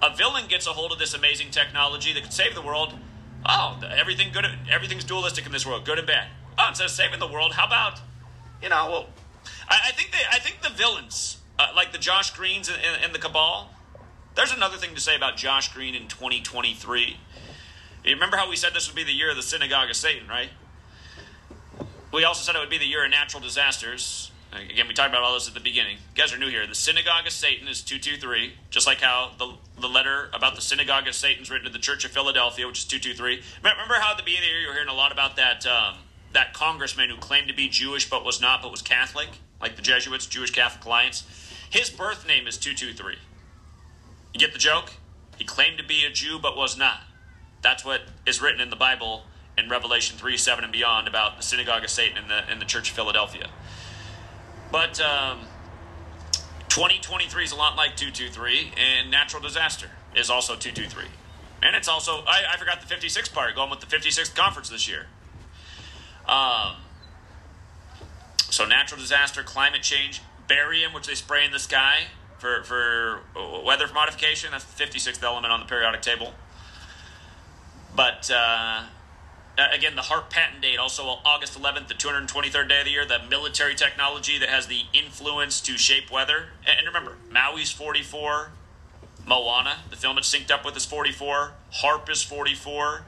a 0.00 0.14
villain 0.14 0.44
gets 0.46 0.68
a 0.68 0.70
hold 0.70 0.92
of 0.92 1.00
this 1.00 1.14
amazing 1.14 1.50
technology 1.50 2.12
that 2.12 2.22
could 2.22 2.32
save 2.32 2.54
the 2.54 2.62
world. 2.62 2.94
Oh, 3.44 3.80
everything 3.90 4.32
good, 4.32 4.46
everything's 4.70 5.02
dualistic 5.02 5.46
in 5.46 5.50
this 5.50 5.66
world, 5.66 5.84
good 5.84 5.98
and 5.98 6.06
bad. 6.06 6.28
Oh, 6.56 6.68
instead 6.68 6.84
of 6.84 6.92
saving 6.92 7.18
the 7.18 7.26
world, 7.26 7.54
how 7.54 7.66
about, 7.66 7.98
you 8.62 8.68
know, 8.68 8.88
well, 8.88 9.06
I, 9.68 9.78
I 9.88 9.92
think 9.92 10.12
they, 10.12 10.18
I 10.30 10.38
think 10.38 10.62
the 10.62 10.70
villains, 10.70 11.38
uh, 11.58 11.68
like 11.74 11.92
the 11.92 11.98
Josh 11.98 12.34
Greens 12.36 12.68
and, 12.68 12.78
and, 12.78 13.04
and 13.04 13.14
the 13.14 13.18
Cabal, 13.18 13.70
there's 14.34 14.52
another 14.52 14.76
thing 14.76 14.94
to 14.94 15.00
say 15.00 15.16
about 15.16 15.36
Josh 15.36 15.72
Green 15.72 15.94
in 15.94 16.08
2023 16.08 17.18
you 18.08 18.14
remember 18.14 18.36
how 18.36 18.48
we 18.48 18.56
said 18.56 18.74
this 18.74 18.88
would 18.88 18.96
be 18.96 19.04
the 19.04 19.12
year 19.12 19.30
of 19.30 19.36
the 19.36 19.42
synagogue 19.42 19.90
of 19.90 19.96
Satan, 19.96 20.28
right? 20.28 20.48
We 22.12 22.24
also 22.24 22.42
said 22.42 22.56
it 22.56 22.60
would 22.60 22.70
be 22.70 22.78
the 22.78 22.86
year 22.86 23.04
of 23.04 23.10
natural 23.10 23.42
disasters. 23.42 24.30
Again, 24.52 24.88
we 24.88 24.94
talked 24.94 25.10
about 25.10 25.22
all 25.22 25.34
this 25.34 25.46
at 25.46 25.52
the 25.52 25.60
beginning. 25.60 25.96
You 25.96 26.22
guys 26.22 26.32
are 26.32 26.38
new 26.38 26.48
here. 26.48 26.66
The 26.66 26.74
synagogue 26.74 27.26
of 27.26 27.32
Satan 27.32 27.68
is 27.68 27.82
223, 27.82 28.54
just 28.70 28.86
like 28.86 29.02
how 29.02 29.32
the, 29.38 29.52
the 29.78 29.88
letter 29.88 30.30
about 30.32 30.54
the 30.54 30.62
synagogue 30.62 31.06
of 31.06 31.14
Satan 31.14 31.42
is 31.42 31.50
written 31.50 31.66
to 31.66 31.72
the 31.72 31.78
Church 31.78 32.06
of 32.06 32.12
Philadelphia, 32.12 32.66
which 32.66 32.78
is 32.78 32.84
223. 32.86 33.42
Remember 33.62 33.94
how 34.00 34.12
at 34.12 34.16
the 34.16 34.22
beginning 34.22 34.44
of 34.44 34.46
the 34.46 34.52
year 34.52 34.60
you 34.62 34.68
were 34.68 34.72
hearing 34.72 34.88
a 34.88 34.94
lot 34.94 35.12
about 35.12 35.36
that, 35.36 35.66
um, 35.66 35.96
that 36.32 36.52
congressman 36.52 37.10
who 37.10 37.16
claimed 37.16 37.48
to 37.48 37.54
be 37.54 37.68
Jewish 37.68 38.08
but 38.08 38.24
was 38.24 38.40
not, 38.40 38.62
but 38.62 38.70
was 38.70 38.82
Catholic, 38.82 39.28
like 39.60 39.76
the 39.76 39.82
Jesuits, 39.82 40.26
Jewish 40.26 40.50
Catholic 40.50 40.84
Alliance? 40.84 41.24
His 41.70 41.90
birth 41.90 42.26
name 42.26 42.46
is 42.46 42.56
223. 42.56 43.16
You 44.34 44.40
get 44.40 44.52
the 44.52 44.58
joke? 44.58 44.92
He 45.36 45.44
claimed 45.44 45.78
to 45.78 45.84
be 45.84 46.04
a 46.04 46.10
Jew 46.10 46.38
but 46.40 46.56
was 46.56 46.76
not. 46.76 47.00
That's 47.62 47.84
what 47.84 48.02
is 48.26 48.40
written 48.40 48.60
in 48.60 48.70
the 48.70 48.76
Bible 48.76 49.24
in 49.56 49.68
Revelation 49.68 50.16
3 50.16 50.36
7 50.36 50.64
and 50.64 50.72
beyond 50.72 51.08
about 51.08 51.36
the 51.36 51.42
synagogue 51.42 51.84
of 51.84 51.90
Satan 51.90 52.18
in 52.18 52.28
the, 52.28 52.50
in 52.50 52.58
the 52.58 52.64
church 52.64 52.90
of 52.90 52.96
Philadelphia. 52.96 53.48
But 54.70 55.00
um, 55.00 55.40
2023 56.68 57.44
is 57.44 57.52
a 57.52 57.56
lot 57.56 57.76
like 57.76 57.96
223, 57.96 58.72
and 58.76 59.10
natural 59.10 59.42
disaster 59.42 59.90
is 60.14 60.30
also 60.30 60.54
223. 60.54 61.04
And 61.62 61.74
it's 61.74 61.88
also, 61.88 62.22
I, 62.26 62.44
I 62.52 62.56
forgot 62.56 62.80
the 62.80 62.94
56th 62.94 63.32
part, 63.32 63.54
going 63.54 63.70
with 63.70 63.80
the 63.80 63.86
56th 63.86 64.34
conference 64.34 64.68
this 64.68 64.88
year. 64.88 65.06
Um, 66.28 66.76
so, 68.50 68.66
natural 68.66 69.00
disaster, 69.00 69.42
climate 69.42 69.82
change, 69.82 70.22
barium, 70.46 70.92
which 70.92 71.06
they 71.06 71.14
spray 71.14 71.44
in 71.44 71.52
the 71.52 71.58
sky 71.58 72.04
for, 72.38 72.62
for 72.64 73.20
weather 73.64 73.86
modification, 73.92 74.50
that's 74.52 74.64
the 74.64 74.84
56th 74.84 75.22
element 75.22 75.52
on 75.52 75.60
the 75.60 75.66
periodic 75.66 76.02
table. 76.02 76.32
But 77.94 78.30
uh, 78.32 78.84
again, 79.58 79.96
the 79.96 80.02
HAARP 80.02 80.30
patent 80.30 80.62
date, 80.62 80.78
also 80.78 81.04
August 81.24 81.60
11th, 81.60 81.88
the 81.88 81.94
223rd 81.94 82.68
day 82.68 82.78
of 82.78 82.84
the 82.84 82.90
year, 82.90 83.04
the 83.04 83.20
military 83.28 83.74
technology 83.74 84.38
that 84.38 84.48
has 84.48 84.66
the 84.68 84.82
influence 84.92 85.60
to 85.62 85.76
shape 85.76 86.10
weather. 86.10 86.50
And 86.66 86.86
remember, 86.86 87.16
Maui's 87.30 87.72
44, 87.72 88.52
Moana, 89.26 89.78
the 89.90 89.96
film 89.96 90.16
it's 90.18 90.32
synced 90.32 90.50
up 90.50 90.64
with, 90.64 90.76
is 90.76 90.86
44, 90.86 91.52
HAARP 91.82 92.08
is 92.08 92.22
44, 92.22 93.04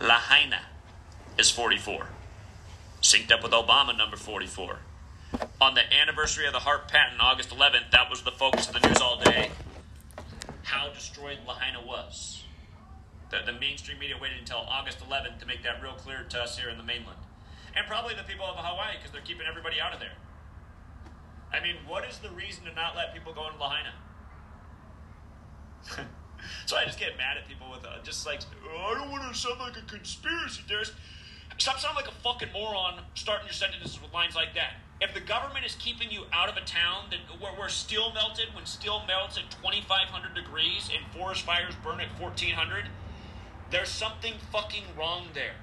Lahaina 0.00 0.62
is 1.38 1.50
44. 1.50 2.08
Synced 3.02 3.30
up 3.30 3.42
with 3.42 3.52
Obama, 3.52 3.96
number 3.96 4.16
44. 4.16 4.78
On 5.60 5.74
the 5.74 5.82
anniversary 5.94 6.46
of 6.46 6.52
the 6.52 6.60
HAARP 6.60 6.88
patent, 6.88 7.20
August 7.20 7.50
11th, 7.50 7.90
that 7.92 8.08
was 8.08 8.22
the 8.22 8.30
focus 8.30 8.68
of 8.68 8.74
the 8.74 8.88
news 8.88 9.00
all 9.00 9.20
day. 9.20 9.50
How 10.62 10.88
destroyed 10.90 11.38
Lahaina 11.46 11.84
was. 11.84 12.44
The, 13.30 13.40
the 13.44 13.58
mainstream 13.58 13.98
media 13.98 14.16
waited 14.20 14.38
until 14.38 14.58
August 14.58 14.98
11th 15.00 15.40
to 15.40 15.46
make 15.46 15.62
that 15.62 15.82
real 15.82 15.92
clear 15.92 16.24
to 16.28 16.40
us 16.40 16.58
here 16.58 16.68
in 16.68 16.78
the 16.78 16.84
mainland. 16.84 17.18
And 17.74 17.86
probably 17.86 18.14
the 18.14 18.22
people 18.22 18.46
of 18.46 18.56
Hawaii 18.56 18.96
because 18.96 19.12
they're 19.12 19.20
keeping 19.20 19.46
everybody 19.46 19.80
out 19.80 19.92
of 19.92 20.00
there. 20.00 20.16
I 21.52 21.60
mean, 21.60 21.76
what 21.86 22.04
is 22.04 22.18
the 22.18 22.30
reason 22.30 22.64
to 22.64 22.74
not 22.74 22.96
let 22.96 23.12
people 23.12 23.32
go 23.32 23.46
into 23.46 23.58
Lahaina? 23.58 23.92
so 26.66 26.76
I 26.76 26.84
just 26.84 26.98
get 26.98 27.16
mad 27.16 27.36
at 27.36 27.48
people 27.48 27.70
with 27.70 27.84
uh, 27.84 28.02
just 28.02 28.26
like, 28.26 28.40
oh, 28.68 28.92
I 28.92 28.98
don't 28.98 29.10
want 29.10 29.32
to 29.32 29.38
sound 29.38 29.60
like 29.60 29.76
a 29.76 29.82
conspiracy 29.82 30.62
theorist. 30.66 30.92
Stop 31.58 31.80
sounding 31.80 31.96
like 31.96 32.12
a 32.12 32.14
fucking 32.22 32.52
moron 32.52 33.00
starting 33.14 33.46
your 33.46 33.54
sentences 33.54 34.00
with 34.00 34.12
lines 34.12 34.34
like 34.34 34.54
that. 34.54 34.74
If 35.00 35.14
the 35.14 35.20
government 35.20 35.64
is 35.64 35.74
keeping 35.76 36.10
you 36.10 36.24
out 36.32 36.48
of 36.48 36.56
a 36.56 36.60
town 36.60 37.06
that 37.10 37.18
where, 37.40 37.52
where 37.52 37.68
steel 37.68 38.12
melted, 38.12 38.54
when 38.54 38.66
steel 38.66 39.02
melts 39.06 39.38
at 39.38 39.50
2,500 39.50 40.34
degrees 40.34 40.90
and 40.94 41.04
forest 41.14 41.42
fires 41.42 41.74
burn 41.82 42.00
at 42.00 42.08
1,400, 42.20 42.84
there's 43.70 43.88
something 43.88 44.34
fucking 44.52 44.84
wrong 44.98 45.28
there. 45.34 45.54